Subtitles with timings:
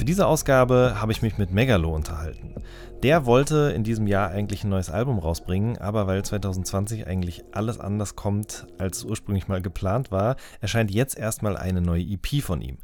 [0.00, 2.54] Für diese Ausgabe habe ich mich mit Megalo unterhalten.
[3.02, 7.78] Der wollte in diesem Jahr eigentlich ein neues Album rausbringen, aber weil 2020 eigentlich alles
[7.78, 12.78] anders kommt, als ursprünglich mal geplant war, erscheint jetzt erstmal eine neue EP von ihm.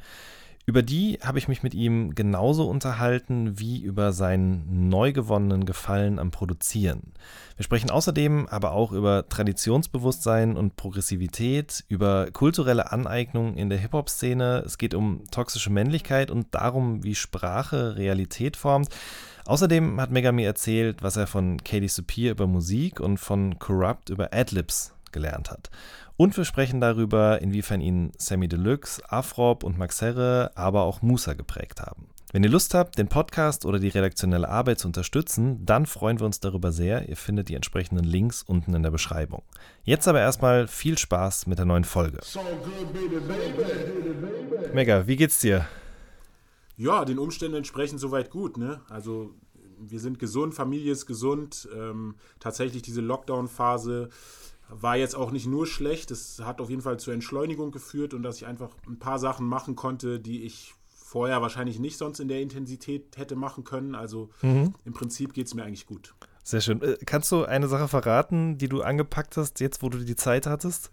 [0.68, 6.18] Über die habe ich mich mit ihm genauso unterhalten wie über seinen neu gewonnenen Gefallen
[6.18, 7.12] am Produzieren.
[7.56, 14.64] Wir sprechen außerdem aber auch über Traditionsbewusstsein und Progressivität, über kulturelle Aneignung in der Hip-Hop-Szene.
[14.66, 18.88] Es geht um toxische Männlichkeit und darum, wie Sprache Realität formt.
[19.44, 24.30] Außerdem hat Megami erzählt, was er von Katie Superior über Musik und von Corrupt über
[24.32, 25.70] Adlibs gelernt hat.
[26.18, 31.34] Und wir sprechen darüber, inwiefern ihn Sammy Deluxe, Afrop und Max Herre, aber auch Musa
[31.34, 32.06] geprägt haben.
[32.32, 36.24] Wenn ihr Lust habt, den Podcast oder die redaktionelle Arbeit zu unterstützen, dann freuen wir
[36.24, 37.08] uns darüber sehr.
[37.08, 39.42] Ihr findet die entsprechenden Links unten in der Beschreibung.
[39.84, 42.18] Jetzt aber erstmal viel Spaß mit der neuen Folge.
[42.22, 44.74] So good, baby, baby.
[44.74, 45.66] Mega, wie geht's dir?
[46.78, 48.56] Ja, den Umständen entsprechend soweit gut.
[48.56, 48.80] Ne?
[48.88, 49.34] Also
[49.78, 51.68] wir sind gesund, Familie ist gesund.
[51.74, 54.08] Ähm, tatsächlich diese Lockdown-Phase
[54.68, 58.22] war jetzt auch nicht nur schlecht, es hat auf jeden Fall zur Entschleunigung geführt und
[58.22, 62.28] dass ich einfach ein paar Sachen machen konnte, die ich vorher wahrscheinlich nicht sonst in
[62.28, 63.94] der Intensität hätte machen können.
[63.94, 64.74] Also Mhm.
[64.84, 66.14] im Prinzip geht es mir eigentlich gut.
[66.42, 66.82] Sehr schön.
[66.82, 70.46] Äh, Kannst du eine Sache verraten, die du angepackt hast, jetzt wo du die Zeit
[70.46, 70.90] hattest?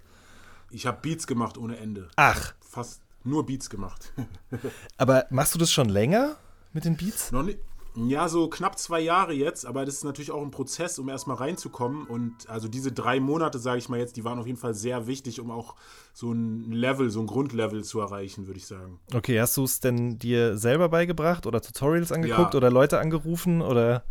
[0.69, 2.09] Ich habe Beats gemacht ohne Ende.
[2.15, 4.13] Ach, Fast nur Beats gemacht.
[4.97, 6.35] aber machst du das schon länger
[6.73, 7.31] mit den Beats?
[7.31, 7.59] Noch nicht.
[7.95, 11.37] Ja, so knapp zwei Jahre jetzt, aber das ist natürlich auch ein Prozess, um erstmal
[11.37, 12.07] reinzukommen.
[12.07, 15.05] Und also diese drei Monate, sage ich mal jetzt, die waren auf jeden Fall sehr
[15.05, 15.75] wichtig, um auch
[16.13, 18.99] so ein Level, so ein Grundlevel zu erreichen, würde ich sagen.
[19.13, 22.57] Okay, hast du es denn dir selber beigebracht oder Tutorials angeguckt Ja.
[22.57, 24.03] oder Leute angerufen oder?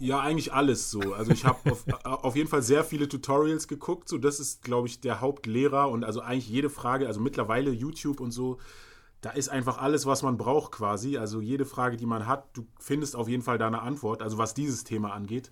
[0.00, 1.14] Ja, eigentlich alles so.
[1.14, 4.08] Also ich habe auf, auf jeden Fall sehr viele Tutorials geguckt.
[4.08, 8.18] So, das ist, glaube ich, der Hauptlehrer und also eigentlich jede Frage, also mittlerweile YouTube
[8.18, 8.58] und so,
[9.24, 11.16] da ist einfach alles, was man braucht quasi.
[11.16, 14.36] Also jede Frage, die man hat, du findest auf jeden Fall da eine Antwort, also
[14.36, 15.50] was dieses Thema angeht.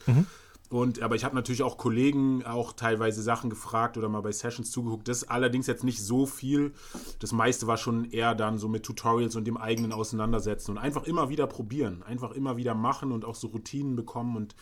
[0.69, 4.71] Und, aber ich habe natürlich auch Kollegen auch teilweise Sachen gefragt oder mal bei Sessions
[4.71, 5.09] zugeguckt.
[5.09, 6.73] Das allerdings jetzt nicht so viel.
[7.19, 11.05] Das meiste war schon eher dann so mit Tutorials und dem eigenen Auseinandersetzen und einfach
[11.05, 12.03] immer wieder probieren.
[12.03, 14.55] Einfach immer wieder machen und auch so Routinen bekommen und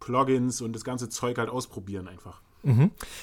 [0.00, 2.40] Plugins und das ganze Zeug halt ausprobieren einfach.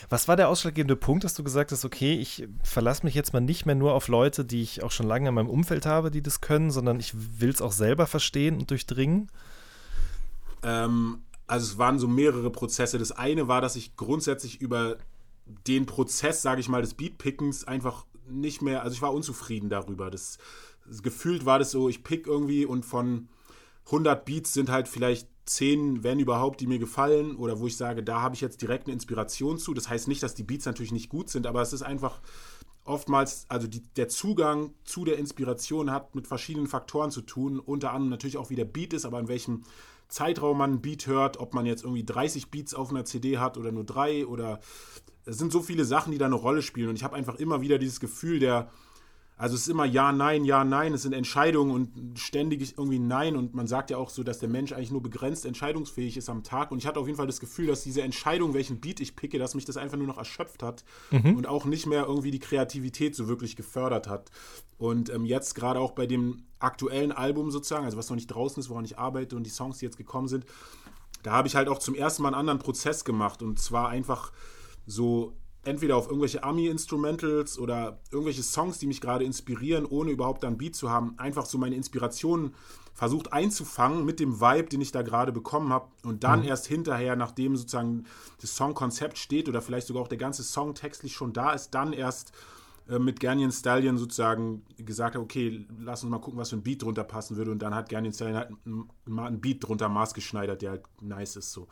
[0.10, 3.42] Was war der ausschlaggebende Punkt, dass du gesagt hast, okay, ich verlasse mich jetzt mal
[3.42, 6.22] nicht mehr nur auf Leute, die ich auch schon lange in meinem Umfeld habe, die
[6.22, 9.30] das können, sondern ich will es auch selber verstehen und durchdringen?
[10.64, 12.98] Ähm, also es waren so mehrere Prozesse.
[12.98, 14.98] Das eine war, dass ich grundsätzlich über
[15.68, 20.10] den Prozess, sage ich mal, des Beatpickens einfach nicht mehr, also ich war unzufrieden darüber.
[20.10, 20.38] Das,
[20.88, 23.28] das gefühlt war das so, ich pick irgendwie und von
[23.86, 28.04] 100 Beats sind halt vielleicht 10, wenn überhaupt, die mir gefallen oder wo ich sage,
[28.04, 29.74] da habe ich jetzt direkt eine Inspiration zu.
[29.74, 32.20] Das heißt nicht, dass die Beats natürlich nicht gut sind, aber es ist einfach
[32.84, 37.60] oftmals, also die, der Zugang zu der Inspiration hat mit verschiedenen Faktoren zu tun.
[37.60, 39.64] Unter anderem natürlich auch, wie der Beat ist, aber in welchem
[40.08, 43.58] Zeitraum man einen Beat hört, ob man jetzt irgendwie 30 Beats auf einer CD hat
[43.58, 44.60] oder nur drei oder
[45.26, 46.90] es sind so viele Sachen, die da eine Rolle spielen.
[46.90, 48.70] Und ich habe einfach immer wieder dieses Gefühl der,
[49.38, 53.36] also es ist immer Ja, Nein, Ja, Nein, es sind Entscheidungen und ständig irgendwie Nein.
[53.36, 56.44] Und man sagt ja auch so, dass der Mensch eigentlich nur begrenzt entscheidungsfähig ist am
[56.44, 56.72] Tag.
[56.72, 59.38] Und ich hatte auf jeden Fall das Gefühl, dass diese Entscheidung, welchen Beat ich picke,
[59.38, 60.86] dass mich das einfach nur noch erschöpft hat
[61.36, 64.32] und auch nicht mehr irgendwie die Kreativität so wirklich gefördert hat.
[64.78, 68.60] Und ähm, jetzt gerade auch bei dem aktuellen Album sozusagen, also was noch nicht draußen
[68.62, 70.46] ist, woran ich arbeite und die Songs, die jetzt gekommen sind,
[71.24, 74.32] da habe ich halt auch zum ersten Mal einen anderen Prozess gemacht und zwar einfach
[74.86, 75.34] so
[75.66, 80.76] entweder auf irgendwelche Ami-Instrumentals oder irgendwelche Songs, die mich gerade inspirieren, ohne überhaupt dann Beat
[80.76, 82.54] zu haben, einfach so meine Inspirationen
[82.94, 87.18] versucht einzufangen mit dem Vibe, den ich da gerade bekommen habe und dann erst hinterher,
[87.18, 88.06] nachdem sozusagen
[88.40, 91.92] das Songkonzept steht oder vielleicht sogar auch der ganze Song textlich schon da ist, dann
[91.92, 92.32] erst
[92.90, 96.64] äh, mit Ganyan Stallion sozusagen gesagt habe, okay, lass uns mal gucken, was für ein
[96.64, 97.52] Beat drunter passen würde.
[97.52, 98.52] Und dann hat Ganyan Stallion halt
[99.06, 101.68] mal einen Beat drunter maßgeschneidert, der halt nice ist so.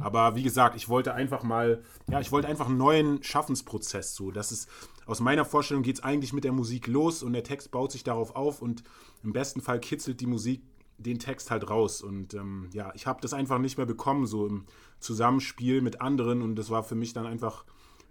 [0.00, 4.30] Aber wie gesagt, ich wollte einfach mal, ja, ich wollte einfach einen neuen Schaffensprozess so.
[4.30, 4.68] Das ist,
[5.06, 8.04] aus meiner Vorstellung geht es eigentlich mit der Musik los und der Text baut sich
[8.04, 8.84] darauf auf und
[9.22, 10.62] im besten Fall kitzelt die Musik
[10.98, 12.02] den Text halt raus.
[12.02, 14.64] Und ähm, ja, ich habe das einfach nicht mehr bekommen, so im
[15.00, 16.42] Zusammenspiel mit anderen.
[16.42, 17.64] Und das war für mich dann einfach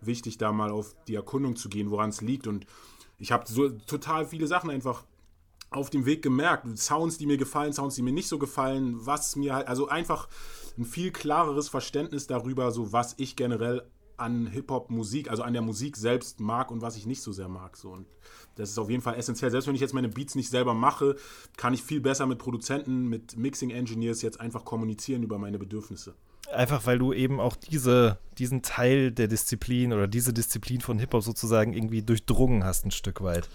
[0.05, 2.47] wichtig, da mal auf die Erkundung zu gehen, woran es liegt.
[2.47, 2.65] Und
[3.17, 5.05] ich habe so total viele Sachen einfach
[5.69, 6.77] auf dem Weg gemerkt.
[6.77, 10.27] Sounds, die mir gefallen, Sounds, die mir nicht so gefallen, was mir halt, also einfach
[10.77, 13.83] ein viel klareres Verständnis darüber, so was ich generell
[14.17, 17.75] an Hip-Hop-Musik, also an der Musik selbst mag und was ich nicht so sehr mag.
[17.77, 17.91] So.
[17.91, 18.05] Und
[18.55, 19.51] das ist auf jeden Fall essentiell.
[19.51, 21.15] Selbst wenn ich jetzt meine Beats nicht selber mache,
[21.57, 26.13] kann ich viel besser mit Produzenten, mit Mixing-Engineers jetzt einfach kommunizieren über meine Bedürfnisse.
[26.51, 31.23] Einfach weil du eben auch diese, diesen Teil der Disziplin oder diese Disziplin von Hip-Hop
[31.23, 33.49] sozusagen irgendwie durchdrungen hast, ein Stück weit.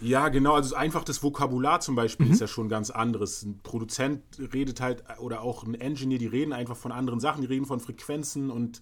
[0.00, 0.54] Ja, genau.
[0.54, 2.32] Also einfach das Vokabular zum Beispiel mhm.
[2.32, 3.42] ist ja schon ganz anderes.
[3.42, 4.22] Ein Produzent
[4.52, 7.80] redet halt, oder auch ein Engineer, die reden einfach von anderen Sachen, die reden von
[7.80, 8.80] Frequenzen und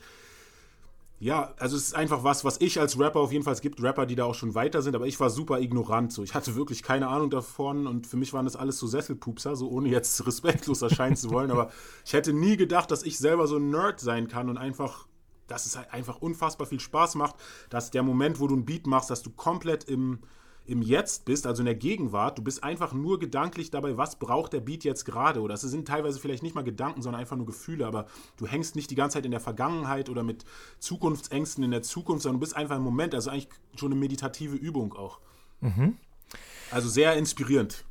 [1.21, 3.83] ja, also es ist einfach was, was ich als Rapper auf jeden Fall, es gibt
[3.83, 6.23] Rapper, die da auch schon weiter sind, aber ich war super ignorant so.
[6.23, 9.69] Ich hatte wirklich keine Ahnung davon und für mich waren das alles so Sesselpupser, so
[9.69, 11.71] ohne jetzt respektlos erscheinen zu wollen, aber
[12.05, 15.09] ich hätte nie gedacht, dass ich selber so ein Nerd sein kann und einfach,
[15.49, 17.35] dass es halt einfach unfassbar viel Spaß macht,
[17.69, 20.21] dass der Moment, wo du ein Beat machst, dass du komplett im,
[20.69, 24.53] im Jetzt bist, also in der Gegenwart, du bist einfach nur gedanklich dabei, was braucht
[24.53, 25.41] der Beat jetzt gerade.
[25.41, 28.07] Oder es sind teilweise vielleicht nicht mal Gedanken, sondern einfach nur Gefühle, aber
[28.37, 30.45] du hängst nicht die ganze Zeit in der Vergangenheit oder mit
[30.79, 33.15] Zukunftsängsten in der Zukunft, sondern du bist einfach im Moment.
[33.15, 35.21] Also eigentlich schon eine meditative Übung auch.
[35.61, 35.97] Mhm.
[36.71, 37.85] Also sehr inspirierend.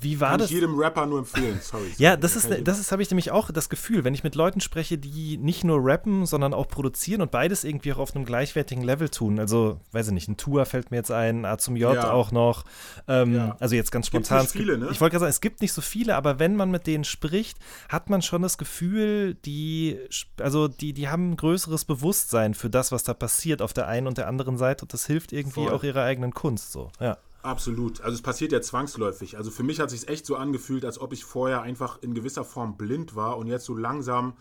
[0.00, 0.48] Wie war Kann das?
[0.48, 1.58] Ich jedem Rapper nur empfehlen.
[1.60, 1.92] Sorry.
[1.98, 4.60] ja, das ist, das ist, habe ich nämlich auch das Gefühl, wenn ich mit Leuten
[4.60, 8.84] spreche, die nicht nur rappen, sondern auch produzieren und beides irgendwie auch auf einem gleichwertigen
[8.84, 9.38] Level tun.
[9.38, 12.12] Also, weiß ich nicht, ein Tour fällt mir jetzt ein, A zum J ja.
[12.12, 12.64] auch noch.
[13.08, 13.56] Ähm, ja.
[13.58, 14.42] Also jetzt ganz spontan.
[14.42, 14.88] Gibt viele, ne?
[14.90, 17.58] Ich wollte gerade sagen, es gibt nicht so viele, aber wenn man mit denen spricht,
[17.88, 19.98] hat man schon das Gefühl, die,
[20.40, 24.06] also die, die haben ein größeres Bewusstsein für das, was da passiert auf der einen
[24.06, 25.72] und der anderen Seite und das hilft irgendwie Voll.
[25.72, 26.90] auch ihrer eigenen Kunst so.
[27.00, 27.18] Ja.
[27.48, 28.02] Absolut.
[28.02, 29.38] Also es passiert ja zwangsläufig.
[29.38, 32.12] Also für mich hat es sich echt so angefühlt, als ob ich vorher einfach in
[32.12, 34.34] gewisser Form blind war und jetzt so langsam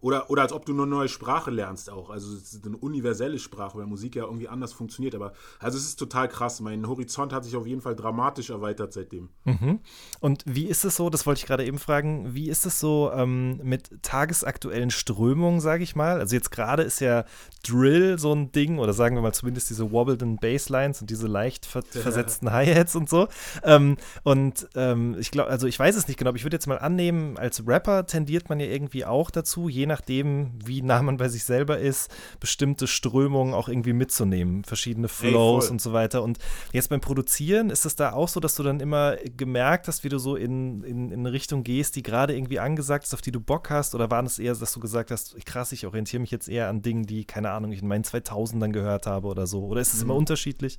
[0.00, 2.10] oder, oder als ob du eine neue Sprache lernst auch.
[2.10, 5.14] Also es ist eine universelle Sprache, weil Musik ja irgendwie anders funktioniert.
[5.14, 6.60] Aber also es ist total krass.
[6.60, 9.30] Mein Horizont hat sich auf jeden Fall dramatisch erweitert seitdem.
[9.44, 9.80] Mhm.
[10.20, 13.10] Und wie ist es so, das wollte ich gerade eben fragen, wie ist es so
[13.14, 16.20] ähm, mit tagesaktuellen Strömungen, sage ich mal?
[16.20, 17.24] Also jetzt gerade ist ja
[17.66, 21.66] Drill so ein Ding, oder sagen wir mal zumindest diese wobbleden Basslines und diese leicht
[21.66, 22.00] ver ja.
[22.02, 23.28] versetzten Hi-Hats und so.
[23.62, 26.66] Ähm, und ähm, ich glaube, also ich weiß es nicht genau, aber ich würde jetzt
[26.66, 31.00] mal annehmen, als Rapper tendiert man ja irgendwie auch dazu, je nach nachdem, wie nah
[31.02, 32.10] man bei sich selber ist,
[32.40, 36.24] bestimmte Strömungen auch irgendwie mitzunehmen, verschiedene Flows Ey, und so weiter.
[36.24, 36.38] Und
[36.72, 40.08] jetzt beim Produzieren ist es da auch so, dass du dann immer gemerkt hast, wie
[40.08, 43.30] du so in, in, in eine Richtung gehst, die gerade irgendwie angesagt ist, auf die
[43.30, 43.94] du Bock hast?
[43.94, 46.82] Oder war es eher, dass du gesagt hast, krass, ich orientiere mich jetzt eher an
[46.82, 49.64] Dingen, die, keine Ahnung, ich in meinen 2000ern gehört habe oder so?
[49.64, 50.10] Oder ist es mhm.
[50.10, 50.78] immer unterschiedlich?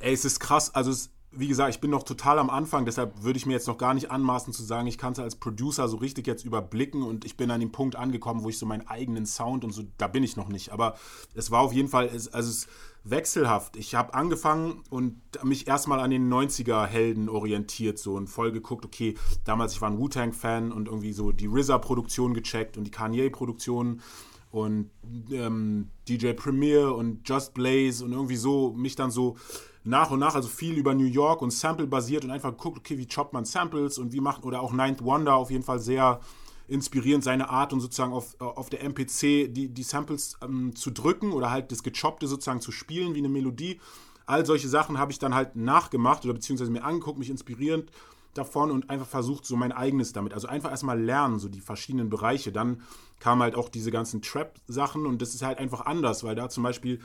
[0.00, 0.74] Ey, es ist krass.
[0.74, 3.66] Also es wie gesagt, ich bin noch total am Anfang, deshalb würde ich mir jetzt
[3.66, 7.02] noch gar nicht anmaßen zu sagen, ich kann es als Producer so richtig jetzt überblicken
[7.02, 9.82] und ich bin an dem Punkt angekommen, wo ich so meinen eigenen Sound und so,
[9.96, 10.72] da bin ich noch nicht.
[10.72, 10.96] Aber
[11.34, 12.68] es war auf jeden Fall, also es ist
[13.04, 13.76] wechselhaft.
[13.76, 19.14] Ich habe angefangen und mich erstmal an den 90er-Helden orientiert so und voll geguckt, okay,
[19.44, 24.02] damals, ich war ein Wu-Tang-Fan und irgendwie so die RZA-Produktion gecheckt und die Kanye-Produktion
[24.50, 24.90] und
[25.30, 29.36] ähm, DJ Premier und Just Blaze und irgendwie so mich dann so
[29.84, 32.98] nach und nach, also viel über New York und Sample basiert und einfach geguckt, okay,
[32.98, 36.20] wie choppt man Samples und wie macht, oder auch Ninth Wonder auf jeden Fall sehr
[36.68, 41.32] inspirierend, seine Art und sozusagen auf, auf der MPC die, die Samples ähm, zu drücken
[41.32, 43.80] oder halt das Gechoppte sozusagen zu spielen wie eine Melodie.
[44.26, 47.90] All solche Sachen habe ich dann halt nachgemacht oder beziehungsweise mir angeguckt, mich inspirierend
[48.34, 50.32] davon und einfach versucht, so mein eigenes damit.
[50.32, 52.52] Also einfach erstmal lernen, so die verschiedenen Bereiche.
[52.52, 52.82] Dann
[53.20, 56.62] kamen halt auch diese ganzen Trap-Sachen und das ist halt einfach anders, weil da zum
[56.62, 57.00] Beispiel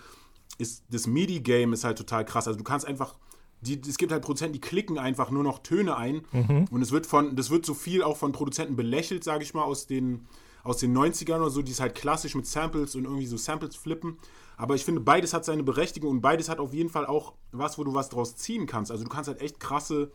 [0.58, 2.48] ist das MIDI-Game ist halt total krass.
[2.48, 3.16] Also du kannst einfach,
[3.62, 6.66] die, es gibt halt Produzenten, die klicken einfach nur noch Töne ein mhm.
[6.72, 9.64] und es wird von, das wird so viel auch von Produzenten belächelt, sage ich mal,
[9.64, 10.28] aus den,
[10.64, 13.76] aus den 90ern oder so, die ist halt klassisch mit Samples und irgendwie so Samples
[13.76, 14.18] flippen.
[14.58, 17.78] Aber ich finde, beides hat seine Berechtigung und beides hat auf jeden Fall auch was,
[17.78, 18.92] wo du was draus ziehen kannst.
[18.92, 20.12] Also du kannst halt echt krasse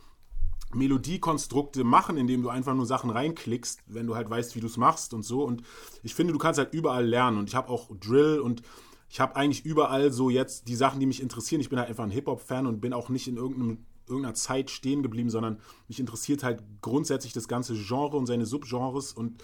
[0.75, 4.77] Melodiekonstrukte machen, indem du einfach nur Sachen reinklickst, wenn du halt weißt, wie du es
[4.77, 5.45] machst und so.
[5.45, 5.63] Und
[6.03, 7.39] ich finde, du kannst halt überall lernen.
[7.39, 8.63] Und ich habe auch Drill und
[9.13, 11.61] ich habe eigentlich überall so jetzt die Sachen, die mich interessieren.
[11.61, 15.29] Ich bin halt einfach ein Hip-Hop-Fan und bin auch nicht in irgendeiner Zeit stehen geblieben,
[15.29, 19.43] sondern mich interessiert halt grundsätzlich das ganze Genre und seine Subgenres und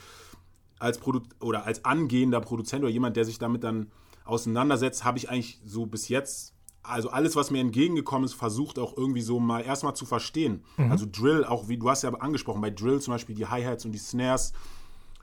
[0.78, 3.90] als Produ oder als angehender Produzent oder jemand, der sich damit dann
[4.24, 8.96] auseinandersetzt, habe ich eigentlich so bis jetzt also alles, was mir entgegengekommen ist, versucht auch
[8.96, 10.64] irgendwie so mal erstmal zu verstehen.
[10.78, 10.90] Mhm.
[10.90, 13.92] Also Drill, auch wie du hast ja angesprochen, bei Drill zum Beispiel die Hi-Hats und
[13.92, 14.54] die Snares,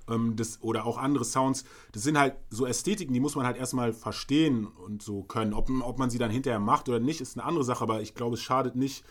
[0.09, 3.57] ähm, das, oder auch andere Sounds, das sind halt so Ästhetiken, die muss man halt
[3.57, 5.53] erstmal verstehen und so können.
[5.53, 8.15] Ob, ob man sie dann hinterher macht oder nicht, ist eine andere Sache, aber ich
[8.15, 9.03] glaube, es schadet nicht,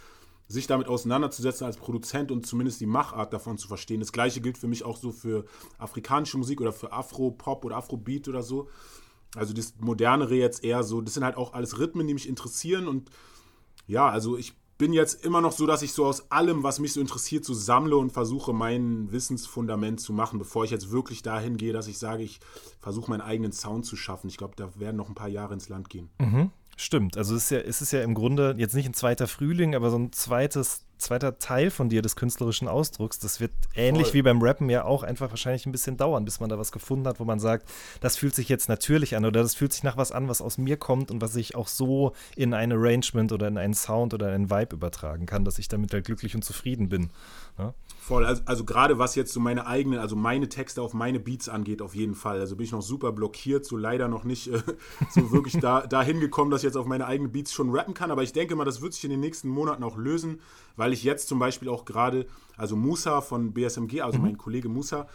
[0.46, 4.00] sich damit auseinanderzusetzen als Produzent und zumindest die Machart davon zu verstehen.
[4.00, 5.46] Das gleiche gilt für mich auch so für
[5.78, 8.68] afrikanische Musik oder für Afro-Pop oder Afrobeat oder so.
[9.34, 12.86] Also das Modernere jetzt eher so, das sind halt auch alles Rhythmen, die mich interessieren
[12.88, 13.10] und
[13.86, 16.92] ja, also ich bin jetzt immer noch so, dass ich so aus allem, was mich
[16.92, 21.56] so interessiert, so sammle und versuche, mein Wissensfundament zu machen, bevor ich jetzt wirklich dahin
[21.56, 22.40] gehe, dass ich sage, ich
[22.80, 24.28] versuche meinen eigenen Sound zu schaffen.
[24.28, 26.10] Ich glaube, da werden noch ein paar Jahre ins Land gehen.
[26.18, 26.50] Mhm.
[26.76, 29.76] Stimmt, also es ist, ja, es ist ja im Grunde jetzt nicht ein zweiter Frühling,
[29.76, 33.18] aber so ein zweites, zweiter Teil von dir des künstlerischen Ausdrucks.
[33.18, 34.14] Das wird ähnlich Voll.
[34.14, 37.06] wie beim Rappen ja auch einfach wahrscheinlich ein bisschen dauern, bis man da was gefunden
[37.06, 37.68] hat, wo man sagt,
[38.00, 40.58] das fühlt sich jetzt natürlich an oder das fühlt sich nach was an, was aus
[40.58, 44.28] mir kommt und was ich auch so in ein Arrangement oder in einen Sound oder
[44.28, 47.10] in einen Vibe übertragen kann, dass ich damit halt glücklich und zufrieden bin.
[47.58, 47.74] Ja?
[48.00, 51.48] Voll, also, also gerade was jetzt so meine eigenen, also meine Texte auf meine Beats
[51.48, 52.38] angeht, auf jeden Fall.
[52.38, 54.62] Also bin ich noch super blockiert, so leider noch nicht äh,
[55.10, 58.10] so wirklich da, dahin gekommen, dass ich jetzt auf meine eigenen Beats schon rappen kann.
[58.10, 60.40] Aber ich denke mal, das wird sich in den nächsten Monaten auch lösen,
[60.76, 62.26] weil ich jetzt zum Beispiel auch gerade,
[62.56, 65.08] also Musa von BSMG, also mein Kollege Musa,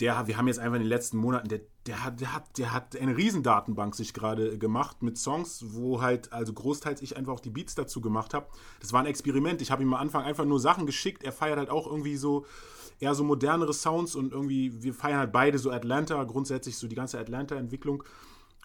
[0.00, 2.72] der, wir haben jetzt einfach in den letzten Monaten, der, der, hat, der, hat, der
[2.72, 7.40] hat eine Riesendatenbank sich gerade gemacht mit Songs, wo halt, also großteils ich einfach auch
[7.40, 8.46] die Beats dazu gemacht habe.
[8.80, 9.60] Das war ein Experiment.
[9.60, 11.22] Ich habe ihm am Anfang einfach nur Sachen geschickt.
[11.22, 12.46] Er feiert halt auch irgendwie so
[12.98, 16.96] eher so modernere Sounds und irgendwie, wir feiern halt beide so Atlanta, grundsätzlich so die
[16.96, 18.04] ganze Atlanta-Entwicklung.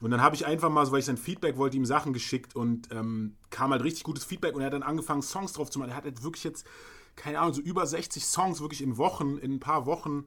[0.02, 2.56] Und dann habe ich einfach mal, so weil ich sein Feedback wollte, ihm Sachen geschickt
[2.56, 5.80] und ähm, kam halt richtig gutes Feedback und er hat dann angefangen, Songs drauf zu
[5.80, 5.92] machen.
[5.92, 6.66] Er hat halt wirklich jetzt,
[7.16, 10.26] keine Ahnung, so über 60 Songs wirklich in Wochen, in ein paar Wochen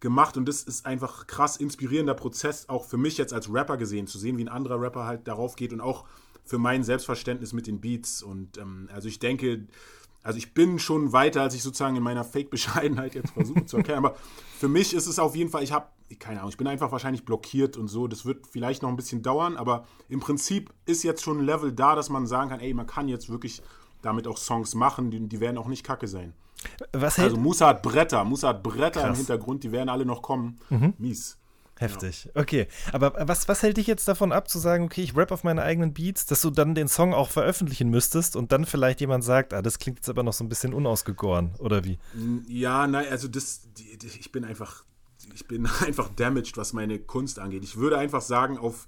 [0.00, 4.06] gemacht und das ist einfach krass inspirierender Prozess, auch für mich jetzt als Rapper gesehen,
[4.06, 6.04] zu sehen, wie ein anderer Rapper halt darauf geht und auch
[6.44, 8.22] für mein Selbstverständnis mit den Beats.
[8.22, 9.66] Und ähm, also ich denke,
[10.22, 13.98] also ich bin schon weiter, als ich sozusagen in meiner Fake-Bescheidenheit jetzt versuche zu erkennen.
[13.98, 14.16] Aber
[14.58, 15.86] für mich ist es auf jeden Fall, ich habe,
[16.18, 18.06] keine Ahnung, ich bin einfach wahrscheinlich blockiert und so.
[18.06, 21.72] Das wird vielleicht noch ein bisschen dauern, aber im Prinzip ist jetzt schon ein Level
[21.72, 23.62] da, dass man sagen kann, ey, man kann jetzt wirklich
[24.02, 26.34] damit auch Songs machen, die, die werden auch nicht kacke sein.
[26.92, 29.18] Was hält, Also Musa hat Bretter, Musa hat Bretter im Krass.
[29.18, 30.58] Hintergrund, die werden alle noch kommen.
[30.98, 31.36] Mies.
[31.76, 32.30] Heftig.
[32.34, 32.68] Okay.
[32.92, 35.62] Aber was, was hält dich jetzt davon ab, zu sagen, okay, ich rap auf meine
[35.62, 39.52] eigenen Beats, dass du dann den Song auch veröffentlichen müsstest und dann vielleicht jemand sagt,
[39.52, 41.98] ah, das klingt jetzt aber noch so ein bisschen unausgegoren, oder wie?
[42.46, 44.84] Ja, nein, also das, die, die, ich bin einfach,
[45.34, 47.64] ich bin einfach damaged, was meine Kunst angeht.
[47.64, 48.86] Ich würde einfach sagen, auf,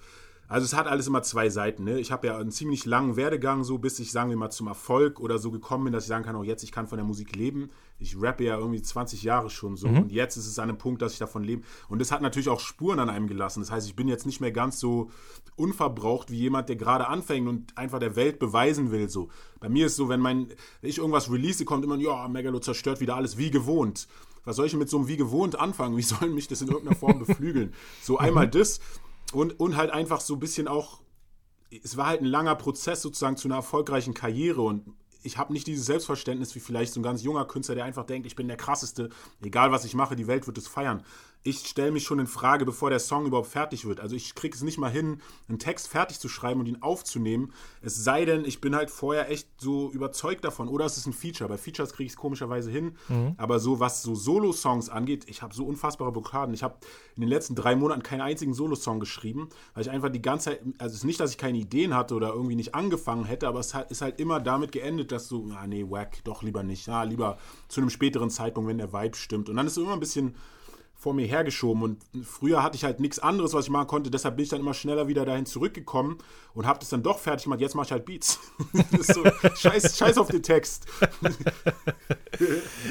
[0.49, 1.85] also es hat alles immer zwei Seiten.
[1.85, 1.99] Ne?
[1.99, 5.19] Ich habe ja einen ziemlich langen Werdegang, so bis ich, sagen wir mal, zum Erfolg
[5.19, 7.35] oder so gekommen bin, dass ich sagen kann, auch jetzt, ich kann von der Musik
[7.35, 7.71] leben.
[7.99, 11.01] Ich rappe ja irgendwie 20 Jahre schon so und jetzt ist es an einem Punkt,
[11.01, 11.63] dass ich davon lebe.
[11.89, 13.61] Und das hat natürlich auch Spuren an einem gelassen.
[13.61, 15.11] Das heißt, ich bin jetzt nicht mehr ganz so
[15.57, 19.09] unverbraucht wie jemand, der gerade anfängt und einfach der Welt beweisen will.
[19.09, 19.31] So.
[19.61, 20.49] Bei mir ist so, wenn, mein,
[20.81, 24.07] wenn ich irgendwas release, kommt immer, ja, Megalo zerstört wieder alles wie gewohnt.
[24.47, 25.97] Was soll ich mit so einem wie gewohnt anfangen?
[25.99, 27.75] Wie sollen mich das in irgendeiner Form beflügeln?
[28.01, 28.81] So einmal das
[29.33, 31.01] und, und halt einfach so ein bisschen auch,
[31.83, 35.67] es war halt ein langer Prozess sozusagen zu einer erfolgreichen Karriere und ich habe nicht
[35.67, 38.57] dieses Selbstverständnis wie vielleicht so ein ganz junger Künstler, der einfach denkt, ich bin der
[38.57, 39.11] krasseste,
[39.43, 41.03] egal was ich mache, die Welt wird es feiern.
[41.43, 44.01] Ich stelle mich schon in Frage, bevor der Song überhaupt fertig wird.
[44.01, 47.53] Also ich kriege es nicht mal hin, einen Text fertig zu schreiben und ihn aufzunehmen.
[47.83, 50.67] Es sei denn, ich bin halt vorher echt so überzeugt davon.
[50.67, 51.49] Oder es ist ein Feature.
[51.49, 52.97] Bei Features kriege ich es komischerweise hin.
[53.37, 56.53] Aber so, was so Solo-Songs angeht, ich habe so unfassbare Blockaden.
[56.53, 56.79] Ich habe
[57.15, 60.63] in den letzten drei Monaten keinen einzigen Solo-Song geschrieben, weil ich einfach die ganze Zeit,
[60.79, 63.61] also es ist nicht, dass ich keine Ideen hatte oder irgendwie nicht angefangen hätte, aber
[63.61, 66.89] es ist halt immer damit geendet, dass so, ah nee, wack, doch lieber nicht.
[66.89, 67.39] Ah, lieber
[67.69, 69.49] zu einem späteren Zeitpunkt, wenn der Vibe stimmt.
[69.49, 70.35] Und dann ist es immer ein bisschen
[70.99, 71.83] vor mir hergeschoben.
[71.83, 74.11] Und früher hatte ich halt nichts anderes, was ich machen konnte.
[74.11, 76.19] Deshalb bin ich dann immer schneller wieder dahin zurückgekommen
[76.55, 77.61] und habe das dann doch fertig gemacht.
[77.61, 78.41] Jetzt mache ich halt Beats.
[79.01, 79.23] so,
[79.57, 80.87] scheiß, scheiß auf den Text.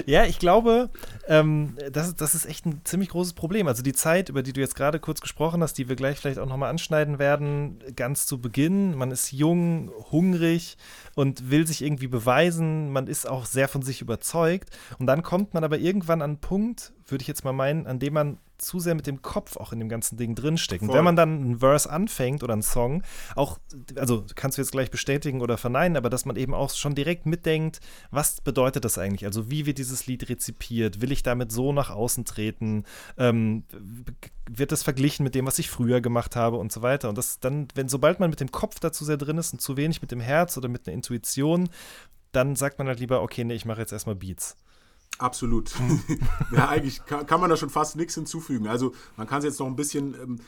[0.05, 0.89] Ja, ich glaube,
[1.27, 3.67] ähm, das, das ist echt ein ziemlich großes Problem.
[3.67, 6.39] Also die Zeit, über die du jetzt gerade kurz gesprochen hast, die wir gleich vielleicht
[6.39, 8.95] auch nochmal anschneiden werden, ganz zu Beginn.
[8.95, 10.77] Man ist jung, hungrig
[11.15, 12.91] und will sich irgendwie beweisen.
[12.91, 14.69] Man ist auch sehr von sich überzeugt.
[14.99, 17.99] Und dann kommt man aber irgendwann an einen Punkt, würde ich jetzt mal meinen, an
[17.99, 20.81] dem man zu sehr mit dem Kopf auch in dem ganzen Ding drinsteckt.
[20.81, 20.97] Und Voll.
[20.97, 23.03] wenn man dann einen Verse anfängt oder einen Song,
[23.35, 23.59] auch,
[23.95, 27.25] also kannst du jetzt gleich bestätigen oder verneinen, aber dass man eben auch schon direkt
[27.25, 27.79] mitdenkt,
[28.11, 29.25] was bedeutet das eigentlich?
[29.25, 31.01] Also wie wird dieses Lied rezipiert?
[31.01, 32.83] Will ich damit so nach außen treten?
[33.17, 33.63] Ähm,
[34.49, 37.09] wird das verglichen mit dem, was ich früher gemacht habe und so weiter?
[37.09, 39.77] Und das dann, wenn sobald man mit dem Kopf dazu sehr drin ist und zu
[39.77, 41.69] wenig mit dem Herz oder mit einer Intuition,
[42.31, 44.57] dann sagt man halt lieber, okay, nee, ich mache jetzt erstmal Beats.
[45.17, 45.71] Absolut.
[46.51, 48.67] ja, eigentlich kann, kann man da schon fast nichts hinzufügen.
[48.67, 50.39] Also man kann es jetzt noch ein bisschen ähm,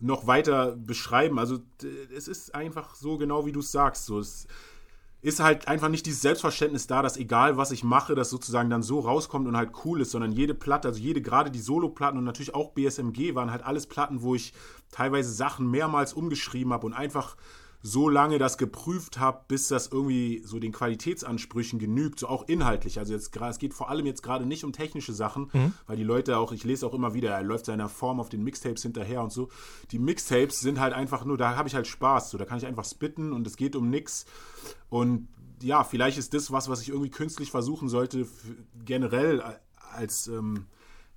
[0.00, 1.38] noch weiter beschreiben.
[1.38, 1.58] Also
[2.14, 4.06] es ist einfach so genau, wie du es sagst.
[4.06, 4.46] So, es
[5.24, 8.82] ist halt einfach nicht dieses Selbstverständnis da, dass egal was ich mache, das sozusagen dann
[8.82, 12.24] so rauskommt und halt cool ist, sondern jede Platte, also jede, gerade die Solo-Platten und
[12.24, 14.52] natürlich auch BSMG waren halt alles Platten, wo ich
[14.90, 17.36] teilweise Sachen mehrmals umgeschrieben habe und einfach
[17.86, 22.98] so lange das geprüft habe, bis das irgendwie so den Qualitätsansprüchen genügt, so auch inhaltlich.
[22.98, 25.50] Also jetzt gerade, es geht vor allem jetzt gerade nicht um technische Sachen,
[25.86, 28.42] weil die Leute auch, ich lese auch immer wieder, er läuft seiner Form auf den
[28.42, 29.50] Mixtapes hinterher und so.
[29.90, 32.64] Die Mixtapes sind halt einfach nur, da habe ich halt Spaß, so da kann ich
[32.64, 34.24] einfach spitten und es geht um nix.
[34.88, 35.28] Und
[35.60, 38.26] ja, vielleicht ist das was, was ich irgendwie künstlich versuchen sollte,
[38.86, 39.42] generell
[39.92, 40.64] als ähm,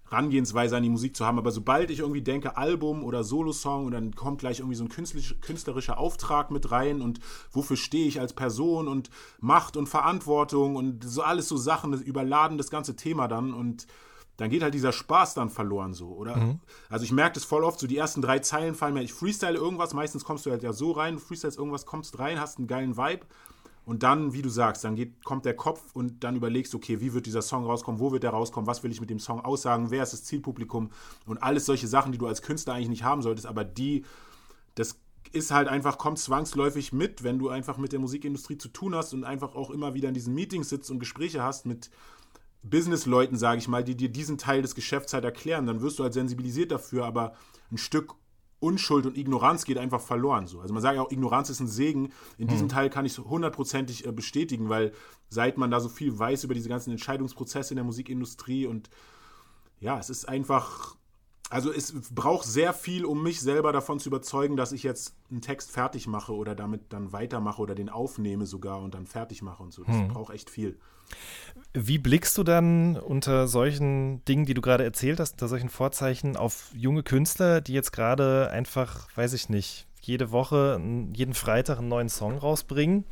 [0.10, 1.38] Rangehensweise an die Musik zu haben.
[1.38, 4.90] Aber sobald ich irgendwie denke, Album oder Solo-Song und dann kommt gleich irgendwie so ein
[4.90, 7.20] künstlerischer Auftrag mit rein und
[7.52, 9.10] wofür stehe ich als Person und
[9.40, 13.88] Macht und Verantwortung und so alles so Sachen, das überladen das ganze Thema dann und
[14.38, 16.38] dann geht halt dieser Spaß dann verloren so, oder?
[16.38, 16.60] Mhm.
[16.90, 19.58] Also ich merke das voll oft, so die ersten drei Zeilen fallen mir, ich freestyle
[19.58, 22.98] irgendwas, meistens kommst du halt ja so rein, freestylst irgendwas, kommst rein, hast einen geilen
[22.98, 23.26] Vibe
[23.88, 27.14] und dann, wie du sagst, dann geht, kommt der Kopf und dann überlegst, okay, wie
[27.14, 29.92] wird dieser Song rauskommen, wo wird der rauskommen, was will ich mit dem Song aussagen,
[29.92, 30.90] wer ist das Zielpublikum?
[31.26, 34.04] Und alles solche Sachen, die du als Künstler eigentlich nicht haben solltest, aber die,
[34.76, 35.00] das
[35.32, 39.14] ist halt einfach, kommt zwangsläufig mit, wenn du einfach mit der Musikindustrie zu tun hast
[39.14, 41.90] und einfach auch immer wieder in diesen Meetings sitzt und Gespräche hast mit
[42.64, 46.04] Businessleuten, sage ich mal, die dir diesen Teil des Geschäfts halt erklären, dann wirst du
[46.04, 47.36] halt sensibilisiert dafür, aber
[47.72, 48.16] ein Stück
[48.60, 50.48] Unschuld und Ignoranz geht einfach verloren.
[50.48, 50.62] So.
[50.62, 52.12] Also man sagt ja auch, Ignoranz ist ein Segen.
[52.38, 52.70] In diesem hm.
[52.70, 54.94] Teil kann ich es hundertprozentig äh, bestätigen, weil
[55.30, 58.90] seit man da so viel weiß über diese ganzen Entscheidungsprozesse in der Musikindustrie und
[59.80, 60.96] ja, es ist einfach,
[61.50, 65.42] also es braucht sehr viel, um mich selber davon zu überzeugen, dass ich jetzt einen
[65.42, 69.64] Text fertig mache oder damit dann weitermache oder den aufnehme sogar und dann fertig mache
[69.64, 69.84] und so.
[69.84, 70.10] Das hm.
[70.10, 70.78] braucht echt viel.
[71.74, 76.36] Wie blickst du dann unter solchen Dingen, die du gerade erzählt hast, unter solchen Vorzeichen
[76.36, 80.82] auf junge Künstler, die jetzt gerade einfach, weiß ich nicht, jede Woche,
[81.14, 83.06] jeden Freitag einen neuen Song rausbringen?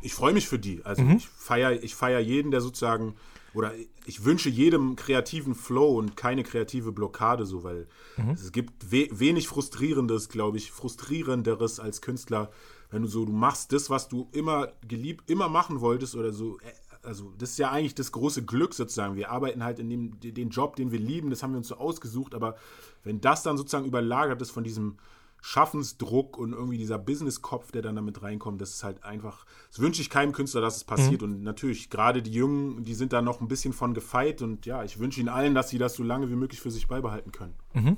[0.00, 0.84] Ich freue mich für die.
[0.84, 1.16] Also mhm.
[1.16, 3.16] ich feiere ich feier jeden, der sozusagen,
[3.54, 3.72] oder
[4.06, 8.30] ich wünsche jedem kreativen Flow und keine kreative Blockade, so, weil mhm.
[8.30, 12.50] es gibt we wenig Frustrierendes, glaube ich, Frustrierenderes als Künstler,
[12.90, 16.58] wenn du so, du machst das, was du immer geliebt, immer machen wolltest oder so,
[16.58, 19.16] äh, also das ist ja eigentlich das große Glück sozusagen.
[19.16, 21.76] Wir arbeiten halt in dem den Job, den wir lieben, das haben wir uns so
[21.76, 22.56] ausgesucht, aber
[23.04, 24.98] wenn das dann sozusagen überlagert ist von diesem
[25.42, 30.02] Schaffensdruck und irgendwie dieser Business-Kopf, der dann damit reinkommt, das ist halt einfach, das wünsche
[30.02, 31.22] ich keinem Künstler, dass es passiert.
[31.22, 31.28] Mhm.
[31.28, 34.84] Und natürlich, gerade die Jungen, die sind da noch ein bisschen von gefeit und ja,
[34.84, 37.54] ich wünsche ihnen allen, dass sie das so lange wie möglich für sich beibehalten können.
[37.72, 37.96] Mhm.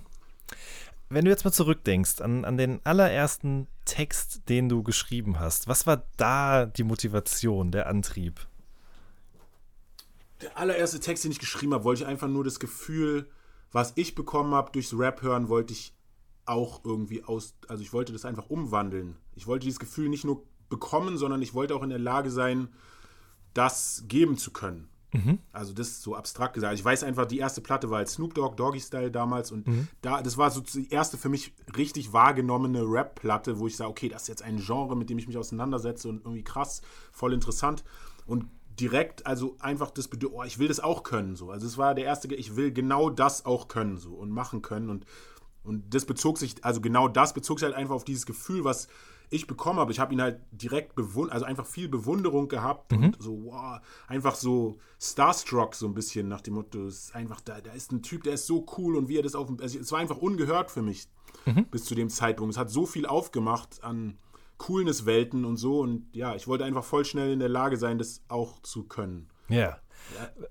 [1.09, 5.87] Wenn du jetzt mal zurückdenkst an, an den allerersten Text, den du geschrieben hast, was
[5.87, 8.47] war da die Motivation, der Antrieb?
[10.41, 13.29] Der allererste Text, den ich geschrieben habe, wollte ich einfach nur das Gefühl,
[13.73, 15.93] was ich bekommen habe durchs Rap hören, wollte ich
[16.45, 19.17] auch irgendwie aus, also ich wollte das einfach umwandeln.
[19.35, 22.69] Ich wollte dieses Gefühl nicht nur bekommen, sondern ich wollte auch in der Lage sein,
[23.55, 24.89] das geben zu können.
[25.13, 25.39] Mhm.
[25.53, 26.75] Also das ist so abstrakt gesagt.
[26.75, 29.89] Ich weiß einfach, die erste Platte war als Snoop Dogg, Doggy Style damals und mhm.
[30.01, 34.09] da, das war so die erste für mich richtig wahrgenommene Rap-Platte, wo ich sage, okay,
[34.09, 36.81] das ist jetzt ein Genre, mit dem ich mich auseinandersetze und irgendwie krass,
[37.13, 37.85] voll interessant
[38.27, 38.47] und
[38.81, 41.51] direkt, also einfach das Bedürfnis, oh, ich will das auch können, so.
[41.51, 44.89] Also es war der erste, ich will genau das auch können, so und machen können
[44.89, 45.05] und
[45.65, 48.89] und das bezog sich, also genau das bezog sich halt einfach auf dieses Gefühl, was
[49.33, 49.93] ich bekommen habe.
[49.93, 53.05] Ich habe ihn halt direkt bewundert, also einfach viel Bewunderung gehabt mhm.
[53.05, 57.41] und so, wow, einfach so starstruck so ein bisschen nach dem Motto, es ist einfach,
[57.41, 59.79] da, da ist ein Typ, der ist so cool und wie er das auf, also
[59.79, 61.09] es war einfach ungehört für mich
[61.47, 61.65] mhm.
[61.71, 62.55] bis zu dem Zeitpunkt.
[62.55, 64.19] Es hat so viel aufgemacht an
[64.59, 68.23] Coolness-Welten und so und ja, ich wollte einfach voll schnell in der Lage sein, das
[68.29, 69.29] auch zu können.
[69.49, 69.79] Ja.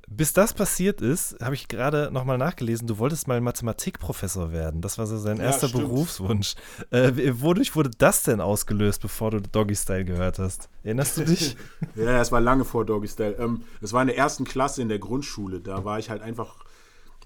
[0.07, 4.81] Bis das passiert ist, habe ich gerade nochmal nachgelesen, du wolltest mal Mathematikprofessor werden.
[4.81, 6.55] Das war so sein erster ja, Berufswunsch.
[6.89, 10.69] Äh, wodurch wurde das denn ausgelöst, bevor du Doggy Style gehört hast?
[10.83, 11.55] Erinnerst du dich?
[11.95, 13.35] ja, es war lange vor Doggy Style.
[13.39, 15.61] Ähm, es war in der ersten Klasse in der Grundschule.
[15.61, 16.65] Da war ich halt einfach,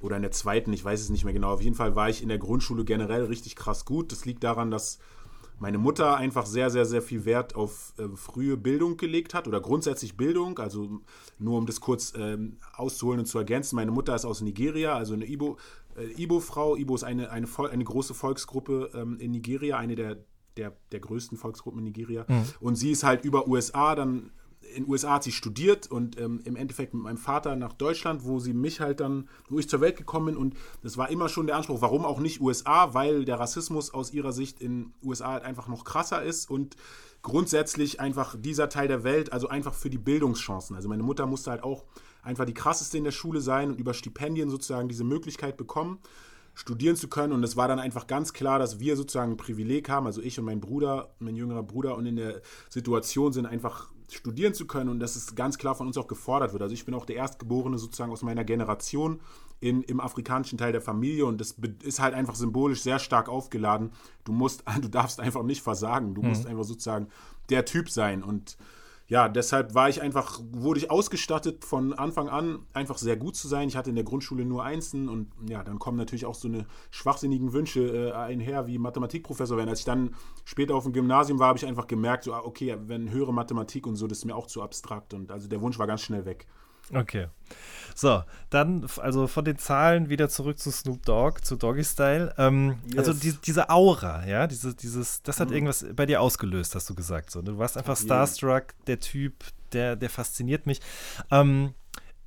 [0.01, 1.53] oder in der zweiten, ich weiß es nicht mehr genau.
[1.53, 4.11] Auf jeden Fall war ich in der Grundschule generell richtig krass gut.
[4.11, 4.99] Das liegt daran, dass
[5.59, 9.61] meine Mutter einfach sehr, sehr, sehr viel Wert auf äh, frühe Bildung gelegt hat oder
[9.61, 10.59] grundsätzlich Bildung.
[10.59, 11.01] Also
[11.39, 13.75] nur um das kurz ähm, auszuholen und zu ergänzen.
[13.75, 15.57] Meine Mutter ist aus Nigeria, also eine Ibo,
[15.97, 16.75] äh, Ibo-Frau.
[16.75, 20.17] Ibo ist eine, eine, eine große Volksgruppe ähm, in Nigeria, eine der,
[20.57, 22.25] der, der größten Volksgruppen in Nigeria.
[22.27, 22.43] Mhm.
[22.59, 24.31] Und sie ist halt über USA dann
[24.73, 28.25] in den USA hat sie studiert und ähm, im Endeffekt mit meinem Vater nach Deutschland,
[28.25, 31.29] wo sie mich halt dann, wo ich zur Welt gekommen bin und das war immer
[31.29, 35.33] schon der Anspruch, warum auch nicht USA, weil der Rassismus aus ihrer Sicht in USA
[35.33, 36.75] halt einfach noch krasser ist und
[37.21, 40.75] grundsätzlich einfach dieser Teil der Welt, also einfach für die Bildungschancen.
[40.75, 41.85] Also meine Mutter musste halt auch
[42.21, 45.99] einfach die krasseste in der Schule sein und über Stipendien sozusagen diese Möglichkeit bekommen
[46.55, 47.33] studieren zu können.
[47.33, 50.39] Und es war dann einfach ganz klar, dass wir sozusagen ein Privileg haben, also ich
[50.39, 54.89] und mein Bruder, mein jüngerer Bruder, und in der Situation sind, einfach studieren zu können
[54.89, 56.61] und dass es ganz klar von uns auch gefordert wird.
[56.61, 59.19] Also ich bin auch der Erstgeborene sozusagen aus meiner Generation
[59.59, 63.91] in, im afrikanischen Teil der Familie und das ist halt einfach symbolisch sehr stark aufgeladen.
[64.23, 66.13] Du musst, du darfst einfach nicht versagen.
[66.13, 66.29] Du mhm.
[66.29, 67.07] musst einfach sozusagen
[67.49, 68.57] der Typ sein und
[69.07, 73.47] ja, deshalb war ich einfach, wurde ich ausgestattet von Anfang an, einfach sehr gut zu
[73.47, 73.67] sein.
[73.67, 76.65] Ich hatte in der Grundschule nur Einsen und ja, dann kommen natürlich auch so eine
[76.89, 79.69] schwachsinnigen Wünsche äh, einher, wie Mathematikprofessor werden.
[79.69, 82.77] Als ich dann später auf dem Gymnasium war, habe ich einfach gemerkt, so, ah, okay,
[82.87, 85.77] wenn höhere Mathematik und so, das ist mir auch zu abstrakt und also der Wunsch
[85.77, 86.47] war ganz schnell weg.
[86.93, 87.27] Okay.
[87.97, 92.33] So, dann also von den Zahlen wieder zurück zu Snoop Dogg, zu Doggy Style.
[92.37, 92.97] Ähm, yes.
[92.97, 95.55] Also die, diese Aura, ja, diese, dieses, das hat mhm.
[95.55, 97.31] irgendwas bei dir ausgelöst, hast du gesagt.
[97.31, 97.41] So.
[97.41, 100.81] Du warst einfach starstruck, der Typ, der, der fasziniert mich.
[101.31, 101.73] Ähm,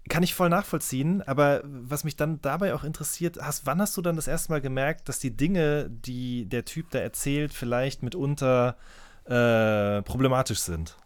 [0.08, 4.00] kann ich voll nachvollziehen, aber was mich dann dabei auch interessiert, hast, wann hast du
[4.00, 8.78] dann das erste Mal gemerkt, dass die Dinge, die der Typ da erzählt, vielleicht mitunter
[9.26, 10.96] äh, problematisch sind?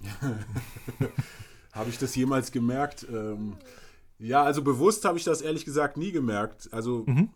[1.72, 3.06] Habe ich das jemals gemerkt?
[3.10, 3.56] Ähm,
[4.18, 6.68] ja, also bewusst habe ich das ehrlich gesagt nie gemerkt.
[6.70, 7.30] Also, mhm.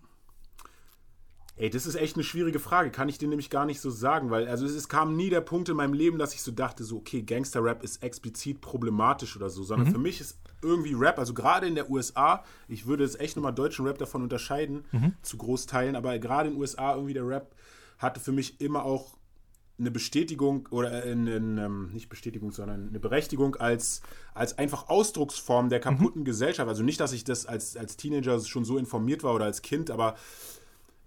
[1.57, 2.91] ey, das ist echt eine schwierige Frage.
[2.91, 5.41] Kann ich dir nämlich gar nicht so sagen, weil, also es, es kam nie der
[5.41, 9.51] Punkt in meinem Leben, dass ich so dachte, so, okay, Gangster-Rap ist explizit problematisch oder
[9.51, 9.93] so, sondern mhm.
[9.93, 13.55] für mich ist irgendwie Rap, also gerade in der USA, ich würde jetzt echt nochmal
[13.55, 15.15] deutschen Rap davon unterscheiden, mhm.
[15.23, 17.55] zu Großteilen, aber gerade in den USA irgendwie der Rap
[17.99, 19.16] hatte für mich immer auch
[19.79, 24.01] eine Bestätigung oder in, in, ähm, nicht Bestätigung, sondern eine Berechtigung als,
[24.35, 26.27] als einfach Ausdrucksform der kaputten mhm.
[26.27, 26.69] Gesellschaft.
[26.69, 29.91] Also nicht, dass ich das als, als Teenager schon so informiert war oder als Kind,
[29.91, 30.17] aber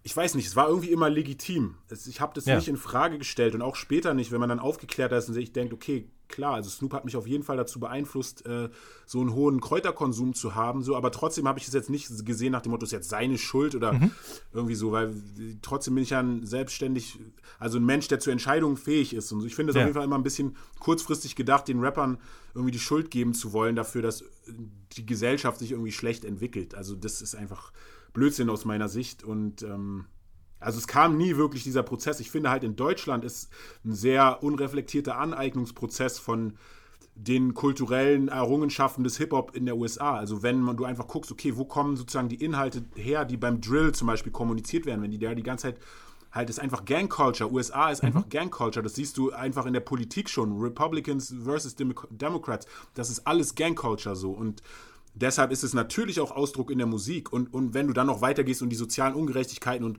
[0.03, 1.75] ich weiß nicht, es war irgendwie immer legitim.
[2.08, 2.55] Ich habe das ja.
[2.55, 5.51] nicht in Frage gestellt und auch später nicht, wenn man dann aufgeklärt ist und sich
[5.51, 8.70] denkt, okay, klar, also Snoop hat mich auf jeden Fall dazu beeinflusst, äh,
[9.06, 12.52] so einen hohen Kräuterkonsum zu haben, so, aber trotzdem habe ich es jetzt nicht gesehen
[12.52, 14.12] nach dem Motto, es ist jetzt seine Schuld oder mhm.
[14.54, 15.13] irgendwie so, weil
[15.62, 17.20] trotzdem bin ich ja ein selbstständig,
[17.58, 19.32] also ein Mensch, der zu Entscheidungen fähig ist.
[19.32, 19.48] Und so.
[19.48, 19.82] ich finde es ja.
[19.82, 22.20] auf jeden Fall immer ein bisschen kurzfristig gedacht, den Rappern
[22.54, 24.24] irgendwie die Schuld geben zu wollen dafür, dass
[24.94, 26.76] die Gesellschaft sich irgendwie schlecht entwickelt.
[26.76, 27.74] Also das ist einfach
[28.13, 30.06] Blödsinn aus meiner Sicht und ähm,
[30.60, 32.19] also es kam nie wirklich dieser Prozess.
[32.19, 33.50] Ich finde halt in Deutschland ist
[33.86, 36.54] ein sehr unreflektierter Aneignungsprozess von
[37.15, 40.15] den kulturellen Errungenschaften des Hip-Hop in der USA.
[40.15, 43.60] Also wenn man, du einfach guckst, okay, wo kommen sozusagen die Inhalte her, die beim
[43.60, 45.80] Drill zum Beispiel kommuniziert werden, wenn die da die ganze Zeit
[46.32, 47.52] halt ist einfach Gang Culture.
[47.52, 48.30] USA ist einfach mhm.
[48.30, 48.84] Gang Culture.
[48.84, 50.60] Das siehst du einfach in der Politik schon.
[50.60, 52.67] Republicans versus Dem Democrats.
[52.93, 54.32] Das ist alles Gang Culture so.
[54.32, 54.62] Und
[55.15, 57.34] deshalb ist es natürlich auch Ausdruck in der Musik.
[57.34, 59.98] Und, und wenn du dann noch weitergehst und die sozialen Ungerechtigkeiten und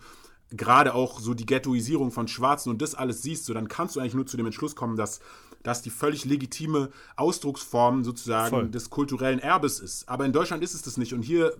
[0.50, 4.00] gerade auch so die Ghettoisierung von Schwarzen und das alles siehst, so dann kannst du
[4.00, 5.20] eigentlich nur zu dem Entschluss kommen, dass
[5.62, 8.70] das die völlig legitime Ausdrucksform sozusagen Voll.
[8.70, 10.08] des kulturellen Erbes ist.
[10.08, 11.12] Aber in Deutschland ist es das nicht.
[11.12, 11.54] Und hier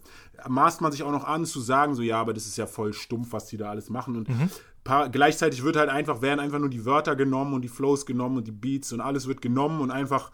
[0.49, 2.95] maßt man sich auch noch an zu sagen, so ja, aber das ist ja voll
[2.95, 4.17] stumpf, was die da alles machen.
[4.17, 4.49] Und mhm.
[4.85, 8.39] paar, gleichzeitig wird halt einfach, werden einfach nur die Wörter genommen und die Flows genommen
[8.39, 10.31] und die Beats und alles wird genommen und einfach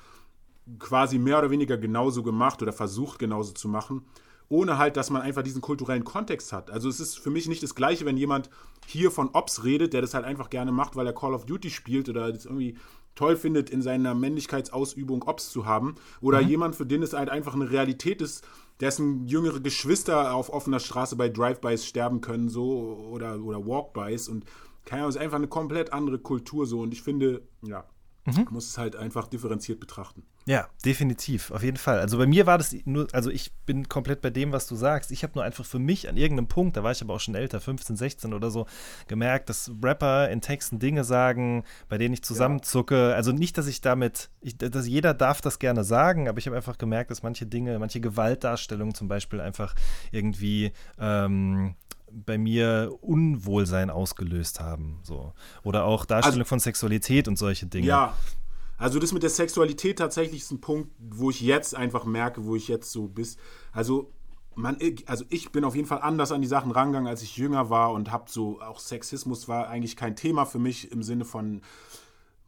[0.78, 4.04] quasi mehr oder weniger genauso gemacht oder versucht genauso zu machen
[4.48, 6.70] ohne halt, dass man einfach diesen kulturellen Kontext hat.
[6.70, 8.48] Also es ist für mich nicht das Gleiche, wenn jemand
[8.86, 11.70] hier von Ops redet, der das halt einfach gerne macht, weil er Call of Duty
[11.70, 12.76] spielt oder das irgendwie
[13.16, 15.96] toll findet, in seiner Männlichkeitsausübung Ops zu haben.
[16.20, 16.48] Oder mhm.
[16.48, 18.46] jemand, für den es halt einfach eine Realität ist,
[18.80, 24.28] dessen jüngere Geschwister auf offener Straße bei Drive-Bys sterben können, so oder, oder Walk-Bys.
[24.28, 24.44] Und
[24.84, 26.80] keine Ahnung, es ist einfach eine komplett andere Kultur so.
[26.80, 27.84] Und ich finde, ja,
[28.26, 28.46] mhm.
[28.50, 30.24] muss es halt einfach differenziert betrachten.
[30.46, 31.98] Ja, definitiv, auf jeden Fall.
[31.98, 35.10] Also bei mir war das nur, also ich bin komplett bei dem, was du sagst.
[35.10, 37.34] Ich habe nur einfach für mich an irgendeinem Punkt, da war ich aber auch schon
[37.34, 38.66] älter, 15, 16 oder so,
[39.08, 43.10] gemerkt, dass Rapper in Texten Dinge sagen, bei denen ich zusammenzucke.
[43.10, 43.14] Ja.
[43.14, 46.56] Also nicht, dass ich damit, ich, dass jeder darf das gerne sagen, aber ich habe
[46.56, 49.74] einfach gemerkt, dass manche Dinge, manche Gewaltdarstellungen zum Beispiel einfach
[50.12, 51.74] irgendwie ähm,
[52.24, 55.00] bei mir Unwohlsein ausgelöst haben.
[55.02, 55.32] So.
[55.62, 57.86] Oder auch Darstellung also, von Sexualität und solche Dinge.
[57.86, 58.14] Ja,
[58.78, 62.56] also das mit der Sexualität tatsächlich ist ein Punkt, wo ich jetzt einfach merke, wo
[62.56, 63.36] ich jetzt so bis.
[63.72, 64.10] Also
[64.54, 67.68] man, also ich bin auf jeden Fall anders an die Sachen rangegangen, als ich jünger
[67.68, 71.60] war und habe so auch Sexismus war eigentlich kein Thema für mich im Sinne von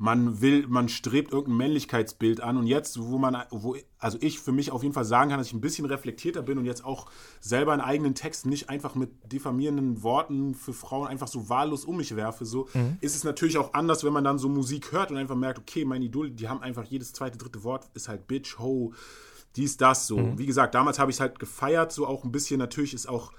[0.01, 4.53] man will, man strebt irgendein Männlichkeitsbild an und jetzt, wo man, wo, also ich für
[4.53, 7.07] mich auf jeden Fall sagen kann, dass ich ein bisschen reflektierter bin und jetzt auch
[7.41, 11.97] selber in eigenen Texten nicht einfach mit diffamierenden Worten für Frauen einfach so wahllos um
[11.97, 12.97] mich werfe, so mhm.
[13.01, 15.85] ist es natürlich auch anders, wenn man dann so Musik hört und einfach merkt, okay,
[15.85, 18.93] meine Idole, die haben einfach jedes zweite, dritte Wort ist halt Bitch, Ho,
[19.57, 20.19] dies, das, so.
[20.19, 20.39] Mhm.
[20.39, 23.33] Wie gesagt, damals habe ich es halt gefeiert, so auch ein bisschen, natürlich ist auch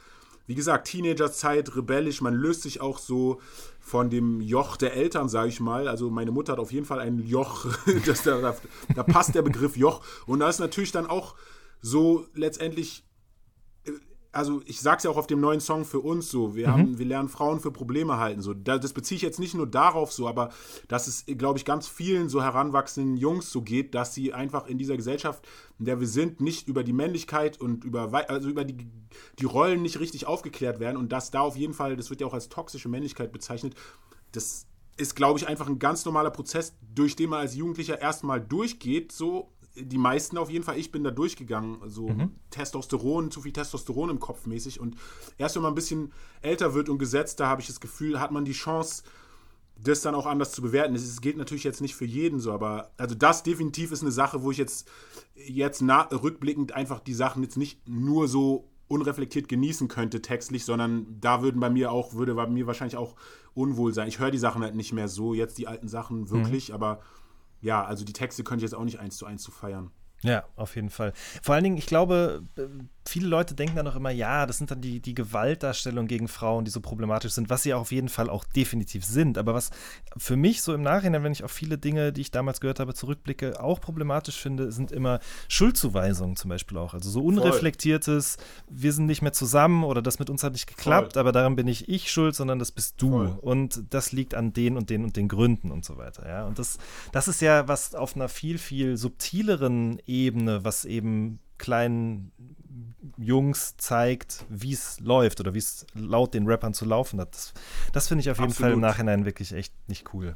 [0.49, 3.39] wie gesagt, Teenagerzeit, rebellisch, man löst sich auch so
[3.79, 5.87] von dem Joch der Eltern, sage ich mal.
[5.87, 7.67] Also meine Mutter hat auf jeden Fall ein Joch,
[8.07, 8.55] das, da,
[8.95, 10.01] da passt der Begriff Joch.
[10.25, 11.35] Und da ist natürlich dann auch
[11.83, 13.03] so letztendlich
[14.31, 16.71] also ich sag's ja auch auf dem neuen Song für uns so, wir mhm.
[16.71, 18.41] haben, wir lernen Frauen für Probleme halten.
[18.41, 20.49] So, das beziehe ich jetzt nicht nur darauf so, aber
[20.87, 24.77] dass es, glaube ich, ganz vielen so heranwachsenden Jungs so geht, dass sie einfach in
[24.77, 25.47] dieser Gesellschaft,
[25.79, 28.87] in der wir sind, nicht über die Männlichkeit und über, also über die,
[29.39, 32.27] die Rollen nicht richtig aufgeklärt werden und dass da auf jeden Fall, das wird ja
[32.27, 33.75] auch als toxische Männlichkeit bezeichnet,
[34.31, 34.67] das
[34.99, 39.11] ist, glaube ich, einfach ein ganz normaler Prozess, durch den man als Jugendlicher erstmal durchgeht.
[39.11, 41.77] So, die meisten auf jeden Fall, ich bin da durchgegangen.
[41.87, 42.31] So Mhm.
[42.49, 44.79] Testosteron, zu viel Testosteron im Kopf mäßig.
[44.79, 44.95] Und
[45.37, 48.45] erst wenn man ein bisschen älter wird und gesetzter, habe ich das Gefühl, hat man
[48.45, 49.03] die Chance,
[49.81, 50.95] das dann auch anders zu bewerten.
[50.95, 54.43] Es geht natürlich jetzt nicht für jeden so, aber also das definitiv ist eine Sache,
[54.43, 54.89] wo ich jetzt,
[55.35, 61.19] jetzt na, rückblickend einfach die Sachen jetzt nicht nur so unreflektiert genießen könnte textlich, sondern
[61.21, 63.15] da würden bei mir auch, würde bei mir wahrscheinlich auch
[63.53, 64.07] unwohl sein.
[64.07, 66.99] Ich höre die Sachen halt nicht mehr so, jetzt die alten Sachen wirklich, aber
[67.61, 69.91] ja, also die Texte könnte ich jetzt auch nicht eins zu eins zu feiern.
[70.21, 71.13] Ja, auf jeden Fall.
[71.41, 72.67] Vor allen Dingen, ich glaube, äh,
[73.09, 76.65] viele Leute denken dann auch immer, ja, das sind dann die, die Gewaltdarstellungen gegen Frauen,
[76.65, 79.37] die so problematisch sind, was sie auf jeden Fall auch definitiv sind.
[79.37, 79.71] Aber was
[80.17, 82.93] für mich so im Nachhinein, wenn ich auf viele Dinge, die ich damals gehört habe,
[82.93, 86.93] zurückblicke, auch problematisch finde, sind immer Schuldzuweisungen zum Beispiel auch.
[86.93, 88.37] Also so unreflektiertes,
[88.69, 91.19] wir sind nicht mehr zusammen oder das mit uns hat nicht geklappt, Voll.
[91.19, 93.09] aber daran bin nicht ich schuld, sondern das bist du.
[93.09, 93.37] Voll.
[93.41, 96.27] Und das liegt an den und den und den Gründen und so weiter.
[96.27, 96.45] Ja?
[96.45, 96.77] Und das,
[97.11, 102.31] das ist ja was auf einer viel, viel subtileren Ebene, was eben kleinen
[103.17, 107.33] Jungs zeigt, wie es läuft oder wie es laut den Rappern zu laufen hat.
[107.33, 107.53] Das,
[107.93, 108.89] das finde ich auf jeden Fall im Absolut.
[108.89, 110.35] Nachhinein wirklich echt nicht cool.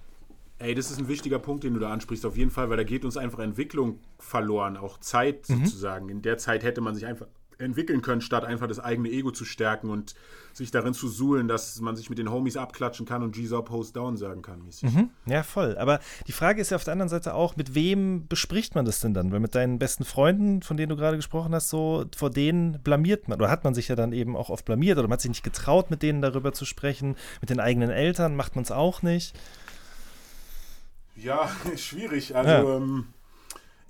[0.59, 2.83] Ey, das ist ein wichtiger Punkt, den du da ansprichst, auf jeden Fall, weil da
[2.83, 6.09] geht uns einfach Entwicklung verloren, auch Zeit sozusagen.
[6.09, 7.27] In der Zeit hätte man sich einfach
[7.63, 10.13] entwickeln können, statt einfach das eigene Ego zu stärken und
[10.53, 13.95] sich darin zu suhlen, dass man sich mit den Homies abklatschen kann und G-Saw Post
[13.95, 14.61] Down sagen kann.
[14.63, 14.91] Mäßig.
[15.25, 15.77] Ja, voll.
[15.79, 18.99] Aber die Frage ist ja auf der anderen Seite auch, mit wem bespricht man das
[18.99, 19.31] denn dann?
[19.31, 23.27] Weil mit deinen besten Freunden, von denen du gerade gesprochen hast, so vor denen blamiert
[23.27, 23.39] man.
[23.39, 25.43] Oder hat man sich ja dann eben auch oft blamiert oder man hat sich nicht
[25.43, 27.15] getraut, mit denen darüber zu sprechen.
[27.41, 29.35] Mit den eigenen Eltern macht man es auch nicht.
[31.15, 32.35] Ja, schwierig.
[32.35, 32.77] Also, Ja.
[32.77, 33.05] ähm,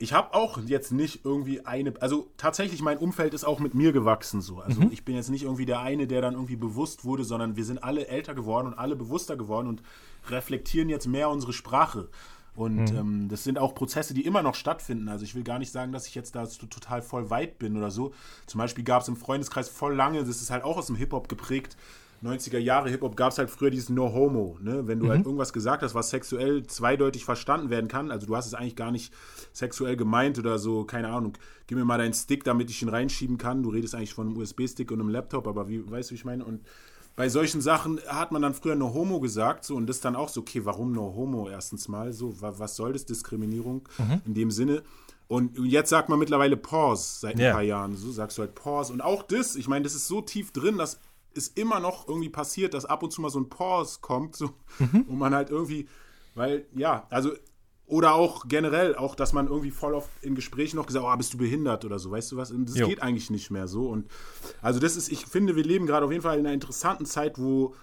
[0.04, 1.94] ich habe auch jetzt nicht irgendwie eine.
[2.02, 4.60] Also, tatsächlich, mein Umfeld ist auch mit mir gewachsen so.
[4.60, 7.64] Also, ich bin jetzt nicht irgendwie der eine, der dann irgendwie bewusst wurde, sondern wir
[7.64, 9.82] sind alle älter geworden und alle bewusster geworden und
[10.30, 12.10] reflektieren jetzt mehr unsere Sprache.
[12.54, 15.08] Und ähm, das sind auch Prozesse, die immer noch stattfinden.
[15.08, 17.78] Also ich will gar nicht sagen, dass ich jetzt da so total voll weit bin
[17.78, 18.14] oder so.
[18.46, 21.30] Zum Beispiel gab es im Freundeskreis voll lange, das ist halt auch aus dem Hip-Hop
[21.30, 21.78] geprägt,
[22.24, 24.58] 90er Jahre Hip-Hop gab es halt früher dieses No Homo.
[24.62, 24.88] Ne?
[24.88, 28.46] Wenn du halt irgendwas gesagt hast, was sexuell zweideutig verstanden werden kann, also du hast
[28.48, 29.14] es eigentlich gar nicht
[29.52, 31.34] sexuell gemeint oder so, keine Ahnung,
[31.68, 33.62] gib mir mal deinen Stick, damit ich ihn reinschieben kann.
[33.64, 36.26] Du redest eigentlich von einem USB-Stick und einem Laptop, aber wie, weißt du, wie ich
[36.26, 36.46] meine?
[36.46, 36.62] Und
[37.16, 40.30] bei solchen Sachen hat man dann früher No Homo gesagt, so und das dann auch
[40.30, 43.88] so, okay, warum No Homo erstens mal, so, wa- was soll das, Diskriminierung
[44.26, 44.82] in dem Sinne?
[45.28, 47.54] Und jetzt sagt man mittlerweile Pause seit ein Ja.
[47.54, 47.96] paar Jahren.
[47.96, 48.94] So sagst du halt Pause.
[48.94, 51.00] Und auch das, ich meine, das ist so tief drin, dass
[51.36, 54.52] es immer noch irgendwie passiert, dass ab und zu mal so ein Pause kommt, so,
[54.80, 55.88] und man halt irgendwie,
[56.36, 57.32] weil, ja, also,
[57.86, 61.34] oder auch generell, auch, dass man irgendwie voll oft in Gesprächen noch gesagt, oh, bist
[61.34, 62.50] du behindert oder so, weißt du was?
[62.50, 62.88] Und das Jo.
[62.88, 63.90] geht eigentlich nicht mehr so.
[63.90, 64.10] Und
[64.62, 67.38] also das ist, ich finde, wir leben gerade auf jeden Fall in einer interessanten Zeit,
[67.38, 67.76] wo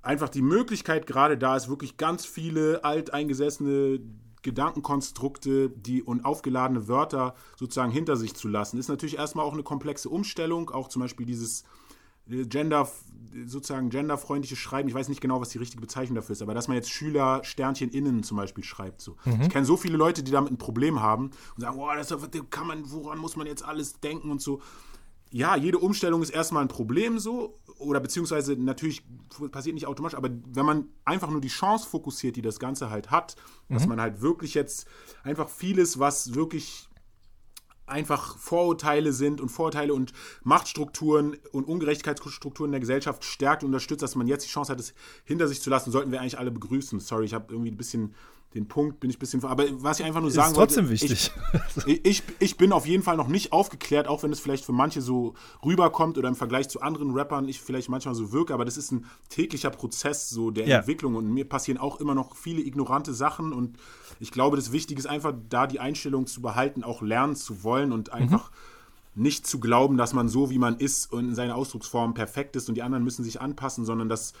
[0.00, 4.00] einfach die Möglichkeit gerade da ist, wirklich ganz viele alteingesessene
[4.42, 8.78] Gedankenkonstrukte die und aufgeladene Wörter sozusagen hinter sich zu lassen.
[8.78, 11.64] Ist natürlich erstmal auch eine komplexe Umstellung, auch zum Beispiel dieses
[12.26, 12.88] Gender,
[13.46, 16.68] sozusagen genderfreundliche Schreiben, ich weiß nicht genau, was die richtige Bezeichnung dafür ist, aber dass
[16.68, 19.00] man jetzt Schüler Sternchen innen zum Beispiel schreibt.
[19.00, 19.16] So.
[19.40, 22.14] Ich kenne so viele Leute, die damit ein Problem haben und sagen, oh, das
[22.50, 24.60] kann man, woran muss man jetzt alles denken und so
[25.32, 29.02] ja, jede Umstellung ist erstmal ein Problem so, oder beziehungsweise natürlich
[29.50, 33.10] passiert nicht automatisch, aber wenn man einfach nur die Chance fokussiert, die das Ganze halt
[33.10, 33.34] hat,
[33.70, 34.86] dass man halt wirklich jetzt
[35.24, 36.90] einfach vieles, was wirklich
[37.92, 44.02] einfach Vorurteile sind und Vorurteile und Machtstrukturen und Ungerechtigkeitsstrukturen in der Gesellschaft stärkt und unterstützt,
[44.02, 46.50] dass man jetzt die Chance hat, es hinter sich zu lassen, sollten wir eigentlich alle
[46.50, 46.98] begrüßen.
[47.00, 48.14] Sorry, ich habe irgendwie ein bisschen
[48.54, 49.42] den Punkt, bin ich ein bisschen.
[49.44, 51.02] Aber was ich einfach nur sagen ist trotzdem wollte.
[51.02, 51.32] wichtig.
[51.86, 54.72] Ich, ich, ich bin auf jeden Fall noch nicht aufgeklärt, auch wenn es vielleicht für
[54.72, 55.34] manche so
[55.64, 58.92] rüberkommt oder im Vergleich zu anderen Rappern ich vielleicht manchmal so wirke, aber das ist
[58.92, 60.78] ein täglicher Prozess so der Ja.
[60.78, 63.78] Entwicklung und mir passieren auch immer noch viele ignorante Sachen und
[64.20, 67.92] ich glaube, das Wichtige ist einfach, da die Einstellung zu behalten, auch lernen zu wollen
[67.92, 68.50] und einfach
[69.14, 72.68] nicht zu glauben, dass man so, wie man ist und in seiner Ausdrucksform perfekt ist
[72.68, 74.32] und die anderen müssen sich anpassen, sondern dass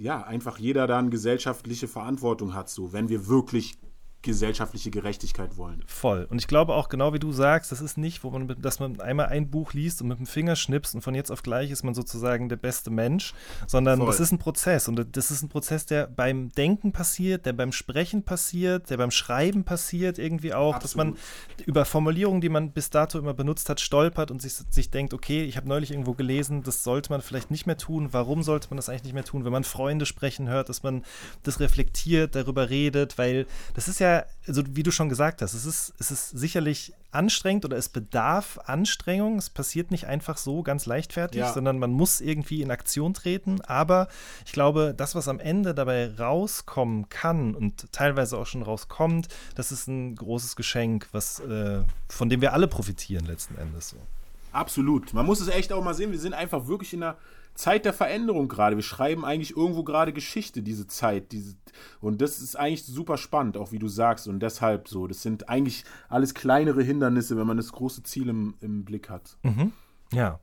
[0.00, 3.74] ja, einfach jeder dann gesellschaftliche Verantwortung hat, so, wenn wir wirklich
[4.22, 5.84] gesellschaftliche Gerechtigkeit wollen.
[5.86, 6.26] Voll.
[6.28, 9.00] Und ich glaube auch genau wie du sagst, das ist nicht, wo man, dass man
[9.00, 11.84] einmal ein Buch liest und mit dem Finger schnippst und von jetzt auf gleich ist
[11.84, 13.32] man sozusagen der beste Mensch,
[13.68, 14.08] sondern Voll.
[14.08, 17.70] das ist ein Prozess und das ist ein Prozess, der beim Denken passiert, der beim
[17.70, 21.16] Sprechen passiert, der beim Schreiben passiert irgendwie auch, dass man
[21.64, 25.44] über Formulierungen, die man bis dato immer benutzt hat, stolpert und sich, sich denkt, okay,
[25.44, 28.08] ich habe neulich irgendwo gelesen, das sollte man vielleicht nicht mehr tun.
[28.10, 29.44] Warum sollte man das eigentlich nicht mehr tun?
[29.44, 31.04] Wenn man Freunde sprechen hört, dass man
[31.44, 35.54] das reflektiert, darüber redet, weil das ist ja ja, also wie du schon gesagt hast,
[35.54, 39.38] es ist, es ist sicherlich anstrengend oder es bedarf Anstrengung.
[39.38, 41.52] Es passiert nicht einfach so ganz leichtfertig, Ja.
[41.52, 43.60] sondern man muss irgendwie in Aktion treten.
[43.62, 44.08] Aber
[44.46, 49.72] ich glaube, das, was am Ende dabei rauskommen kann und teilweise auch schon rauskommt, das
[49.72, 53.90] ist ein großes Geschenk, was, äh, von dem wir alle profitieren letzten Endes.
[53.90, 53.96] So.
[54.52, 55.12] Absolut.
[55.14, 56.12] Man muss es echt auch mal sehen.
[56.12, 57.16] Wir sind einfach wirklich in einer
[57.58, 58.76] Zeit der Veränderung gerade.
[58.76, 61.32] Wir schreiben eigentlich irgendwo gerade Geschichte, diese Zeit.
[61.32, 61.56] Diese,
[62.00, 64.28] und das ist eigentlich super spannend, auch wie du sagst.
[64.28, 65.08] Und deshalb so.
[65.08, 69.38] Das sind eigentlich alles kleinere Hindernisse, wenn man das große Ziel im, im Blick hat.
[70.10, 70.40] Ja,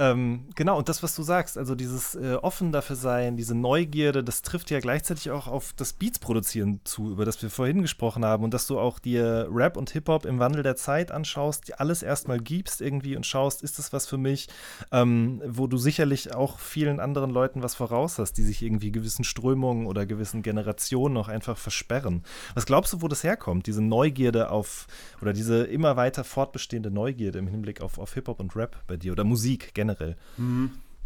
[0.00, 0.76] ähm, genau.
[0.76, 4.72] Und das, was du sagst, also dieses äh, offen dafür sein, diese Neugierde, das trifft
[4.72, 8.42] ja gleichzeitig auch auf das Beats produzieren zu, über das wir vorhin gesprochen haben.
[8.42, 12.02] Und dass du auch dir Rap und Hip-Hop im Wandel der Zeit anschaust, dir alles
[12.02, 14.48] erstmal gibst irgendwie und schaust, ist das was für mich,
[14.90, 19.22] ähm, wo du sicherlich auch vielen anderen Leuten was voraus hast, die sich irgendwie gewissen
[19.22, 22.24] Strömungen oder gewissen Generationen auch einfach versperren.
[22.54, 24.88] Was glaubst du, wo das herkommt, diese Neugierde auf,
[25.22, 29.03] oder diese immer weiter fortbestehende Neugierde im Hinblick auf, auf Hip-Hop und Rap bei dir
[29.10, 30.16] oder Musik generell?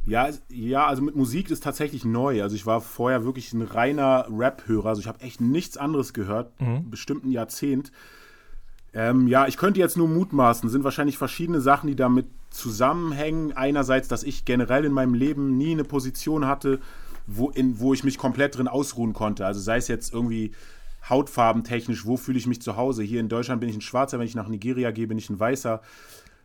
[0.06, 2.42] Ja, es- ja, also mit Musik ist tatsächlich neu.
[2.42, 4.88] Also ich war vorher wirklich ein reiner Rap-Hörer.
[4.90, 6.52] Also ich habe echt nichts anderes gehört,
[6.90, 7.92] bestimmt ein Jahrzehnt.
[8.94, 10.70] Ähm, ja, ich könnte jetzt nur mutmaßen.
[10.70, 13.52] Sind wahrscheinlich verschiedene Sachen, die damit zusammenhängen.
[13.52, 16.80] Einerseits, dass ich generell in meinem Leben nie eine Position hatte,
[17.26, 19.44] wo, in, wo ich mich komplett drin ausruhen konnte.
[19.44, 20.52] Also sei es jetzt irgendwie
[21.08, 23.02] hautfarbentechnisch, wo fühle ich mich zu Hause.
[23.02, 25.38] Hier in Deutschland bin ich ein Schwarzer, wenn ich nach Nigeria gehe, bin ich ein
[25.38, 25.82] Weißer.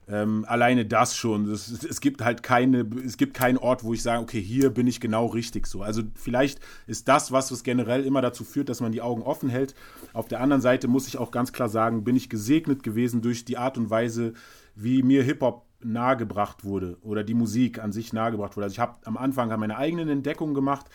[0.08, 1.50] Ähm, alleine das schon.
[1.50, 4.88] Es, es gibt halt keine, es gibt keinen Ort, wo ich sage, okay, hier bin
[4.88, 5.82] ich genau richtig so.
[5.82, 9.50] Also vielleicht ist das, was es generell immer dazu führt, dass man die Augen offen
[9.50, 9.76] hält.
[10.12, 13.46] Auf der anderen Seite muss ich auch ganz klar sagen, bin ich gesegnet gewesen durch
[13.46, 14.34] die Art und Weise,
[14.76, 18.66] wie mir Hip-Hop nahegebracht wurde oder die Musik an sich nahegebracht wurde.
[18.66, 20.88] Also ich habe am Anfang meine eigenen Entdeckungen gemacht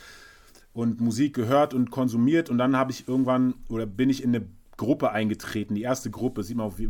[0.72, 4.46] und Musik gehört und konsumiert und dann habe ich irgendwann oder bin ich in eine
[4.78, 6.88] Gruppe eingetreten, die erste Gruppe, sieht man auf äh,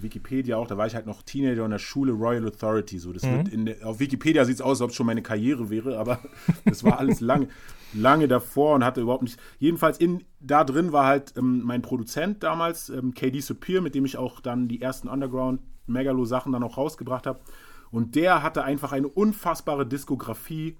[0.00, 2.98] Wikipedia auch, da war ich halt noch Teenager in der Schule Royal Authority.
[2.98, 5.68] So, das wird in auf Wikipedia sieht es aus, als ob es schon meine Karriere
[5.68, 6.20] wäre, aber
[6.64, 7.48] das war alles lange,
[7.92, 9.38] lange davor und hatte überhaupt nicht.
[9.58, 14.04] Jedenfalls in, da drin war halt ähm, mein Produzent damals, ähm, KD Superior, mit dem
[14.04, 17.40] ich auch dann die ersten Underground-Megalo-Sachen dann auch rausgebracht habe.
[17.90, 20.76] Und der hatte einfach eine unfassbare Diskografie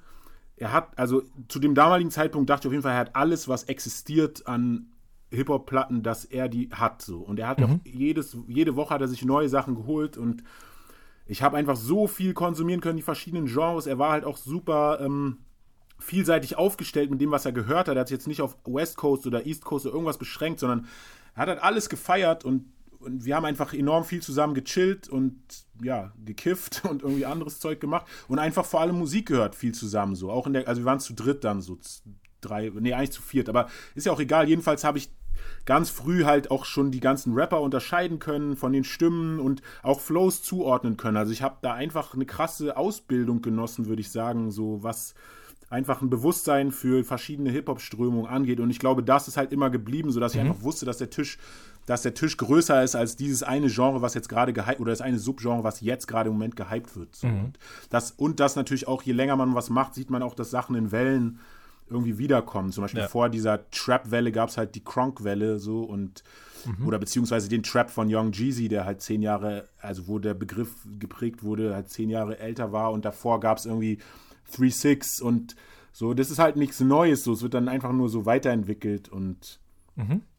[0.56, 3.48] er hat, also zu dem damaligen Zeitpunkt dachte ich auf jeden Fall, er hat alles,
[3.48, 4.86] was existiert an
[5.34, 7.02] Hip-Hop-Platten, dass er die hat.
[7.02, 7.18] So.
[7.18, 10.42] Und er hat auch jedes, jede Woche hat er sich neue Sachen geholt und
[11.26, 13.86] ich habe einfach so viel konsumieren können, die verschiedenen Genres.
[13.86, 15.38] Er war halt auch super ähm,
[15.98, 17.96] vielseitig aufgestellt mit dem, was er gehört hat.
[17.96, 20.86] Er hat sich jetzt nicht auf West Coast oder East Coast oder irgendwas beschränkt, sondern
[21.34, 22.66] er hat halt alles gefeiert und,
[22.98, 25.36] und wir haben einfach enorm viel zusammen gechillt und
[25.82, 30.14] ja, gekifft und irgendwie anderes Zeug gemacht und einfach vor allem Musik gehört viel zusammen
[30.14, 30.30] so.
[30.30, 31.78] Auch in der, also wir waren zu dritt dann so
[32.42, 34.48] drei, nee, eigentlich zu viert, aber ist ja auch egal.
[34.48, 35.10] Jedenfalls habe ich
[35.64, 40.00] ganz früh halt auch schon die ganzen Rapper unterscheiden können von den Stimmen und auch
[40.00, 41.16] Flows zuordnen können.
[41.16, 45.14] Also ich habe da einfach eine krasse Ausbildung genossen, würde ich sagen, so was
[45.70, 48.60] einfach ein Bewusstsein für verschiedene Hip-Hop-Strömungen angeht.
[48.60, 51.38] Und ich glaube, das ist halt immer geblieben, sodass ich einfach wusste, dass der Tisch,
[51.86, 55.00] dass der Tisch größer ist als dieses eine Genre, was jetzt gerade gehypt, oder das
[55.00, 57.16] eine Subgenre, was jetzt gerade im Moment gehypt wird.
[57.16, 57.26] So.
[57.26, 57.58] Und,
[57.90, 60.76] das, und das natürlich auch, je länger man was macht, sieht man auch, dass Sachen
[60.76, 61.40] in Wellen
[61.88, 62.72] irgendwie wiederkommen.
[62.72, 63.08] Zum Beispiel Ja.
[63.08, 66.22] vor dieser Trap-Welle gab es halt die Kronk-Welle so und
[66.86, 70.70] oder beziehungsweise den Trap von Young Jeezy, der halt zehn Jahre, also wo der Begriff
[70.98, 73.98] geprägt wurde, halt zehn Jahre älter war und davor gab es irgendwie
[74.50, 75.56] 3-6 und
[75.92, 79.60] so, das ist halt nichts Neues, so, es wird dann einfach nur so weiterentwickelt und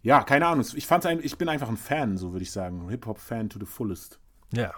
[0.02, 2.90] ja, keine Ahnung, ich fand's ein, ich bin einfach ein Fan, so würde ich sagen,
[2.90, 4.20] Hip-Hop-Fan to the fullest.
[4.52, 4.74] Ja.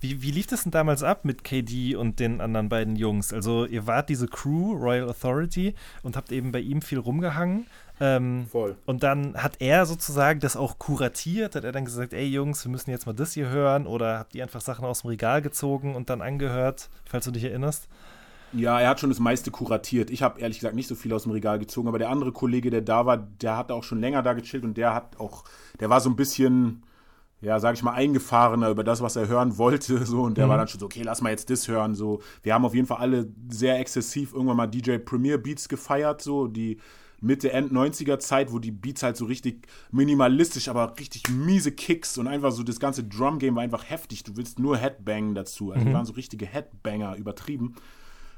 [0.00, 3.32] Wie, wie lief das denn damals ab mit KD und den anderen beiden Jungs?
[3.32, 7.66] Also, ihr wart diese Crew, Royal Authority, und habt eben bei ihm viel rumgehangen.
[8.00, 8.76] Ähm, Voll.
[8.86, 11.56] Und dann hat er sozusagen das auch kuratiert.
[11.56, 13.86] Hat er dann gesagt: Ey, Jungs, wir müssen jetzt mal das hier hören?
[13.86, 17.44] Oder habt ihr einfach Sachen aus dem Regal gezogen und dann angehört, falls du dich
[17.44, 17.88] erinnerst?
[18.52, 20.10] Ja, er hat schon das meiste kuratiert.
[20.10, 22.70] Ich habe ehrlich gesagt nicht so viel aus dem Regal gezogen, aber der andere Kollege,
[22.70, 25.44] der da war, der hat auch schon länger da gechillt und der hat auch,
[25.80, 26.82] der war so ein bisschen,
[27.40, 30.56] ja, sag ich mal, eingefahrener über das, was er hören wollte, so und der war
[30.56, 32.20] dann schon so, okay, lass mal jetzt das hören, so.
[32.42, 36.48] Wir haben auf jeden Fall alle sehr exzessiv irgendwann mal DJ Premier Beats gefeiert, so
[36.48, 36.78] die
[37.20, 42.16] Mitte, End 90er Zeit, wo die Beats halt so richtig minimalistisch, aber richtig miese Kicks
[42.16, 44.22] und einfach so das ganze Drum Game war einfach heftig.
[44.22, 45.72] Du willst nur Headbang dazu.
[45.72, 47.74] Also die waren so richtige Headbanger übertrieben.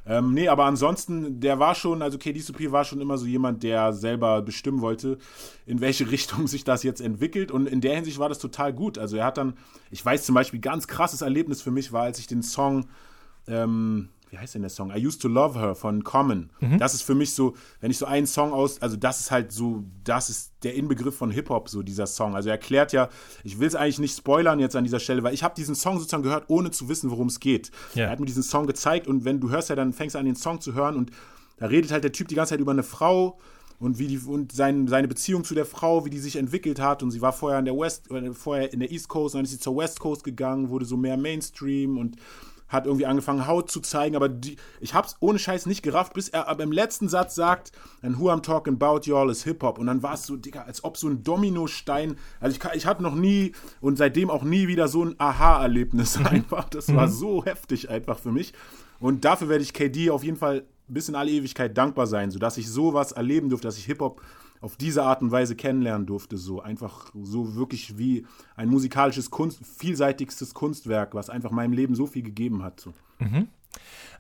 [0.07, 3.93] Ähm, nee, aber ansonsten, der war schon, also KDCP war schon immer so jemand, der
[3.93, 5.19] selber bestimmen wollte,
[5.67, 7.51] in welche Richtung sich das jetzt entwickelt.
[7.51, 8.99] Und in der Hinsicht war das total gut.
[8.99, 9.55] Also er hat dann,
[9.91, 12.87] ich weiß zum Beispiel, ganz krasses Erlebnis für mich war, als ich den Song
[13.47, 14.91] ähm, wie heißt denn der Song?
[14.95, 16.51] I Used to Love Her von Common.
[16.61, 16.79] Mhm.
[16.79, 19.51] Das ist für mich so, wenn ich so einen Song aus, also das ist halt
[19.51, 22.37] so, das ist der Inbegriff von Hip-Hop, so dieser Song.
[22.37, 23.09] Also er erklärt ja,
[23.43, 25.99] ich will es eigentlich nicht spoilern jetzt an dieser Stelle, weil ich habe diesen Song
[25.99, 27.73] sozusagen gehört, ohne zu wissen, worum es geht.
[27.95, 28.05] Ja.
[28.05, 30.27] Er hat mir diesen Song gezeigt und wenn du hörst ja, dann fängst du an,
[30.27, 31.11] den Song zu hören und
[31.57, 33.39] da redet halt der Typ die ganze Zeit über eine Frau
[33.81, 37.03] und wie die und sein, seine Beziehung zu der Frau, wie die sich entwickelt hat
[37.03, 39.51] und sie war vorher in der West, äh, vorher in der East Coast, dann ist
[39.51, 42.17] sie zur West Coast gegangen, wurde so mehr Mainstream und
[42.71, 46.29] hat irgendwie angefangen Haut zu zeigen, aber die, ich hab's ohne Scheiß nicht gerafft, bis
[46.29, 49.79] er aber im letzten Satz sagt, and who I'm talking about y'all is Hip Hop
[49.79, 53.03] und dann war es so, Digga, als ob so ein Dominostein, also ich, ich hatte
[53.03, 57.91] noch nie und seitdem auch nie wieder so ein Aha-Erlebnis einfach, das war so heftig
[57.91, 58.55] einfach für mich.
[59.01, 62.59] Und dafür werde ich KD auf jeden Fall bis in alle Ewigkeit dankbar sein, sodass
[62.59, 64.21] ich sowas erleben durfte, dass ich Hip-Hop
[64.61, 66.37] auf diese Art und Weise kennenlernen durfte.
[66.37, 72.07] So einfach so wirklich wie ein musikalisches Kunst, vielseitigstes Kunstwerk, was einfach meinem Leben so
[72.07, 72.81] viel gegeben hat.
[72.81, 72.93] So.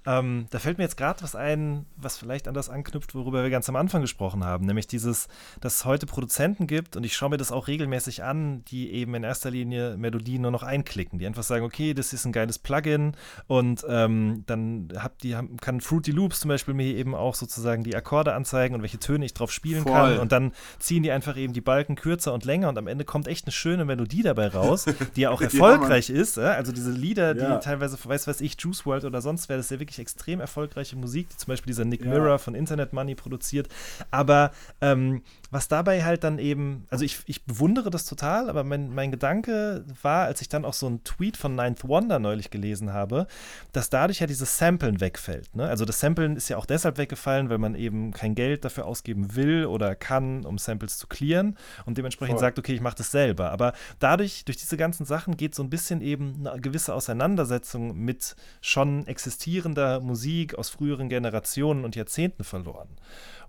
[0.07, 3.51] Ähm, da fällt mir jetzt gerade was ein, was vielleicht an das anknüpft, worüber wir
[3.51, 5.29] ganz am Anfang gesprochen haben, nämlich dieses,
[5.61, 9.15] dass es heute Produzenten gibt und ich schaue mir das auch regelmäßig an, die eben
[9.15, 12.59] in erster Linie Melodien nur noch einklicken, die einfach sagen, okay, das ist ein geiles
[12.59, 13.13] Plugin
[13.47, 17.95] und ähm, dann hab die, kann Fruity Loops zum Beispiel mir eben auch sozusagen die
[17.95, 19.93] Akkorde anzeigen und welche Töne ich drauf spielen Voll.
[19.93, 23.05] kann und dann ziehen die einfach eben die Balken kürzer und länger und am Ende
[23.05, 24.87] kommt echt eine schöne Melodie dabei raus,
[25.17, 26.39] die ja auch Ja, erfolgreich ist.
[26.39, 26.43] äh?
[26.43, 27.59] Also diese Lieder, die Ja.
[27.59, 30.97] teilweise, weiß was ich, Juice World oder sonst wer, das ist ja wirklich extrem erfolgreiche
[30.97, 32.11] Musik, die zum Beispiel dieser Nick Ja.
[32.11, 33.68] Mirror von Internet Money produziert.
[34.11, 38.95] Aber ähm, was dabei halt dann eben, also ich, ich bewundere das total, aber mein,
[38.95, 42.93] mein Gedanke war, als ich dann auch so einen Tweet von Ninth Wonder neulich gelesen
[42.93, 43.27] habe,
[43.73, 45.55] dass dadurch ja dieses Samplen wegfällt.
[45.57, 45.67] Ne?
[45.67, 49.35] Also das Samplen ist ja auch deshalb weggefallen, weil man eben kein Geld dafür ausgeben
[49.35, 52.47] will oder kann, um Samples zu clearen und dementsprechend Voll.
[52.47, 53.51] sagt, okay, ich mache das selber.
[53.51, 58.37] Aber dadurch, durch diese ganzen Sachen geht so ein bisschen eben eine gewisse Auseinandersetzung mit
[58.61, 62.89] schon existierender Musik aus früheren Generationen und Jahrzehnten verloren.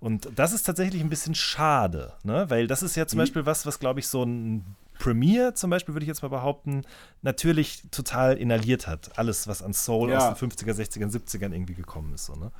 [0.02, 1.91] Und das ist tatsächlich ein bisschen schade,
[2.24, 2.44] ne?
[2.48, 3.22] weil das ist ja zum Mhm.
[3.22, 4.64] Beispiel was, was glaube ich so ein
[4.98, 6.82] Premiere zum Beispiel, würde ich jetzt mal behaupten,
[7.22, 9.18] natürlich total inhaliert hat.
[9.18, 10.18] Alles, was an Soul Ja.
[10.30, 12.26] aus den 50er, 60er, 70ern irgendwie gekommen ist.
[12.26, 12.52] So, ne?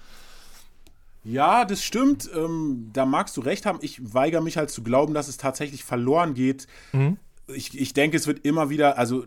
[1.24, 2.28] Ja, das stimmt.
[2.34, 3.78] Ähm, da magst du recht haben.
[3.82, 6.66] Ich weigere mich halt zu glauben, dass es tatsächlich verloren geht.
[7.46, 9.24] Ich, ich denke, es wird immer wieder, also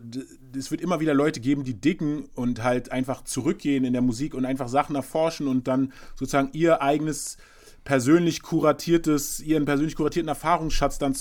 [0.56, 4.34] es wird immer wieder Leute geben, die dicken und halt einfach zurückgehen in der Musik
[4.34, 7.38] und einfach Sachen erforschen und dann sozusagen ihr eigenes
[7.86, 11.16] persönlich kuratiertes, ihren persönlich kuratierten Erfahrungsschatz dann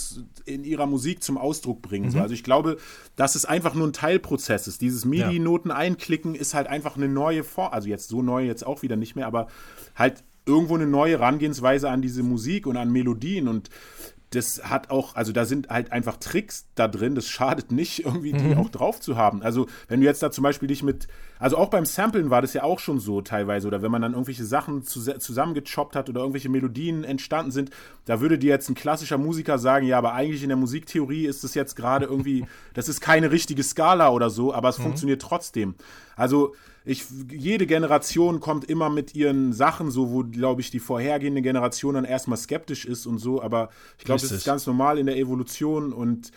[0.46, 2.10] in ihrer Musik zum Ausdruck bringen.
[2.10, 2.78] So, also ich glaube,
[3.16, 4.82] dass es einfach nur ein Teilprozess ist.
[4.82, 8.82] Dieses MIDI-Noten einklicken ist halt einfach eine neue Form, also jetzt so neu jetzt auch
[8.82, 9.48] wieder nicht mehr, aber
[9.96, 13.70] halt irgendwo eine neue Herangehensweise an diese Musik und an Melodien und
[14.36, 18.34] das hat auch, also da sind halt einfach Tricks da drin, das schadet nicht, irgendwie
[18.34, 19.42] die auch drauf zu haben.
[19.42, 21.08] Also, wenn du jetzt da zum Beispiel dich mit,
[21.40, 24.14] also auch beim Samplen war das ja auch schon so teilweise, oder wenn man dann
[24.14, 27.72] irgendwelche Sachen zus- zusammengechoppt hat oder irgendwelche Melodien entstanden sind,
[28.06, 31.44] da würde dir jetzt ein klassischer Musiker sagen, ja, aber eigentlich in der Musiktheorie ist
[31.44, 35.76] es jetzt gerade irgendwie, das ist keine richtige Skala oder so, aber es funktioniert trotzdem.
[36.16, 36.54] Also,
[36.86, 41.96] ich, jede Generation kommt immer mit ihren Sachen, so wo, glaube ich, die vorhergehende Generation
[41.96, 45.18] dann erstmal skeptisch ist und so, aber ich glaube, das ist ganz normal in der
[45.18, 46.32] Evolution und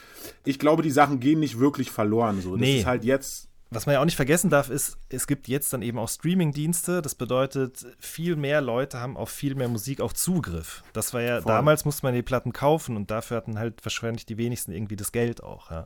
[0.45, 2.41] ich glaube, die Sachen gehen nicht wirklich verloren.
[2.41, 2.53] So.
[2.53, 2.79] Das Nee.
[2.81, 3.45] ist halt jetzt.
[3.71, 7.03] Was man ja auch nicht vergessen darf, ist, es gibt jetzt dann eben auch Streaming-Dienste.
[7.03, 10.83] Das bedeutet, viel mehr Leute haben auf viel mehr Musik auch Zugriff.
[10.95, 11.53] Das war ja, Voll.
[11.53, 15.13] damals musste man die Platten kaufen und dafür hatten halt wahrscheinlich die wenigsten irgendwie das
[15.13, 15.71] Geld auch.
[15.71, 15.85] Ja.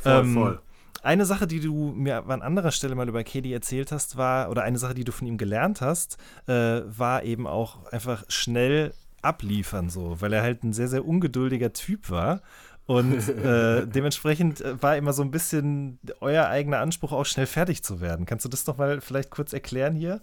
[0.00, 0.60] Voll, Ähm, voll.
[1.02, 4.62] Eine Sache, die du mir an anderer Stelle mal über Katie erzählt hast, war, oder
[4.62, 6.16] eine Sache, die du von ihm gelernt hast,
[6.46, 8.92] äh, war eben auch einfach schnell
[9.22, 12.42] abliefern, so, weil er halt ein sehr, sehr ungeduldiger Typ war.
[12.86, 17.82] Und äh, dementsprechend äh, war immer so ein bisschen euer eigener Anspruch, auch schnell fertig
[17.82, 18.26] zu werden.
[18.26, 20.22] Kannst du das noch mal vielleicht kurz erklären hier?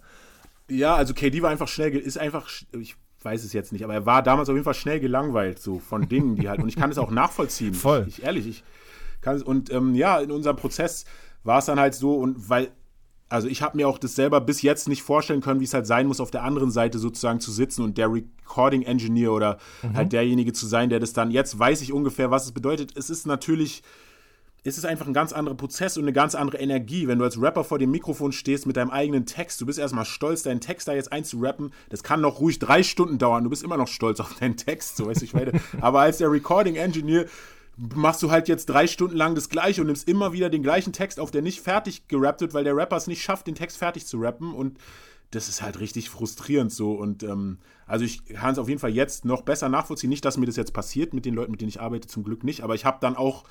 [0.68, 4.06] Ja, also KD war einfach schnell, ist einfach, ich weiß es jetzt nicht, aber er
[4.06, 6.90] war damals auf jeden Fall schnell gelangweilt, so von Dingen, die halt, und ich kann
[6.90, 7.74] es auch nachvollziehen.
[7.74, 8.06] Voll.
[8.08, 8.64] Ich, ich ehrlich, ich
[9.24, 11.04] kann und ähm, ja, in unserem Prozess
[11.42, 12.70] war es dann halt so, und weil,
[13.28, 15.86] also ich habe mir auch das selber bis jetzt nicht vorstellen können, wie es halt
[15.86, 19.58] sein muss, auf der anderen Seite sozusagen zu sitzen und der Recording Engineer oder
[19.94, 22.96] halt derjenige zu sein, der das dann, jetzt weiß ich ungefähr, was es bedeutet.
[22.96, 23.82] Es ist natürlich
[24.64, 27.06] ist es einfach ein ganz anderer Prozess und eine ganz andere Energie.
[27.06, 30.06] Wenn du als Rapper vor dem Mikrofon stehst mit deinem eigenen Text, du bist erstmal
[30.06, 31.70] stolz, deinen Text da jetzt einzurappen.
[31.90, 33.44] Das kann noch ruhig drei Stunden dauern.
[33.44, 35.52] Du bist immer noch stolz auf deinen Text, so weißt du, ich meine.
[35.82, 37.26] Aber als der Recording Engineer
[37.76, 40.92] machst du halt jetzt drei Stunden lang das Gleiche und nimmst immer wieder den gleichen
[40.92, 43.78] Text auf, der nicht fertig gerappt wird, weil der Rapper es nicht schafft, den Text
[43.78, 44.78] fertig zu rappen und
[45.30, 48.92] das ist halt richtig frustrierend so und ähm, also ich kann es auf jeden Fall
[48.92, 50.10] jetzt noch besser nachvollziehen.
[50.10, 52.44] Nicht, dass mir das jetzt passiert mit den Leuten, mit denen ich arbeite, zum Glück
[52.44, 53.44] nicht, aber ich habe dann auch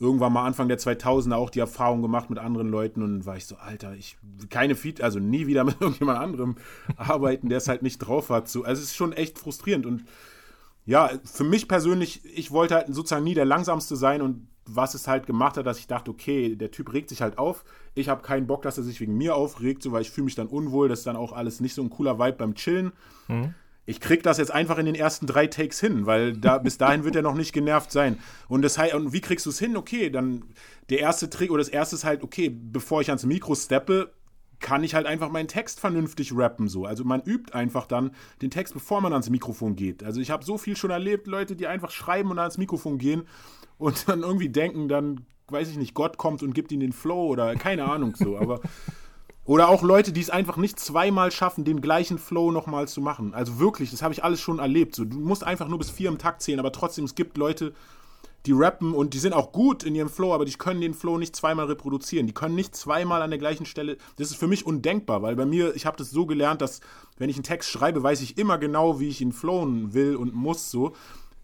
[0.00, 3.46] irgendwann mal Anfang der 2000er auch die Erfahrung gemacht mit anderen Leuten und war ich
[3.46, 4.16] so, Alter, ich
[4.48, 6.56] keine Feed, also nie wieder mit irgendjemand anderem
[6.96, 8.48] arbeiten, der es halt nicht drauf hat.
[8.48, 10.04] So, also es ist schon echt frustrierend und
[10.88, 15.06] ja, für mich persönlich, ich wollte halt sozusagen nie der langsamste sein und was es
[15.06, 17.62] halt gemacht hat, dass ich dachte, okay, der Typ regt sich halt auf.
[17.94, 20.34] Ich habe keinen Bock, dass er sich wegen mir aufregt, so weil ich fühle mich
[20.34, 20.88] dann unwohl.
[20.88, 22.92] Das ist dann auch alles nicht so ein cooler Vibe beim Chillen.
[23.28, 23.54] Mhm
[23.88, 27.04] ich krieg das jetzt einfach in den ersten drei Takes hin, weil da, bis dahin
[27.04, 28.18] wird er noch nicht genervt sein.
[28.46, 29.78] Und, das, und wie kriegst du es hin?
[29.78, 30.44] Okay, dann
[30.90, 34.12] der erste Trick oder das erste ist halt, okay, bevor ich ans Mikro steppe,
[34.60, 36.84] kann ich halt einfach meinen Text vernünftig rappen so.
[36.84, 40.02] Also man übt einfach dann den Text, bevor man ans Mikrofon geht.
[40.02, 43.22] Also ich habe so viel schon erlebt, Leute, die einfach schreiben und ans Mikrofon gehen
[43.78, 47.28] und dann irgendwie denken, dann weiß ich nicht, Gott kommt und gibt ihnen den Flow
[47.28, 48.36] oder keine Ahnung so.
[48.38, 48.60] Aber
[49.48, 53.32] oder auch Leute, die es einfach nicht zweimal schaffen, den gleichen Flow nochmal zu machen.
[53.32, 54.94] Also wirklich, das habe ich alles schon erlebt.
[54.94, 57.72] So, du musst einfach nur bis vier im Takt zählen, aber trotzdem, es gibt Leute,
[58.46, 61.18] die rappen und die sind auch gut in ihrem Flow, aber die können den Flow
[61.18, 62.26] nicht zweimal reproduzieren.
[62.26, 63.98] Die können nicht zweimal an der gleichen Stelle.
[64.16, 66.80] Das ist für mich undenkbar, weil bei mir, ich habe das so gelernt, dass
[67.18, 70.34] wenn ich einen Text schreibe, weiß ich immer genau, wie ich ihn flowen will und
[70.34, 70.94] muss so.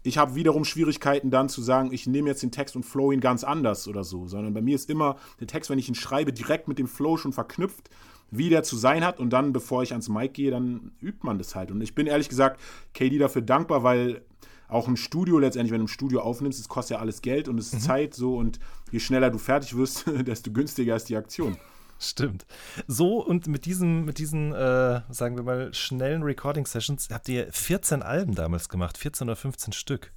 [0.03, 3.21] Ich habe wiederum Schwierigkeiten dann zu sagen, ich nehme jetzt den Text und flow ihn
[3.21, 6.31] ganz anders oder so, sondern bei mir ist immer der Text, wenn ich ihn schreibe,
[6.31, 7.89] direkt mit dem Flow schon verknüpft,
[8.29, 11.39] wie der zu sein hat und dann, bevor ich ans Mic gehe, dann übt man
[11.39, 11.71] das halt.
[11.71, 12.59] Und ich bin ehrlich gesagt
[12.93, 14.21] KD dafür dankbar, weil
[14.67, 17.57] auch ein Studio letztendlich, wenn du im Studio aufnimmst, es kostet ja alles Geld und
[17.57, 17.79] es ist mhm.
[17.79, 18.59] Zeit so und
[18.91, 21.57] je schneller du fertig wirst, desto günstiger ist die Aktion.
[21.97, 22.45] Stimmt.
[22.87, 28.03] So und mit diesen, mit diesen äh, sagen wir mal, schnellen Recording-Sessions habt ihr 14
[28.03, 30.11] Alben damals gemacht, 14 oder 15 Stück.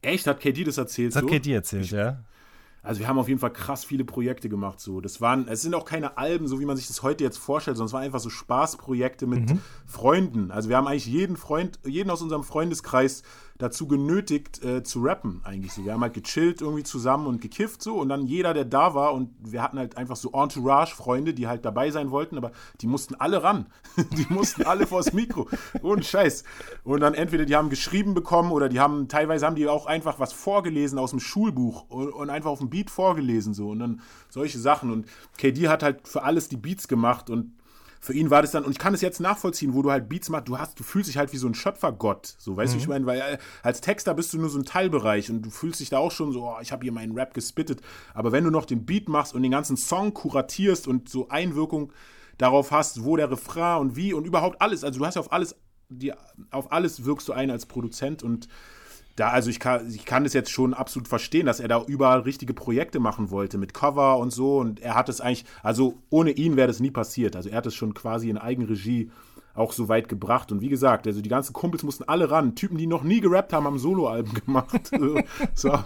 [0.00, 0.26] Echt?
[0.26, 1.12] Hat KD das erzählt?
[1.14, 1.34] Das hat so?
[1.34, 2.24] KD erzählt, ich, ja.
[2.82, 4.80] Also wir haben auf jeden Fall krass viele Projekte gemacht.
[4.80, 7.38] So, das waren, es sind auch keine Alben, so wie man sich das heute jetzt
[7.38, 9.60] vorstellt, sondern es waren einfach so Spaßprojekte mit mhm.
[9.86, 10.50] Freunden.
[10.50, 13.22] Also wir haben eigentlich jeden Freund, jeden aus unserem Freundeskreis
[13.62, 15.84] dazu genötigt äh, zu rappen eigentlich so.
[15.84, 19.14] Wir haben halt gechillt irgendwie zusammen und gekifft so und dann jeder, der da war
[19.14, 22.50] und wir hatten halt einfach so Entourage-Freunde, die halt dabei sein wollten, aber
[22.80, 23.66] die mussten alle ran.
[23.96, 25.48] die mussten alle vors Mikro.
[25.80, 26.42] Ohne Scheiß.
[26.82, 30.18] Und dann entweder die haben geschrieben bekommen oder die haben, teilweise haben die auch einfach
[30.18, 34.00] was vorgelesen aus dem Schulbuch und, und einfach auf dem Beat vorgelesen so und dann
[34.28, 35.06] solche Sachen und
[35.38, 37.52] KD hat halt für alles die Beats gemacht und
[38.04, 40.28] für ihn war das dann, und ich kann es jetzt nachvollziehen, wo du halt Beats
[40.28, 42.34] machst, du hast, du fühlst dich halt wie so ein Schöpfergott.
[42.36, 42.76] So, weißt mhm.
[42.76, 45.50] du, ich meine, weil äh, als Texter bist du nur so ein Teilbereich und du
[45.50, 47.80] fühlst dich da auch schon so, oh, ich habe hier meinen Rap gespittet.
[48.12, 51.92] Aber wenn du noch den Beat machst und den ganzen Song kuratierst und so Einwirkung
[52.38, 55.30] darauf hast, wo der Refrain und wie und überhaupt alles, also du hast ja auf
[55.30, 55.54] alles,
[55.88, 56.12] die,
[56.50, 58.48] auf alles wirkst du ein als Produzent und
[59.16, 62.20] da, also ich kann, ich kann das jetzt schon absolut verstehen, dass er da überall
[62.20, 64.58] richtige Projekte machen wollte mit Cover und so.
[64.58, 67.36] Und er hat es eigentlich, also ohne ihn wäre das nie passiert.
[67.36, 69.10] Also er hat es schon quasi in Eigenregie
[69.54, 70.50] auch so weit gebracht.
[70.50, 72.54] Und wie gesagt, also die ganzen Kumpels mussten alle ran.
[72.54, 74.90] Typen, die noch nie gerappt haben, haben Soloalben gemacht.
[75.54, 75.78] so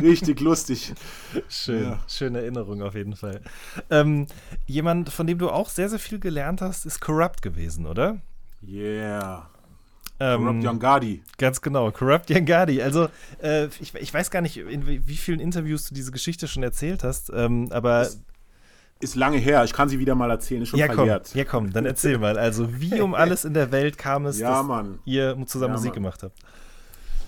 [0.00, 0.94] richtig lustig.
[1.48, 1.98] Schön, ja.
[2.08, 3.42] schöne Erinnerung auf jeden Fall.
[3.90, 4.26] Ähm,
[4.66, 8.18] jemand, von dem du auch sehr, sehr viel gelernt hast, ist Corrupt gewesen, oder?
[8.66, 9.51] Yeah.
[10.22, 11.22] Ähm, Corrupt Young Guardi.
[11.36, 12.80] Ganz genau, Corrupt Young Guardi.
[12.80, 13.08] Also,
[13.42, 17.02] äh, ich, ich, weiß gar nicht, in wie vielen Interviews du diese Geschichte schon erzählt
[17.02, 18.02] hast, ähm, aber.
[18.02, 18.22] Ist,
[19.00, 21.30] ist, lange her, ich kann sie wieder mal erzählen, ist schon ja, verjährt.
[21.32, 22.38] Komm, ja, komm, dann erzähl mal.
[22.38, 25.00] Also, wie um alles in der Welt kam es, ja, dass Mann.
[25.04, 25.94] ihr zusammen ja, Musik Mann.
[25.94, 26.38] gemacht habt?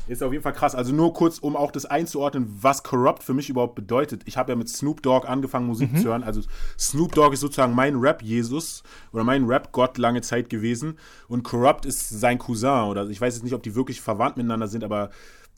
[0.07, 0.74] Ist auf jeden Fall krass.
[0.74, 4.22] Also nur kurz, um auch das einzuordnen, was Corrupt für mich überhaupt bedeutet.
[4.26, 5.96] Ich habe ja mit Snoop Dogg angefangen, Musik mhm.
[5.98, 6.22] zu hören.
[6.22, 6.42] Also
[6.78, 8.82] Snoop Dogg ist sozusagen mein Rap-Jesus
[9.12, 10.98] oder mein Rap-Gott lange Zeit gewesen.
[11.26, 12.84] Und Corrupt ist sein Cousin.
[12.84, 15.09] Oder ich weiß jetzt nicht, ob die wirklich verwandt miteinander sind, aber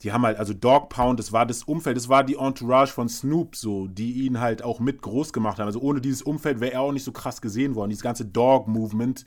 [0.03, 3.09] die haben halt, also Dog Pound, das war das Umfeld, das war die Entourage von
[3.09, 5.65] Snoop, so, die ihn halt auch mit groß gemacht haben.
[5.65, 7.89] Also ohne dieses Umfeld wäre er auch nicht so krass gesehen worden.
[7.89, 9.25] Dieses ganze Dog-Movement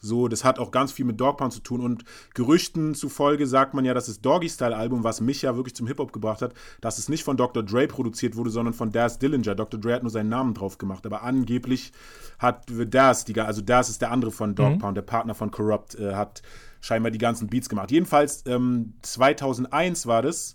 [0.00, 1.80] so, das hat auch ganz viel mit Dogpound zu tun.
[1.80, 6.12] Und Gerüchten zufolge sagt man ja, dass das Doggy-Style-Album, was mich ja wirklich zum Hip-Hop
[6.12, 7.62] gebracht hat, dass es nicht von Dr.
[7.62, 9.54] Dre produziert wurde, sondern von Daz Dillinger.
[9.54, 9.78] Dr.
[9.78, 11.04] Dre hat nur seinen Namen drauf gemacht.
[11.06, 11.92] Aber angeblich
[12.38, 14.94] hat Daz, die, also Daz ist der andere von Dogpound, mhm.
[14.94, 16.42] der Partner von Corrupt, äh, hat
[16.80, 17.90] scheinbar die ganzen Beats gemacht.
[17.90, 20.54] Jedenfalls ähm, 2001 war das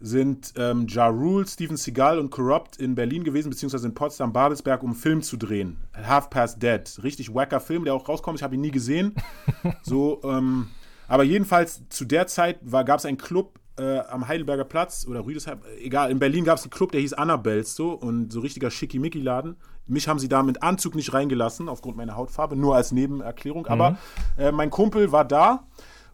[0.00, 4.90] sind ähm, Ja Rule, Steven Seagal und Corrupt in Berlin gewesen, beziehungsweise in Potsdam-Babelsberg, um
[4.90, 5.78] einen Film zu drehen.
[5.94, 6.82] Half Past Dead.
[7.02, 8.38] Richtig wacker Film, der auch rauskommt.
[8.38, 9.14] Ich habe ihn nie gesehen.
[9.82, 10.68] so, ähm,
[11.08, 15.60] aber jedenfalls zu der Zeit gab es einen Club äh, am Heidelberger Platz oder Rüdesheim,
[15.82, 19.56] egal, in Berlin gab es einen Club, der hieß Annabels so und so richtiger Schickimicki-Laden.
[19.86, 23.62] Mich haben sie da mit Anzug nicht reingelassen, aufgrund meiner Hautfarbe, nur als Nebenerklärung.
[23.62, 23.68] Mhm.
[23.68, 23.98] Aber
[24.38, 25.66] äh, mein Kumpel war da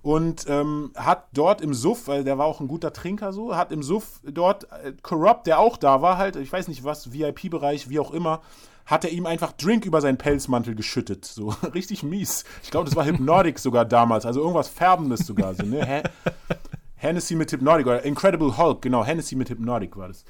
[0.03, 3.73] und ähm, hat dort im Suff, weil der war auch ein guter Trinker so, hat
[3.73, 7.89] im Suff dort äh, Corrupt, der auch da war, halt, ich weiß nicht was, VIP-Bereich,
[7.89, 8.41] wie auch immer,
[8.87, 11.25] hat er ihm einfach Drink über seinen Pelzmantel geschüttet.
[11.25, 12.45] So richtig mies.
[12.63, 15.55] Ich glaube, das war Hypnotic sogar damals, also irgendwas Färbendes sogar.
[15.55, 16.03] So, ne?
[17.01, 20.25] Hennessy mit Hypnotic oder Incredible Hulk, genau, Hennessy mit Hypnotic war das.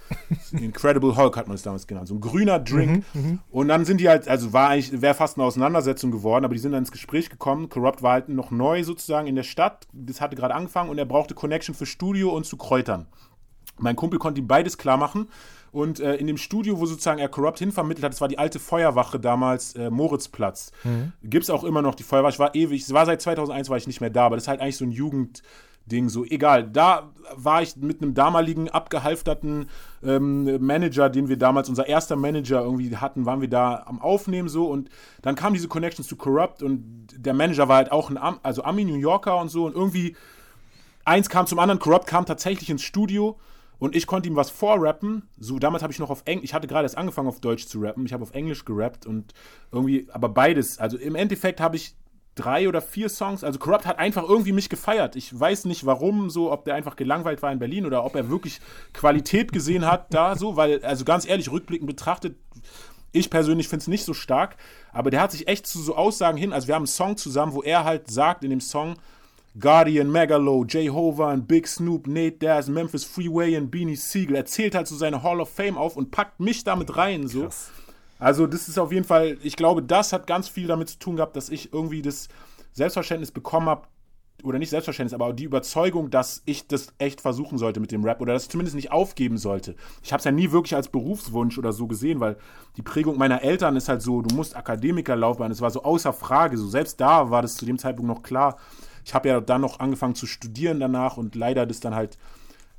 [0.52, 2.06] Incredible Hulk hat man es damals genannt.
[2.06, 3.04] So ein grüner Drink.
[3.50, 6.60] und dann sind die halt, also war eigentlich, wäre fast eine Auseinandersetzung geworden, aber die
[6.60, 7.68] sind dann ins Gespräch gekommen.
[7.68, 9.88] Corrupt war halt noch neu sozusagen in der Stadt.
[9.92, 13.06] Das hatte gerade angefangen und er brauchte Connection für Studio und zu Kräutern.
[13.78, 15.28] Mein Kumpel konnte ihm beides klar machen.
[15.72, 18.58] Und äh, in dem Studio, wo sozusagen er Corrupt hinvermittelt hat, das war die alte
[18.58, 20.72] Feuerwache damals, äh, Moritzplatz.
[21.22, 22.32] Gibt es auch immer noch die Feuerwache.
[22.32, 24.48] Ich war ewig, es war seit 2001 war ich nicht mehr da, aber das ist
[24.48, 24.92] halt eigentlich so ein
[25.90, 26.64] Jugendding, so egal.
[26.64, 29.68] Da war ich mit einem damaligen abgehalfterten
[30.02, 34.48] ähm, Manager, den wir damals, unser erster Manager irgendwie hatten, waren wir da am Aufnehmen
[34.48, 34.88] so und
[35.22, 38.64] dann kamen diese Connections zu Corrupt und der Manager war halt auch ein Am also
[38.64, 40.16] Ami New Yorker und so und irgendwie
[41.04, 41.78] eins kam zum anderen.
[41.78, 43.38] Corrupt kam tatsächlich ins Studio
[43.78, 45.28] und ich konnte ihm was vorrappen.
[45.38, 47.80] So, damals habe ich noch auf Englisch, ich hatte gerade erst angefangen auf Deutsch zu
[47.80, 48.06] rappen.
[48.06, 49.32] Ich habe auf Englisch gerappt und
[49.72, 50.78] irgendwie, aber beides.
[50.78, 51.94] Also im Endeffekt habe ich
[52.40, 53.44] drei oder vier Songs.
[53.44, 55.16] Also Corrupt hat einfach irgendwie mich gefeiert.
[55.16, 58.30] Ich weiß nicht warum, so, ob der einfach gelangweilt war in Berlin oder ob er
[58.30, 58.60] wirklich
[58.92, 62.36] Qualität gesehen hat da so, weil, also ganz ehrlich, rückblickend betrachtet,
[63.12, 64.56] ich persönlich finde es nicht so stark,
[64.92, 67.52] aber der hat sich echt zu so Aussagen hin, also wir haben einen Song zusammen,
[67.52, 68.96] wo er halt sagt in dem Song,
[69.58, 74.36] Guardian, Megalo, Jehovah und Big Snoop, Nate Daz, Memphis Freeway und Beanie Siegel.
[74.36, 77.26] Er zählt halt so seine Hall of Fame auf und packt mich damit rein.
[77.26, 77.48] So.
[78.20, 81.16] Also, das ist auf jeden Fall, ich glaube, das hat ganz viel damit zu tun
[81.16, 82.28] gehabt, dass ich irgendwie das
[82.72, 83.88] Selbstverständnis bekommen habe,
[84.42, 88.20] oder nicht Selbstverständnis, aber die Überzeugung, dass ich das echt versuchen sollte mit dem Rap
[88.20, 89.74] oder ich zumindest nicht aufgeben sollte.
[90.02, 92.36] Ich habe es ja nie wirklich als Berufswunsch oder so gesehen, weil
[92.76, 96.56] die Prägung meiner Eltern ist halt so, du musst Akademikerlaufbahn, es war so außer Frage,
[96.56, 98.56] so selbst da war das zu dem Zeitpunkt noch klar.
[99.04, 102.18] Ich habe ja dann noch angefangen zu studieren danach und leider das dann halt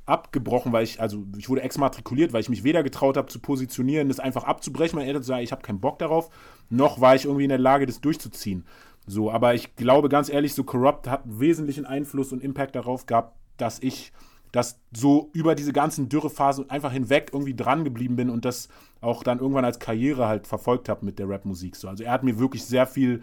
[0.06, 4.08] abgebrochen, weil ich, also ich wurde exmatrikuliert, weil ich mich weder getraut habe zu positionieren,
[4.08, 6.30] das einfach abzubrechen, meine Eltern zu sagen, ich habe keinen Bock darauf,
[6.70, 8.64] noch war ich irgendwie in der Lage, das durchzuziehen.
[9.06, 13.36] So, aber ich glaube ganz ehrlich, so Corrupt hat wesentlichen Einfluss und Impact darauf gehabt,
[13.56, 14.12] dass ich
[14.52, 18.68] das so über diese ganzen Dürrephasen einfach hinweg irgendwie dran geblieben bin und das
[19.00, 21.74] auch dann irgendwann als Karriere halt verfolgt habe mit der Rapmusik.
[21.74, 21.88] So.
[21.88, 23.22] Also er hat mir wirklich sehr viel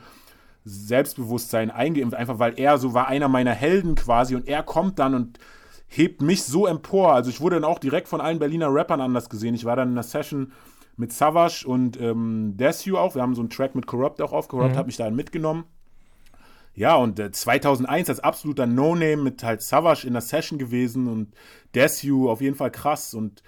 [0.66, 5.14] Selbstbewusstsein eingeimpft, einfach weil er so war einer meiner Helden quasi und er kommt dann
[5.14, 5.40] und
[5.90, 7.14] hebt mich so empor.
[7.14, 9.56] Also ich wurde dann auch direkt von allen Berliner Rappern anders gesehen.
[9.56, 10.54] Ich war dann in einer Session
[10.96, 13.16] mit Savage und ähm, Desu auch.
[13.16, 14.78] Wir haben so einen Track mit Corrupt auch aufgehört, mhm.
[14.78, 15.66] hat mich da mitgenommen.
[16.76, 21.34] Ja, und äh, 2001 als absoluter No-Name mit halt Savage in der Session gewesen und
[21.74, 23.44] Desu auf jeden Fall krass und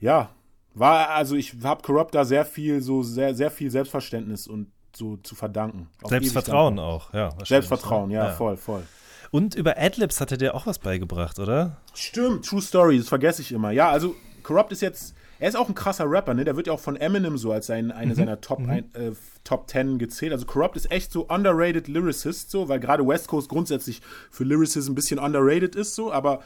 [0.00, 0.30] ja,
[0.74, 5.16] war, also ich habe Corrupt da sehr viel, so sehr, sehr viel Selbstverständnis und so
[5.18, 5.88] zu verdanken.
[6.04, 7.30] Selbstvertrauen auch, ja.
[7.44, 8.82] Selbstvertrauen, ja, ja, voll, voll.
[9.30, 11.76] Und über Adlibs hat er dir auch was beigebracht, oder?
[11.94, 13.70] Stimmt, True Story, das vergesse ich immer.
[13.70, 16.44] Ja, also Corrupt ist jetzt, er ist auch ein krasser Rapper, ne?
[16.44, 18.16] Der wird ja auch von Eminem so als sein, eine mhm.
[18.16, 18.70] seiner Top, mhm.
[18.70, 19.12] ein, äh,
[19.44, 20.32] Top 10 gezählt.
[20.32, 24.00] Also Corrupt ist echt so underrated Lyricist, so, weil gerade West Coast grundsätzlich
[24.30, 26.42] für Lyricism ein bisschen underrated ist, so, aber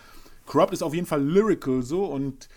[0.46, 2.48] Corrupt ist auf jeden Fall lyrical, so, und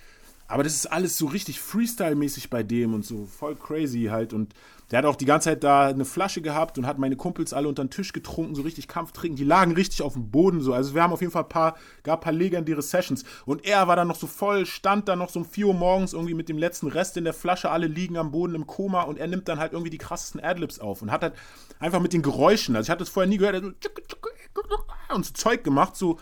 [0.53, 4.33] aber das ist alles so richtig Freestyle-mäßig bei dem und so voll crazy halt.
[4.33, 4.53] Und
[4.91, 7.67] der hat auch die ganze Zeit da eine Flasche gehabt und hat meine Kumpels alle
[7.67, 9.35] unter den Tisch getrunken, so richtig Kampftrinken.
[9.35, 10.71] Die lagen richtig auf dem Boden so.
[10.71, 13.23] Also wir haben auf jeden Fall ein paar, gab ein paar legendäre Sessions.
[13.47, 16.13] Und er war dann noch so voll, stand da noch so um 4 Uhr morgens
[16.13, 17.71] irgendwie mit dem letzten Rest in der Flasche.
[17.71, 20.77] Alle liegen am Boden im Koma und er nimmt dann halt irgendwie die krassesten Adlibs
[20.77, 21.33] auf und hat halt
[21.79, 25.33] einfach mit den Geräuschen, also ich hatte das vorher nie gehört, er so und so
[25.33, 26.19] Zeug gemacht, so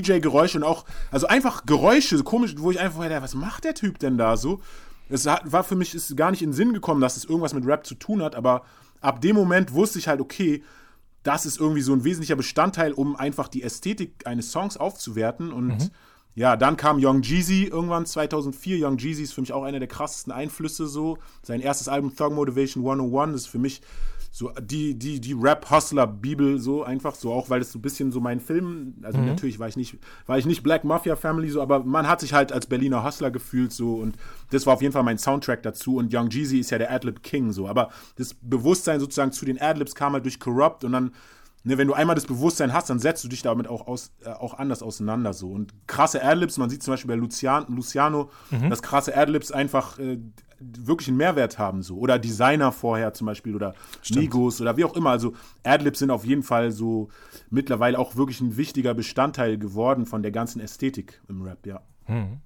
[0.00, 3.98] DJ-Geräusche und auch, also einfach Geräusche, so komisch, wo ich einfach, was macht der Typ
[3.98, 4.60] denn da so?
[5.08, 7.66] Es war für mich ist gar nicht in den Sinn gekommen, dass es irgendwas mit
[7.66, 8.64] Rap zu tun hat, aber
[9.00, 10.62] ab dem Moment wusste ich halt, okay,
[11.22, 15.66] das ist irgendwie so ein wesentlicher Bestandteil, um einfach die Ästhetik eines Songs aufzuwerten und
[15.66, 15.90] mhm.
[16.34, 18.86] Ja, dann kam Young Jeezy irgendwann 2004.
[18.86, 21.18] Young Jeezy ist für mich auch einer der krassesten Einflüsse so.
[21.42, 23.82] Sein erstes Album Thug Motivation 101 ist für mich
[24.34, 28.18] so die, die, die Rap-Hustler-Bibel so einfach so, auch weil es so ein bisschen so
[28.18, 29.26] mein Film, also mhm.
[29.26, 32.32] natürlich war ich nicht, war ich nicht Black Mafia Family so, aber man hat sich
[32.32, 34.16] halt als Berliner Hustler gefühlt so und
[34.50, 37.22] das war auf jeden Fall mein Soundtrack dazu und Young Jeezy ist ja der Adlib
[37.22, 41.12] King so, aber das Bewusstsein sozusagen zu den Adlibs kam halt durch Corrupt und dann
[41.64, 44.30] Ne, wenn du einmal das Bewusstsein hast, dann setzt du dich damit auch, aus, äh,
[44.30, 45.32] auch anders auseinander.
[45.32, 45.50] So.
[45.50, 48.68] Und krasse Adlibs, man sieht zum Beispiel bei Lucian, Luciano, mhm.
[48.68, 50.18] dass krasse Adlibs einfach äh,
[50.58, 51.82] wirklich einen Mehrwert haben.
[51.82, 51.98] So.
[51.98, 54.22] Oder Designer vorher zum Beispiel oder Stimmt.
[54.22, 55.10] Migos oder wie auch immer.
[55.10, 57.10] Also Adlibs sind auf jeden Fall so
[57.48, 61.80] mittlerweile auch wirklich ein wichtiger Bestandteil geworden von der ganzen Ästhetik im Rap, ja.
[62.08, 62.40] Mhm.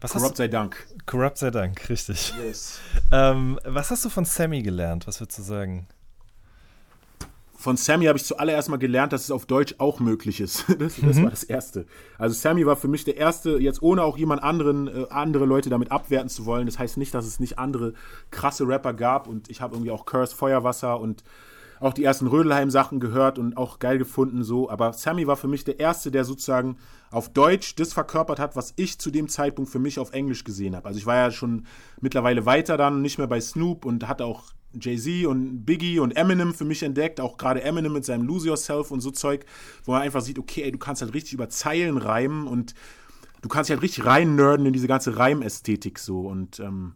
[0.00, 0.86] Was Corrupt sei Dank.
[1.06, 2.32] Corrupt sei Dank, richtig.
[2.40, 2.78] Yes.
[3.10, 5.06] Ähm, was hast du von Sammy gelernt?
[5.08, 5.88] Was würdest du sagen?
[7.58, 10.64] Von Sammy habe ich zuallererst mal gelernt, dass es auf Deutsch auch möglich ist.
[10.78, 11.24] Das, das mhm.
[11.24, 11.86] war das Erste.
[12.16, 15.68] Also Sammy war für mich der Erste, jetzt ohne auch jemand anderen, äh, andere Leute
[15.68, 16.66] damit abwerten zu wollen.
[16.66, 17.94] Das heißt nicht, dass es nicht andere
[18.30, 21.24] krasse Rapper gab und ich habe irgendwie auch Curse, Feuerwasser und
[21.80, 24.70] auch die ersten Rödelheim-Sachen gehört und auch geil gefunden so.
[24.70, 26.76] Aber Sammy war für mich der Erste, der sozusagen
[27.10, 30.76] auf Deutsch das verkörpert hat, was ich zu dem Zeitpunkt für mich auf Englisch gesehen
[30.76, 30.86] habe.
[30.86, 31.66] Also ich war ja schon
[32.00, 34.44] mittlerweile weiter dann, nicht mehr bei Snoop und hatte auch
[34.74, 38.90] Jay-Z und Biggie und Eminem für mich entdeckt, auch gerade Eminem mit seinem Lose Yourself
[38.90, 39.46] und so Zeug,
[39.84, 42.74] wo man einfach sieht, okay, ey, du kannst halt richtig über Zeilen reimen und
[43.42, 46.94] du kannst dich halt richtig rein nerden in diese ganze Reimästhetik so und ähm,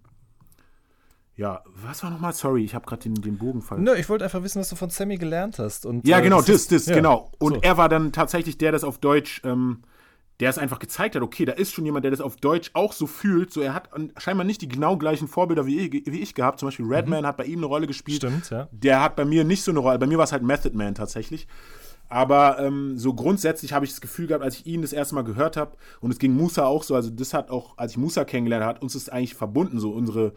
[1.34, 2.34] ja, was war nochmal?
[2.34, 3.82] Sorry, ich habe gerade den, den Bogen fallen.
[3.82, 5.86] Ne, ich wollte einfach wissen, was du von Sammy gelernt hast.
[5.86, 7.32] Und, Ja, äh, genau, das, das, ja, genau.
[7.38, 7.60] Und so.
[7.62, 9.82] er war dann tatsächlich der, das auf Deutsch, ähm,
[10.42, 12.92] der es einfach gezeigt hat, okay, da ist schon jemand, der das auf Deutsch auch
[12.92, 13.52] so fühlt.
[13.52, 16.58] So, er hat scheinbar nicht die genau gleichen Vorbilder wie ich, wie ich gehabt.
[16.58, 18.24] Zum Beispiel Redman hat bei ihm eine Rolle gespielt.
[18.24, 18.42] Mhm.
[18.42, 18.68] Stimmt, ja.
[18.72, 20.00] Der hat bei mir nicht so eine Rolle.
[20.00, 21.46] Bei mir war es halt Method Man tatsächlich.
[22.08, 25.22] Aber ähm, so grundsätzlich habe ich das Gefühl gehabt, als ich ihn das erste Mal
[25.22, 28.24] gehört habe, und es ging Musa auch so, also das hat auch, als ich Musa
[28.24, 30.32] kennengelernt habe, hat uns das eigentlich verbunden, so unsere,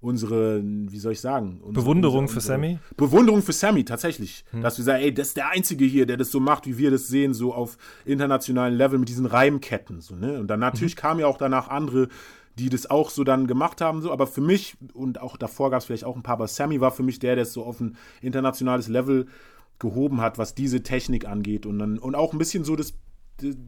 [0.00, 1.60] unsere, wie soll ich sagen?
[1.60, 2.78] Unsere, Bewunderung unsere, für Sammy?
[2.96, 4.44] Bewunderung für Sammy, tatsächlich.
[4.50, 4.62] Hm.
[4.62, 6.90] Dass wir sagen, ey, das ist der Einzige hier, der das so macht, wie wir
[6.90, 10.00] das sehen, so auf internationalen Level mit diesen Reimketten.
[10.00, 10.38] So, ne?
[10.38, 11.00] Und dann natürlich Mhm.
[11.00, 12.08] kamen ja auch danach andere,
[12.58, 14.02] die das auch so dann gemacht haben.
[14.02, 14.12] So.
[14.12, 16.90] Aber für mich, und auch davor gab es vielleicht auch ein paar, aber Sammy war
[16.90, 19.26] für mich der, der es so auf ein internationales Level
[19.78, 21.66] gehoben hat, was diese Technik angeht.
[21.66, 22.94] Und, dann, und auch ein bisschen so das,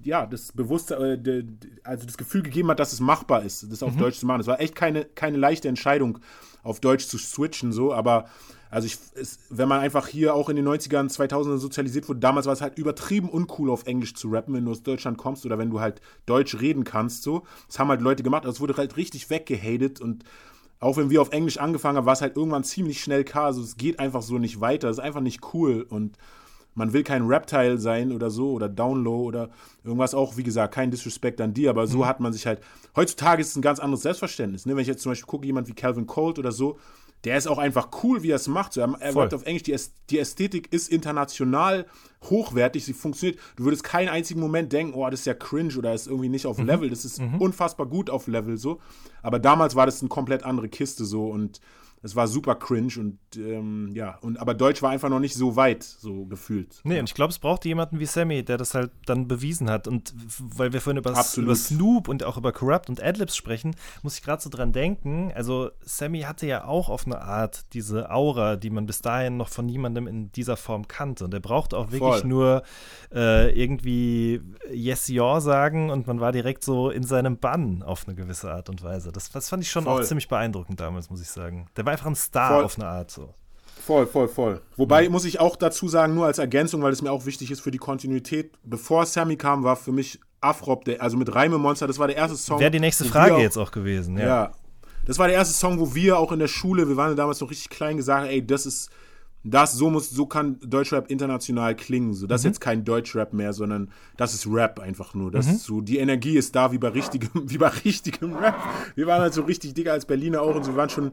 [0.02, 1.44] ja, das Bewusstsein, äh,
[1.84, 4.40] also das Gefühl gegeben hat, dass es machbar ist, das auf Deutsch zu machen.
[4.40, 6.18] Es war echt keine, keine leichte Entscheidung,
[6.62, 8.26] auf Deutsch zu switchen, so, aber
[8.70, 12.46] also ich, es, wenn man einfach hier auch in den 90ern, 2000ern sozialisiert wurde, damals
[12.46, 15.58] war es halt übertrieben uncool, auf Englisch zu rappen, wenn du aus Deutschland kommst oder
[15.58, 17.42] wenn du halt Deutsch reden kannst, so.
[17.66, 20.24] Das haben halt Leute gemacht, aber es wurde halt richtig weggehatet und
[20.78, 23.62] auch wenn wir auf Englisch angefangen haben, war es halt irgendwann ziemlich schnell klar, also
[23.62, 26.16] es geht einfach so nicht weiter, es ist einfach nicht cool und
[26.74, 29.50] man will kein Reptile sein oder so oder Downlow oder
[29.84, 32.60] irgendwas auch, wie gesagt, kein Disrespect an dir, aber so hat man sich halt,
[32.96, 34.74] heutzutage ist es ein ganz anderes Selbstverständnis, ne?
[34.76, 36.78] wenn ich jetzt zum Beispiel gucke, jemand wie Calvin Colt oder so,
[37.24, 38.72] der ist auch einfach cool, wie er es macht.
[38.72, 41.84] So, er er rappt auf Englisch, die, Äst- die Ästhetik ist international
[42.30, 43.38] hochwertig, sie funktioniert.
[43.56, 46.46] Du würdest keinen einzigen Moment denken, oh, das ist ja cringe oder ist irgendwie nicht
[46.46, 46.88] auf Level.
[46.88, 48.80] Das ist unfassbar gut auf Level so.
[49.22, 51.60] Aber damals war das eine komplett andere Kiste so und
[52.02, 55.56] es war super cringe und ähm, ja, und aber Deutsch war einfach noch nicht so
[55.56, 56.80] weit, so gefühlt.
[56.82, 59.86] Nee, und ich glaube, es brauchte jemanden wie Sammy, der das halt dann bewiesen hat.
[59.86, 64.16] Und weil wir vorhin über, über Snoop und auch über Corrupt und Adlibs sprechen, muss
[64.16, 65.30] ich gerade so dran denken.
[65.34, 69.48] Also, Sammy hatte ja auch auf eine Art diese Aura, die man bis dahin noch
[69.48, 71.26] von niemandem in dieser Form kannte.
[71.26, 72.28] Und er brauchte auch wirklich Voll.
[72.28, 72.62] nur
[73.12, 74.40] äh, irgendwie
[74.72, 78.70] Yes, Your sagen und man war direkt so in seinem Bann auf eine gewisse Art
[78.70, 79.12] und Weise.
[79.12, 80.06] Das, das fand ich schon auch Voll.
[80.06, 81.66] ziemlich beeindruckend damals, muss ich sagen.
[81.76, 82.64] Der war einfach ein Star Voll.
[82.64, 83.34] auf eine Art so.
[83.84, 84.60] Voll, voll, voll.
[84.76, 87.60] Wobei muss ich auch dazu sagen, nur als Ergänzung, weil es mir auch wichtig ist
[87.60, 91.86] für die Kontinuität, bevor Sammy kam, war für mich Afrop, der, also mit Reime Monster,
[91.86, 92.60] das war der erste Song.
[92.60, 94.26] Wäre die nächste Frage auch- jetzt auch gewesen, ja.
[94.26, 94.52] Ja.
[95.06, 97.40] Das war der erste Song, wo wir auch in der Schule, wir waren ja damals
[97.40, 98.90] noch richtig klein, gesagt ey, das ist,
[99.42, 102.12] das, so muss, so kann Deutschrap international klingen.
[102.12, 105.30] So, das ist jetzt kein Deutschrap mehr, sondern das ist Rap einfach nur.
[105.30, 108.54] Das ist so, die Energie ist da wie bei richtigem, wie bei richtigem Rap.
[108.94, 111.12] Wir waren halt so richtig dicker als Berliner auch und so, wir waren schon,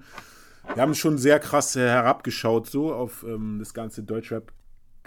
[0.73, 4.51] wir haben schon sehr krass äh, herabgeschaut, so auf ähm, das ganze Deutschrap.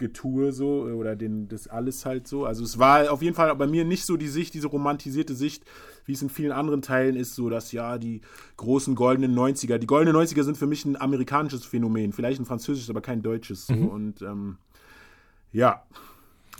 [0.00, 2.46] Getue so äh, oder den, das alles halt so.
[2.46, 5.62] Also es war auf jeden Fall bei mir nicht so die Sicht, diese romantisierte Sicht,
[6.06, 8.22] wie es in vielen anderen Teilen ist, so dass ja die
[8.56, 12.90] großen goldenen 90er, die goldenen 90er sind für mich ein amerikanisches Phänomen, vielleicht ein französisches,
[12.90, 14.56] aber kein deutsches so und ähm,
[15.52, 15.84] ja.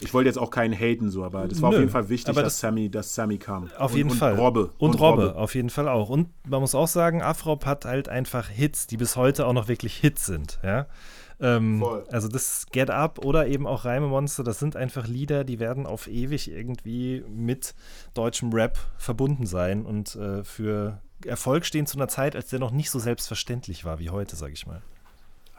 [0.03, 2.30] Ich wollte jetzt auch keinen haten, so, aber das war Nö, auf jeden Fall wichtig,
[2.30, 3.70] aber dass, das- Sammy, dass Sammy kam.
[3.78, 4.34] Auf und, jeden und Fall.
[4.36, 4.70] Robbe.
[4.78, 6.09] Und, Robbe, auf jeden Fall auch.
[6.09, 9.68] Und man muss auch sagen, Afrop hat halt einfach Hits, die bis heute auch noch
[9.68, 10.59] wirklich Hits sind.
[10.62, 10.86] Ja?
[11.40, 12.05] Ähm, Voll.
[12.11, 15.86] also das Get Up oder eben auch Reime Monster, das sind einfach Lieder, die werden
[15.86, 17.74] auf ewig irgendwie mit
[18.14, 22.70] deutschem Rap verbunden sein und äh, für Erfolg stehen zu einer Zeit, als der noch
[22.70, 24.82] nicht so selbstverständlich war wie heute, sag ich mal.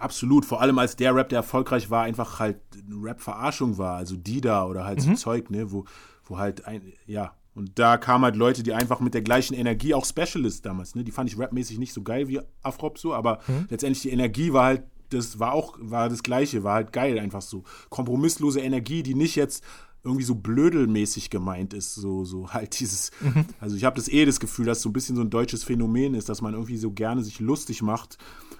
[0.01, 4.15] Absolut, vor allem als der Rap, der erfolgreich war, einfach halt eine Rap-Verarschung war, also
[4.15, 5.11] Dida oder halt Mhm.
[5.11, 5.85] so Zeug, ne, wo,
[6.25, 9.93] wo halt ein, ja, und da kamen halt Leute, die einfach mit der gleichen Energie,
[9.93, 13.39] auch Specialist damals, ne, die fand ich rapmäßig nicht so geil wie Afrop so, aber
[13.47, 13.67] Mhm.
[13.69, 17.41] letztendlich die Energie war halt, das war auch, war das Gleiche, war halt geil, einfach
[17.41, 17.63] so.
[17.89, 19.63] Kompromisslose Energie, die nicht jetzt
[20.03, 23.45] irgendwie so blödelmäßig gemeint ist, so, so halt dieses, Mhm.
[23.59, 26.13] also ich habe das eh das Gefühl, dass so ein bisschen so ein deutsches Phänomen
[26.15, 28.17] ist, dass man irgendwie so gerne sich lustig macht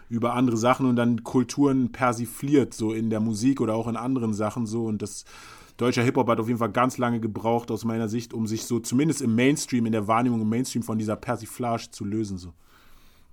[0.10, 4.34] über andere Sachen und dann Kulturen persifliert, so in der Musik oder auch in anderen
[4.34, 5.26] Sachen so und das
[5.78, 8.80] deutscher Hip-Hop hat auf jeden Fall ganz lange gebraucht aus meiner Sicht, um sich so
[8.80, 12.54] zumindest im Mainstream, in der Wahrnehmung im Mainstream von dieser Persiflage zu lösen, so.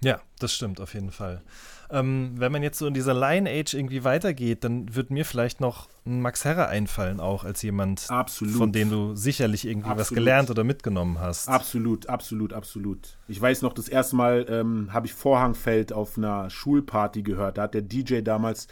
[0.02, 1.42] Ja, das stimmt auf jeden Fall.
[1.90, 5.60] Ähm, wenn man jetzt so in dieser Line Age irgendwie weitergeht, dann wird mir vielleicht
[5.60, 8.54] noch ein Max Herre einfallen, auch als jemand, Absolut.
[8.56, 10.18] von dem du sicherlich irgendwie was Absolut.
[10.18, 11.48] gelernt oder mitgenommen hast.
[11.48, 13.16] Absolut, absolut, absolut.
[13.26, 17.56] Ich weiß noch, das erste Mal ähm, habe ich Vorhangfeld auf einer Schulparty gehört.
[17.58, 18.68] Da hat der DJ damals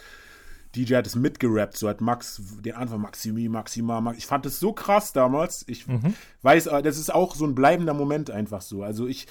[0.75, 4.17] DJ hat es mitgerappt, so hat Max den Anfang Maximi, Maxima, Max.
[4.19, 5.63] Ich fand das so krass damals.
[5.67, 6.13] Ich Mhm.
[6.43, 8.83] weiß, äh, das ist auch so ein bleibender Moment einfach so.
[8.83, 9.25] Also ich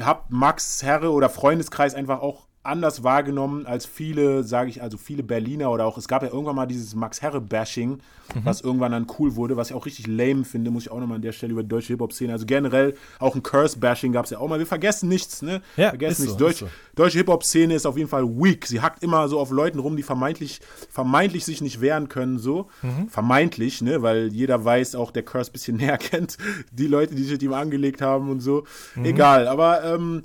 [0.00, 5.22] habe Max Herre oder Freundeskreis einfach auch anders wahrgenommen als viele, sage ich, also viele
[5.22, 8.00] Berliner oder auch, es gab ja irgendwann mal dieses Max Herre-Bashing,
[8.44, 11.16] was irgendwann dann cool wurde, was ich auch richtig lame finde, muss ich auch nochmal
[11.16, 14.38] an der Stelle über die deutsche Hip-Hop-Szene, also generell auch ein Curse-Bashing gab es ja
[14.38, 15.62] auch mal, wir vergessen nichts, ne?
[15.76, 16.38] Ja, vergessen nichts.
[16.38, 16.68] so, Deutsch, so.
[16.94, 20.02] Deutsche Hip-Hop-Szene ist auf jeden Fall weak, sie hackt immer so auf Leuten rum, die
[20.02, 22.68] vermeintlich, vermeintlich sich nicht wehren können, so,
[23.08, 26.36] vermeintlich, ne, weil jeder weiß, auch der Curse ein bisschen näher kennt,
[26.72, 28.64] die Leute, die sich mit ihm angelegt haben und so,
[29.02, 30.24] egal, aber, ähm,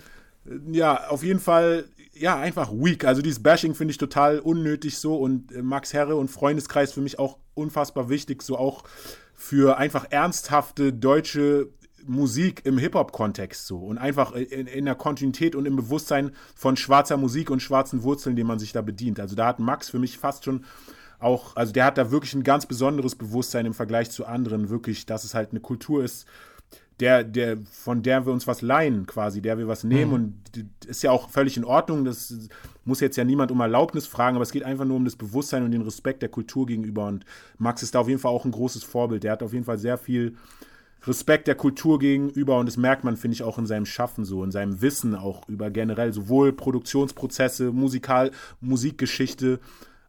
[0.71, 1.85] ja, auf jeden Fall,
[2.15, 3.05] ja, einfach weak.
[3.05, 7.01] Also dieses Bashing finde ich total unnötig so und äh, Max Herre und Freundeskreis für
[7.01, 8.83] mich auch unfassbar wichtig, so auch
[9.35, 11.69] für einfach ernsthafte deutsche
[12.07, 17.17] Musik im Hip-Hop-Kontext so und einfach in, in der Kontinuität und im Bewusstsein von schwarzer
[17.17, 19.19] Musik und schwarzen Wurzeln, denen man sich da bedient.
[19.19, 20.65] Also da hat Max für mich fast schon
[21.19, 25.05] auch, also der hat da wirklich ein ganz besonderes Bewusstsein im Vergleich zu anderen, wirklich,
[25.05, 26.27] dass es halt eine Kultur ist,
[26.99, 30.13] der, der, von der wir uns was leihen, quasi, der wir was nehmen.
[30.13, 32.05] Und d- ist ja auch völlig in Ordnung.
[32.05, 32.33] Das
[32.85, 35.63] muss jetzt ja niemand um Erlaubnis fragen, aber es geht einfach nur um das Bewusstsein
[35.63, 37.07] und den Respekt der Kultur gegenüber.
[37.07, 37.25] Und
[37.57, 39.23] Max ist da auf jeden Fall auch ein großes Vorbild.
[39.23, 40.35] Der hat auf jeden Fall sehr viel
[41.07, 44.43] Respekt der Kultur gegenüber und das merkt man, finde ich, auch in seinem Schaffen so,
[44.43, 49.59] in seinem Wissen auch über generell sowohl Produktionsprozesse, Musikal, Musikgeschichte,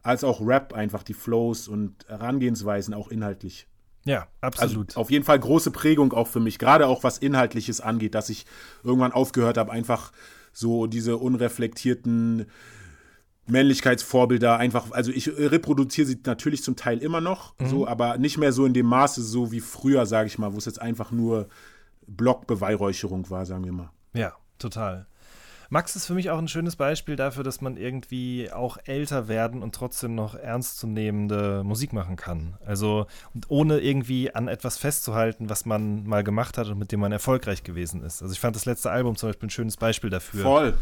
[0.01, 3.67] als auch Rap, einfach die Flows und Herangehensweisen auch inhaltlich.
[4.07, 4.89] Ja, absolut.
[4.89, 8.29] Also auf jeden Fall große Prägung auch für mich, gerade auch was Inhaltliches angeht, dass
[8.29, 8.45] ich
[8.83, 10.11] irgendwann aufgehört habe, einfach
[10.53, 12.45] so diese unreflektierten
[13.47, 18.51] Männlichkeitsvorbilder einfach, also ich reproduziere sie natürlich zum Teil immer noch, so, aber nicht mehr
[18.51, 21.47] so in dem Maße, so wie früher, sage ich mal, wo es jetzt einfach nur
[22.07, 23.89] Blockbeweihräucherung war, sagen wir mal.
[24.13, 25.05] Ja, total.
[25.69, 29.61] Max ist für mich auch ein schönes Beispiel dafür, dass man irgendwie auch älter werden
[29.61, 32.57] und trotzdem noch ernstzunehmende Musik machen kann.
[32.65, 33.05] Also
[33.49, 37.63] ohne irgendwie an etwas festzuhalten, was man mal gemacht hat und mit dem man erfolgreich
[37.63, 38.21] gewesen ist.
[38.21, 40.43] Also ich fand das letzte Album zum Beispiel ein schönes Beispiel dafür.
[40.43, 40.77] Voll.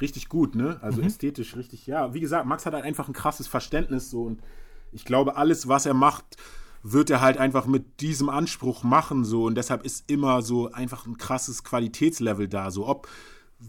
[0.00, 0.78] Richtig gut, ne?
[0.80, 2.14] Also ästhetisch richtig, ja.
[2.14, 4.40] Wie gesagt, Max hat halt einfach ein krasses Verständnis so und
[4.92, 6.24] ich glaube, alles, was er macht,
[6.82, 11.06] wird er halt einfach mit diesem Anspruch machen so und deshalb ist immer so einfach
[11.06, 12.70] ein krasses Qualitätslevel da.
[12.70, 13.08] So ob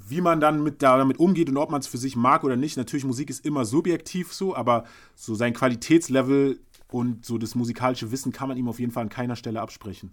[0.08, 2.78] wie man dann mit damit umgeht und ob man es für sich mag oder nicht.
[2.78, 4.86] Natürlich, Musik ist immer subjektiv so, aber
[5.16, 9.10] so sein Qualitätslevel und so das musikalische Wissen kann man ihm auf jeden Fall an
[9.10, 10.12] keiner Stelle absprechen.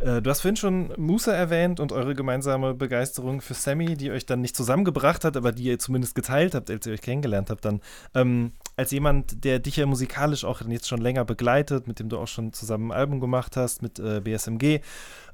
[0.00, 4.26] Äh, du hast vorhin schon Musa erwähnt und eure gemeinsame Begeisterung für Sammy, die euch
[4.26, 7.64] dann nicht zusammengebracht hat, aber die ihr zumindest geteilt habt, als ihr euch kennengelernt habt.
[7.64, 7.80] Dann
[8.14, 12.18] ähm, als jemand, der dich ja musikalisch auch jetzt schon länger begleitet, mit dem du
[12.18, 14.80] auch schon zusammen ein Album gemacht hast, mit äh, BSMG.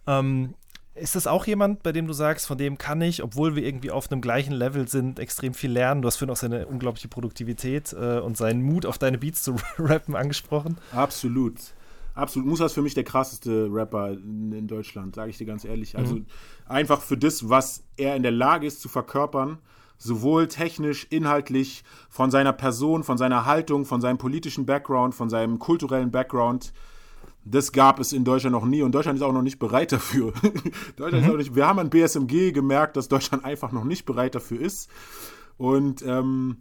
[0.06, 0.54] Ähm,
[0.94, 3.90] ist das auch jemand, bei dem du sagst, von dem kann ich, obwohl wir irgendwie
[3.90, 6.02] auf einem gleichen Level sind, extrem viel lernen?
[6.02, 9.56] Du hast vorhin auch seine unglaubliche Produktivität äh, und seinen Mut, auf deine Beats zu
[9.78, 10.76] rappen angesprochen.
[10.92, 11.54] Absolut.
[12.14, 12.46] Absolut.
[12.46, 15.96] Musa ist für mich der krasseste Rapper in, in Deutschland, sage ich dir ganz ehrlich.
[15.96, 16.20] Also
[16.66, 19.58] einfach für das, was er in der Lage ist zu verkörpern,
[19.96, 25.58] sowohl technisch, inhaltlich, von seiner Person, von seiner Haltung, von seinem politischen Background, von seinem
[25.58, 26.74] kulturellen Background.
[27.44, 30.32] Das gab es in Deutschland noch nie und Deutschland ist auch noch nicht bereit dafür.
[30.96, 34.34] Deutschland ist auch nicht, wir haben an BSMG gemerkt, dass Deutschland einfach noch nicht bereit
[34.34, 34.88] dafür ist.
[35.56, 36.58] Und ähm,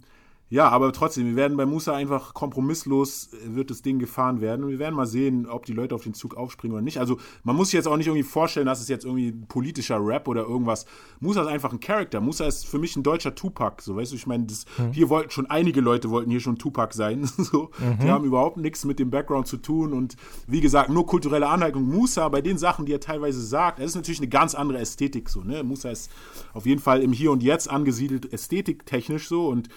[0.52, 4.66] ja, aber trotzdem, wir werden bei Musa einfach kompromisslos, äh, wird das Ding gefahren werden.
[4.66, 7.00] Und wir werden mal sehen, ob die Leute auf den Zug aufspringen oder nicht.
[7.00, 10.28] Also man muss sich jetzt auch nicht irgendwie vorstellen, dass es jetzt irgendwie politischer Rap
[10.28, 10.86] oder irgendwas.
[11.22, 12.20] Musa ist einfach ein Charakter.
[12.20, 13.82] Musa ist für mich ein deutscher Tupac.
[13.82, 16.94] So, weißt du, ich meine, das, hier wollten schon einige Leute wollten hier schon Tupac
[16.94, 17.24] sein.
[17.38, 17.72] so,
[18.04, 19.94] Die haben überhaupt nichts mit dem Background zu tun.
[19.94, 21.86] Und wie gesagt, nur kulturelle Aneignung.
[21.88, 25.30] Musa, bei den Sachen, die er teilweise sagt, das ist natürlich eine ganz andere Ästhetik.
[25.30, 25.64] So, ne?
[25.64, 26.12] Musa ist
[26.54, 29.48] auf jeden Fall im Hier und Jetzt angesiedelt, ästhetiktechnisch so.
[29.48, 29.70] Und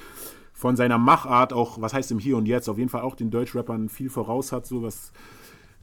[0.54, 3.30] von seiner Machart auch, was heißt im Hier und Jetzt, auf jeden Fall auch den
[3.30, 5.12] Deutschrappern viel voraus hat, so was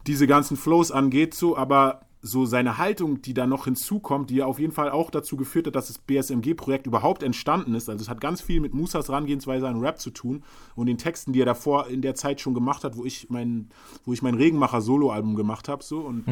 [0.08, 4.46] diese ganzen Flows angeht, so, aber so seine Haltung, die da noch hinzukommt, die ja
[4.46, 7.90] auf jeden Fall auch dazu geführt hat, dass das BSMG-Projekt überhaupt entstanden ist.
[7.90, 10.44] Also es hat ganz viel mit Musas Herangehensweise an Rap zu tun
[10.76, 13.70] und den Texten, die er davor in der Zeit schon gemacht hat, wo ich mein,
[14.06, 16.00] wo ich mein Regenmacher-Solo-Album gemacht habe, so.
[16.00, 16.26] Und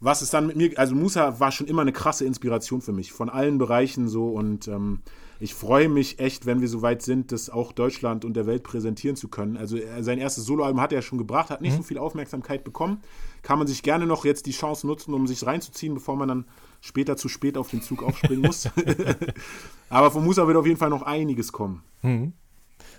[0.00, 3.12] was ist dann mit mir, also Musa war schon immer eine krasse Inspiration für mich,
[3.12, 4.28] von allen Bereichen so.
[4.30, 5.00] Und ähm,
[5.40, 8.62] ich freue mich echt, wenn wir so weit sind, das auch Deutschland und der Welt
[8.62, 9.56] präsentieren zu können.
[9.56, 13.00] Also er, sein erstes Soloalbum hat er schon gebracht, hat nicht so viel Aufmerksamkeit bekommen.
[13.42, 16.44] Kann man sich gerne noch jetzt die Chance nutzen, um sich reinzuziehen, bevor man dann
[16.82, 18.68] später zu spät auf den Zug aufspringen muss.
[19.88, 21.82] Aber von Musa wird auf jeden Fall noch einiges kommen.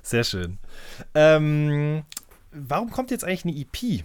[0.02, 0.58] Sehr schön.
[1.14, 2.02] Ähm,
[2.52, 4.04] warum kommt jetzt eigentlich eine EP?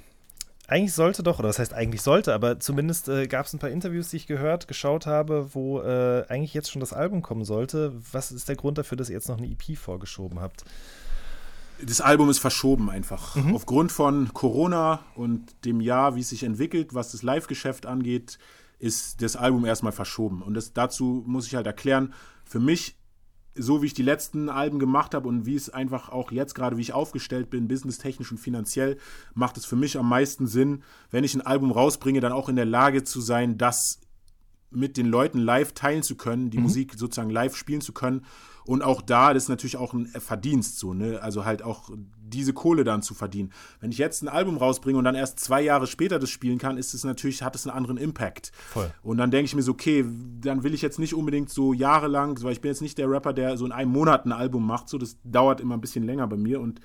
[0.69, 3.71] Eigentlich sollte doch, oder das heißt eigentlich sollte, aber zumindest äh, gab es ein paar
[3.71, 7.93] Interviews, die ich gehört, geschaut habe, wo äh, eigentlich jetzt schon das Album kommen sollte.
[8.13, 10.65] Was ist der Grund dafür, dass ihr jetzt noch eine EP vorgeschoben habt?
[11.81, 13.37] Das Album ist verschoben einfach.
[13.37, 13.55] Mhm.
[13.55, 18.39] Aufgrund von Corona und dem Jahr, wie es sich entwickelt, was das Live-Geschäft angeht,
[18.79, 20.43] ist das Album erstmal verschoben.
[20.43, 22.13] Und das, dazu muss ich halt erklären,
[22.45, 22.96] für mich,
[23.59, 26.77] so wie ich die letzten Alben gemacht habe und wie es einfach auch jetzt gerade,
[26.77, 28.99] wie ich aufgestellt bin, businesstechnisch und finanziell,
[29.35, 32.57] macht es für mich am meisten Sinn, wenn ich ein Album rausbringe, dann auch in
[32.57, 34.01] der Lage zu sein, das
[34.71, 38.27] mit den Leuten live teilen zu können, die Musik sozusagen live spielen zu können.
[38.67, 41.21] Und auch da, das ist natürlich auch ein Verdienst so, ne?
[41.23, 43.53] Also halt auch diese Kohle dann zu verdienen.
[43.81, 46.77] Wenn ich jetzt ein Album rausbringe und dann erst zwei Jahre später das spielen kann,
[46.77, 48.51] ist es natürlich, hat es einen anderen Impact.
[48.71, 48.91] Voll.
[49.03, 50.05] Und dann denke ich mir so, okay,
[50.41, 53.33] dann will ich jetzt nicht unbedingt so jahrelang, weil ich bin jetzt nicht der Rapper,
[53.33, 56.27] der so in einem Monat ein Album macht, so das dauert immer ein bisschen länger
[56.27, 56.81] bei mir und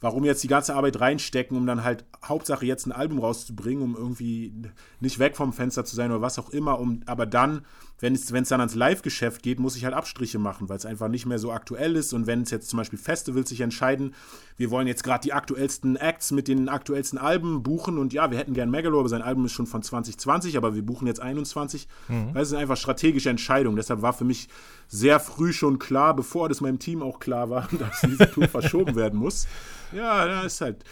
[0.00, 3.96] warum jetzt die ganze Arbeit reinstecken, um dann halt Hauptsache jetzt ein Album rauszubringen, um
[3.96, 4.52] irgendwie
[5.00, 7.62] nicht weg vom Fenster zu sein oder was auch immer, um aber dann,
[7.98, 10.84] wenn es, wenn es dann ans Live-Geschäft geht, muss ich halt Abstriche machen, weil es
[10.84, 12.12] einfach nicht mehr so aktuell ist.
[12.12, 14.14] Und wenn es jetzt zum Beispiel Festivals sich entscheiden,
[14.56, 17.96] wir wollen jetzt gerade die aktuellsten Acts mit den aktuellsten Alben buchen.
[17.98, 20.82] Und ja, wir hätten gern Megalo, aber sein Album ist schon von 2020, aber wir
[20.82, 24.48] buchen jetzt 21, weil es sind einfach strategische Entscheidungen, deshalb war für mich
[24.88, 28.94] sehr früh schon klar, bevor das meinem Team auch klar war, dass diese Tour verschoben
[28.94, 29.46] werden muss.
[29.92, 30.84] Ja, ist halt,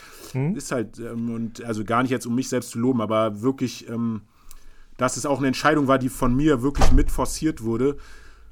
[0.55, 3.89] ist halt, ähm, und also gar nicht jetzt, um mich selbst zu loben, aber wirklich,
[3.89, 4.23] ähm,
[4.97, 7.97] dass es auch eine Entscheidung war, die von mir wirklich mit forciert wurde.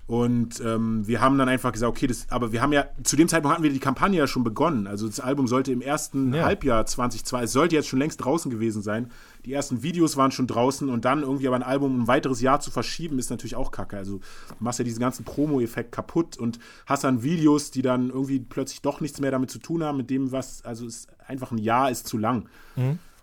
[0.08, 3.28] Und ähm, wir haben dann einfach gesagt, okay, das, aber wir haben ja, zu dem
[3.28, 4.86] Zeitpunkt hatten wir die Kampagne ja schon begonnen.
[4.86, 6.44] Also das Album sollte im ersten Ja.
[6.44, 9.10] Halbjahr 2002, es sollte jetzt schon längst draußen gewesen sein.
[9.46, 12.60] Die ersten Videos waren schon draußen und dann irgendwie aber ein Album ein weiteres Jahr
[12.60, 13.96] zu verschieben, ist natürlich auch kacke.
[13.96, 18.40] Also du machst ja diesen ganzen Promo-Effekt kaputt und hast dann Videos, die dann irgendwie
[18.40, 21.58] plötzlich doch nichts mehr damit zu tun haben, mit dem, was, also es einfach ein
[21.58, 22.48] Jahr ist zu lang.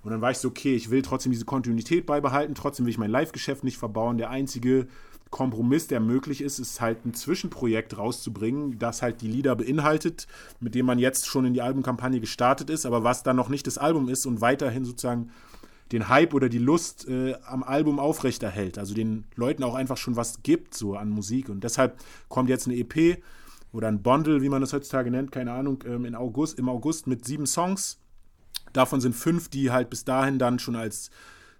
[0.04, 2.98] Und dann war ich so, okay, ich will trotzdem diese Kontinuität beibehalten, trotzdem will ich
[2.98, 4.18] mein Live-Geschäft nicht verbauen.
[4.18, 4.88] Der einzige
[5.30, 10.28] Kompromiss, der möglich ist, ist halt ein Zwischenprojekt rauszubringen, das halt die Lieder beinhaltet,
[10.60, 13.68] mit dem man jetzt schon in die Albumkampagne gestartet ist, aber was dann noch nicht
[13.68, 15.32] das Album ist und weiterhin sozusagen
[15.92, 18.78] den Hype oder die Lust äh, am Album aufrechterhält.
[18.78, 21.50] Also den Leuten auch einfach schon was gibt, so an Musik.
[21.50, 21.98] Und deshalb
[22.28, 23.22] kommt jetzt eine EP
[23.72, 27.08] oder ein Bundle, wie man das heutzutage nennt, keine Ahnung, ähm, in August, im August
[27.08, 28.00] mit sieben Songs.
[28.74, 31.10] Davon sind fünf, die halt bis dahin dann schon als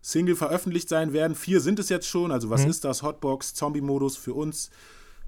[0.02, 1.36] Single veröffentlicht sein werden.
[1.36, 2.32] Vier sind es jetzt schon.
[2.32, 3.04] Also was ist das?
[3.04, 4.70] Hotbox, Zombie-Modus für uns.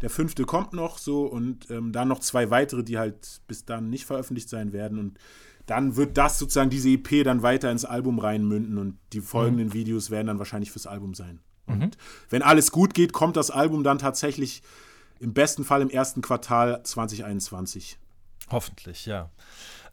[0.02, 3.90] Der fünfte kommt noch so und ähm, dann noch zwei weitere, die halt bis dann
[3.90, 4.98] nicht veröffentlicht sein werden.
[4.98, 5.20] Und
[5.68, 10.10] dann wird das sozusagen, diese EP dann weiter ins Album reinmünden und die folgenden Videos
[10.10, 11.40] werden dann wahrscheinlich fürs Album sein.
[11.68, 11.98] Und
[12.30, 14.62] wenn alles gut geht, kommt das Album dann tatsächlich
[15.20, 17.98] im besten Fall im ersten Quartal 2021.
[18.50, 19.30] Hoffentlich, ja.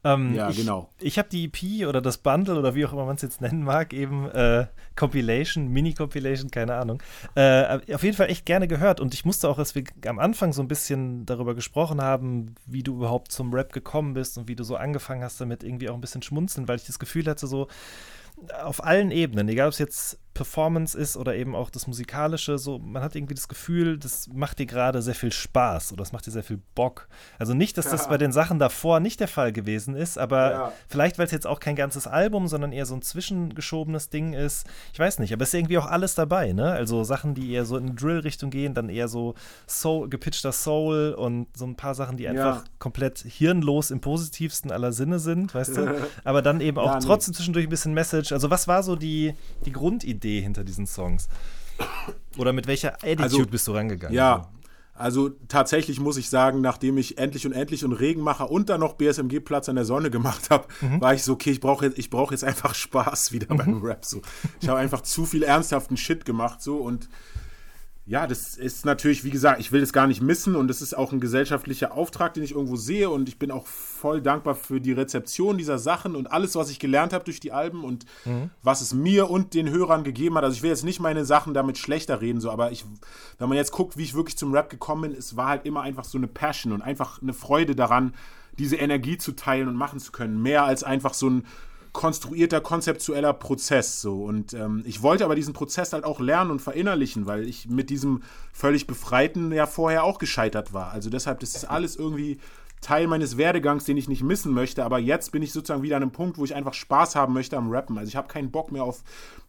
[0.04, 0.88] Ähm, Ja, ich, genau.
[1.00, 3.64] Ich habe die EP oder das Bundle oder wie auch immer man es jetzt nennen
[3.64, 7.02] mag, eben äh, Compilation, Mini-Compilation, keine Ahnung,
[7.34, 9.00] äh, auf jeden Fall echt gerne gehört.
[9.00, 12.82] Und ich musste auch, als wir am Anfang so ein bisschen darüber gesprochen haben, wie
[12.82, 15.94] du überhaupt zum Rap gekommen bist und wie du so angefangen hast damit, irgendwie auch
[15.94, 17.68] ein bisschen schmunzeln, weil ich das Gefühl hatte, so
[18.62, 22.78] auf allen Ebenen, egal ob es jetzt Performance ist oder eben auch das Musikalische, so
[22.78, 26.26] man hat irgendwie das Gefühl, das macht dir gerade sehr viel Spaß oder das macht
[26.26, 27.08] dir sehr viel Bock.
[27.40, 28.10] Also nicht, dass das Ja.
[28.10, 30.72] bei den Sachen davor nicht der Fall gewesen ist, aber Ja.
[30.88, 34.66] vielleicht, weil es jetzt auch kein ganzes Album, sondern eher so ein zwischengeschobenes Ding ist.
[34.92, 36.70] Ich weiß nicht, aber es ist irgendwie auch alles dabei, ne?
[36.70, 39.34] Also Sachen, die eher so in Drill-Richtung gehen, dann eher so
[39.68, 44.92] Soul, gepitchter Soul und so ein paar Sachen, die einfach komplett hirnlos im positivsten aller
[44.92, 45.88] Sinne sind, weißt du?
[46.24, 48.30] Aber dann eben auch Ja, trotzdem zwischendurch ein bisschen Message.
[48.30, 49.34] Also was war so die,
[49.64, 51.28] die Grundidee hinter diesen Songs?
[52.36, 54.14] Oder mit welcher Attitude Also, bist du rangegangen?
[54.14, 54.48] Ja,
[54.98, 58.94] also tatsächlich muss ich sagen, nachdem ich endlich und endlich und Regenmacher und dann noch
[58.94, 60.66] BSMG Platz an der Sonne gemacht habe,
[60.98, 64.04] war ich so, okay, ich brauche jetzt, ich brauche jetzt einfach Spaß wieder beim Rap.
[64.04, 64.22] So.
[64.60, 67.08] Ich habe einfach zu viel ernsthaften Shit gemacht so und
[68.08, 70.96] ja, das ist natürlich, wie gesagt, ich will das gar nicht missen und das ist
[70.96, 74.80] auch ein gesellschaftlicher Auftrag, den ich irgendwo sehe und ich bin auch voll dankbar für
[74.80, 78.06] die Rezeption dieser Sachen und alles, was ich gelernt habe durch die Alben und
[78.62, 80.44] was es mir und den Hörern gegeben hat.
[80.44, 82.86] Also ich will jetzt nicht meine Sachen damit schlechter reden, so, aber ich,
[83.36, 85.82] wenn man jetzt guckt, wie ich wirklich zum Rap gekommen bin, es war halt immer
[85.82, 88.14] einfach so eine Passion und einfach eine Freude daran,
[88.58, 90.40] diese Energie zu teilen und machen zu können.
[90.40, 91.46] Mehr als einfach so ein
[91.92, 94.00] konstruierter, konzeptueller Prozess.
[94.00, 94.24] So.
[94.24, 97.90] Und ähm, ich wollte aber diesen Prozess halt auch lernen und verinnerlichen, weil ich mit
[97.90, 98.22] diesem
[98.52, 100.92] völlig Befreiten ja vorher auch gescheitert war.
[100.92, 102.38] Also deshalb, das ist alles irgendwie
[102.80, 104.84] Teil meines Werdegangs, den ich nicht missen möchte.
[104.84, 107.56] Aber jetzt bin ich sozusagen wieder an einem Punkt, wo ich einfach Spaß haben möchte
[107.56, 107.98] am Rappen.
[107.98, 109.02] Also ich habe keinen Bock mehr auf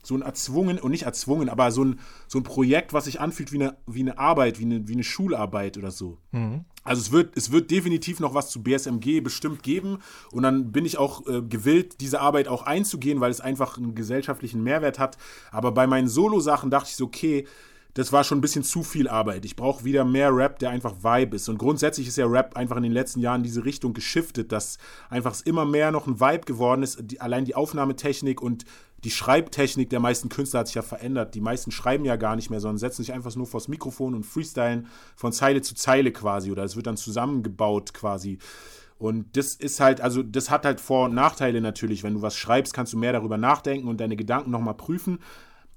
[0.04, 3.52] so ein erzwungen, und nicht erzwungen, aber so ein, so ein Projekt, was sich anfühlt
[3.52, 6.18] wie eine, wie eine Arbeit, wie eine, wie eine Schularbeit oder so.
[6.84, 10.00] Also es wird, es wird definitiv noch was zu BSMG bestimmt geben
[10.32, 13.94] und dann bin ich auch äh, gewillt, diese Arbeit auch einzugehen, weil es einfach einen
[13.94, 15.18] gesellschaftlichen Mehrwert hat.
[15.52, 17.46] Aber bei meinen Solo-Sachen dachte ich so, okay,
[18.00, 19.44] das war schon ein bisschen zu viel Arbeit.
[19.44, 21.50] Ich brauche wieder mehr Rap, der einfach Vibe ist.
[21.50, 24.78] Und grundsätzlich ist ja Rap einfach in den letzten Jahren in diese Richtung geschiftet, dass
[25.10, 26.98] einfach es immer mehr noch ein Vibe geworden ist.
[27.02, 28.64] Die, allein die Aufnahmetechnik und
[29.04, 31.36] die Schreibtechnik der meisten Künstler hat sich ja verändert.
[31.36, 34.26] Die meisten schreiben ja gar nicht mehr, sondern setzen sich einfach nur vors Mikrofon und
[34.26, 34.88] freestylen
[35.18, 36.54] von Zeile zu Zeile quasi.
[36.54, 38.38] Oder es wird dann zusammengebaut quasi.
[38.98, 42.04] Und das ist halt, also das hat halt Vor- und Nachteile natürlich.
[42.04, 45.20] Wenn du was schreibst, kannst du mehr darüber nachdenken und deine Gedanken nochmal prüfen.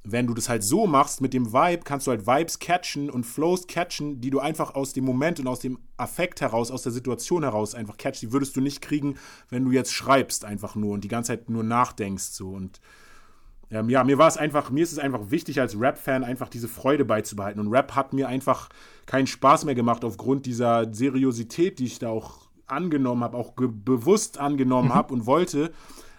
[0.05, 3.25] Wenn du das halt so machst mit dem Vibe, kannst du halt Vibes catchen und
[3.25, 6.91] Flows catchen, die du einfach aus dem Moment und aus dem Affekt heraus, aus der
[6.91, 8.23] Situation heraus einfach catchst.
[8.23, 9.17] Die würdest du nicht kriegen,
[9.49, 12.81] wenn du jetzt schreibst einfach nur und die ganze Zeit nur nachdenkst so und
[13.73, 16.69] ähm, ja, mir war es einfach, mir ist es einfach wichtig als Rap-Fan einfach diese
[16.69, 17.59] Freude beizubehalten.
[17.59, 18.69] Und Rap hat mir einfach
[19.07, 24.39] keinen Spaß mehr gemacht aufgrund dieser Seriosität, die ich da auch angenommen habe, auch bewusst
[24.39, 24.95] angenommen mhm.
[24.95, 25.73] habe und wollte.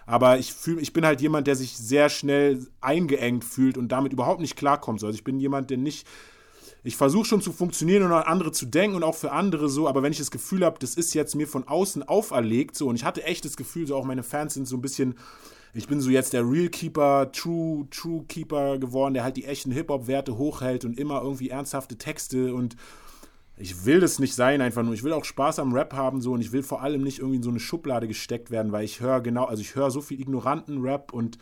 [0.06, 4.12] Aber ich fühle, ich bin halt jemand, der sich sehr schnell eingeengt fühlt und damit
[4.12, 5.02] überhaupt nicht klarkommt.
[5.02, 6.06] Also ich bin jemand, der nicht.
[6.86, 9.88] Ich versuche schon zu funktionieren und an andere zu denken und auch für andere so,
[9.88, 12.96] aber wenn ich das Gefühl habe, das ist jetzt mir von außen auferlegt, so und
[12.96, 15.14] ich hatte echt das Gefühl, so auch meine Fans sind so ein bisschen
[15.74, 19.72] ich bin so jetzt der Real Keeper, True, True Keeper geworden, der halt die echten
[19.72, 22.76] Hip-Hop-Werte hochhält und immer irgendwie ernsthafte Texte und
[23.56, 24.94] ich will das nicht sein, einfach nur.
[24.94, 27.36] Ich will auch Spaß am Rap haben, so und ich will vor allem nicht irgendwie
[27.36, 30.20] in so eine Schublade gesteckt werden, weil ich höre genau, also ich höre so viel
[30.20, 31.38] ignoranten Rap und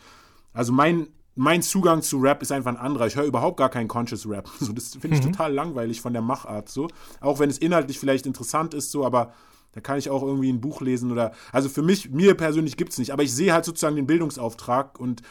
[0.53, 3.07] also mein, mein Zugang zu Rap ist einfach ein anderer.
[3.07, 4.49] Ich höre überhaupt gar keinen Conscious Rap.
[4.59, 5.31] So, das finde ich mhm.
[5.31, 6.69] total langweilig von der Machart.
[6.69, 6.87] So.
[7.19, 9.33] Auch wenn es inhaltlich vielleicht interessant ist, so, aber
[9.71, 11.31] da kann ich auch irgendwie ein Buch lesen oder.
[11.51, 14.99] Also für mich, mir persönlich gibt es nicht, aber ich sehe halt sozusagen den Bildungsauftrag
[14.99, 15.23] und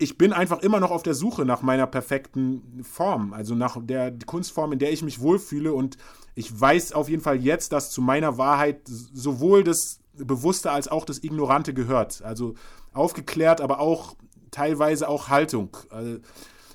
[0.00, 4.12] ich bin einfach immer noch auf der Suche nach meiner perfekten Form, also nach der
[4.24, 5.98] Kunstform, in der ich mich wohlfühle und
[6.34, 11.04] ich weiß auf jeden Fall jetzt, dass zu meiner Wahrheit sowohl das Bewusste als auch
[11.04, 12.22] das Ignorante gehört.
[12.22, 12.54] Also
[12.94, 14.16] aufgeklärt, aber auch
[14.50, 15.76] teilweise auch Haltung.
[15.90, 16.18] Also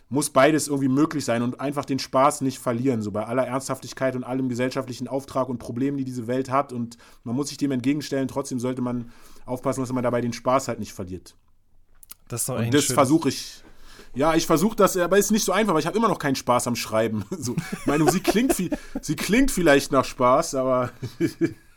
[0.08, 4.16] muss beides irgendwie möglich sein und einfach den Spaß nicht verlieren, so bei aller Ernsthaftigkeit
[4.16, 6.72] und allem gesellschaftlichen Auftrag und Problemen, die diese Welt hat.
[6.72, 8.28] Und man muss sich dem entgegenstellen.
[8.28, 9.12] Trotzdem sollte man
[9.48, 11.36] aufpassen, dass man dabei den Spaß halt nicht verliert.
[12.28, 13.62] Das ist doch und das versuche ich.
[14.14, 16.36] Ja, ich versuche das, aber ist nicht so einfach, weil ich habe immer noch keinen
[16.36, 17.26] Spaß am Schreiben.
[17.38, 17.56] So,
[17.86, 20.92] meine Musik klingt, sie klingt vielleicht nach Spaß, aber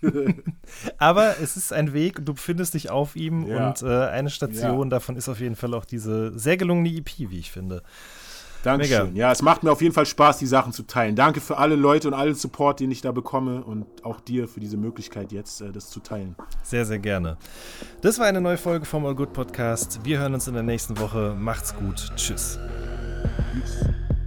[0.99, 3.68] Aber es ist ein Weg, du befindest dich auf ihm ja.
[3.68, 4.90] und äh, eine Station ja.
[4.90, 7.82] davon ist auf jeden Fall auch diese sehr gelungene EP, wie ich finde.
[8.62, 9.09] Dankeschön.
[9.09, 9.18] Mega.
[9.18, 11.16] Ja, es macht mir auf jeden Fall Spaß, die Sachen zu teilen.
[11.16, 14.61] Danke für alle Leute und allen Support, den ich da bekomme und auch dir für
[14.61, 16.34] diese Möglichkeit jetzt, äh, das zu teilen.
[16.62, 17.36] Sehr, sehr gerne.
[18.00, 20.00] Das war eine neue Folge vom All Good Podcast.
[20.04, 21.36] Wir hören uns in der nächsten Woche.
[21.38, 22.12] Macht's gut.
[22.16, 22.59] Tschüss.
[23.52, 24.17] Tschüss.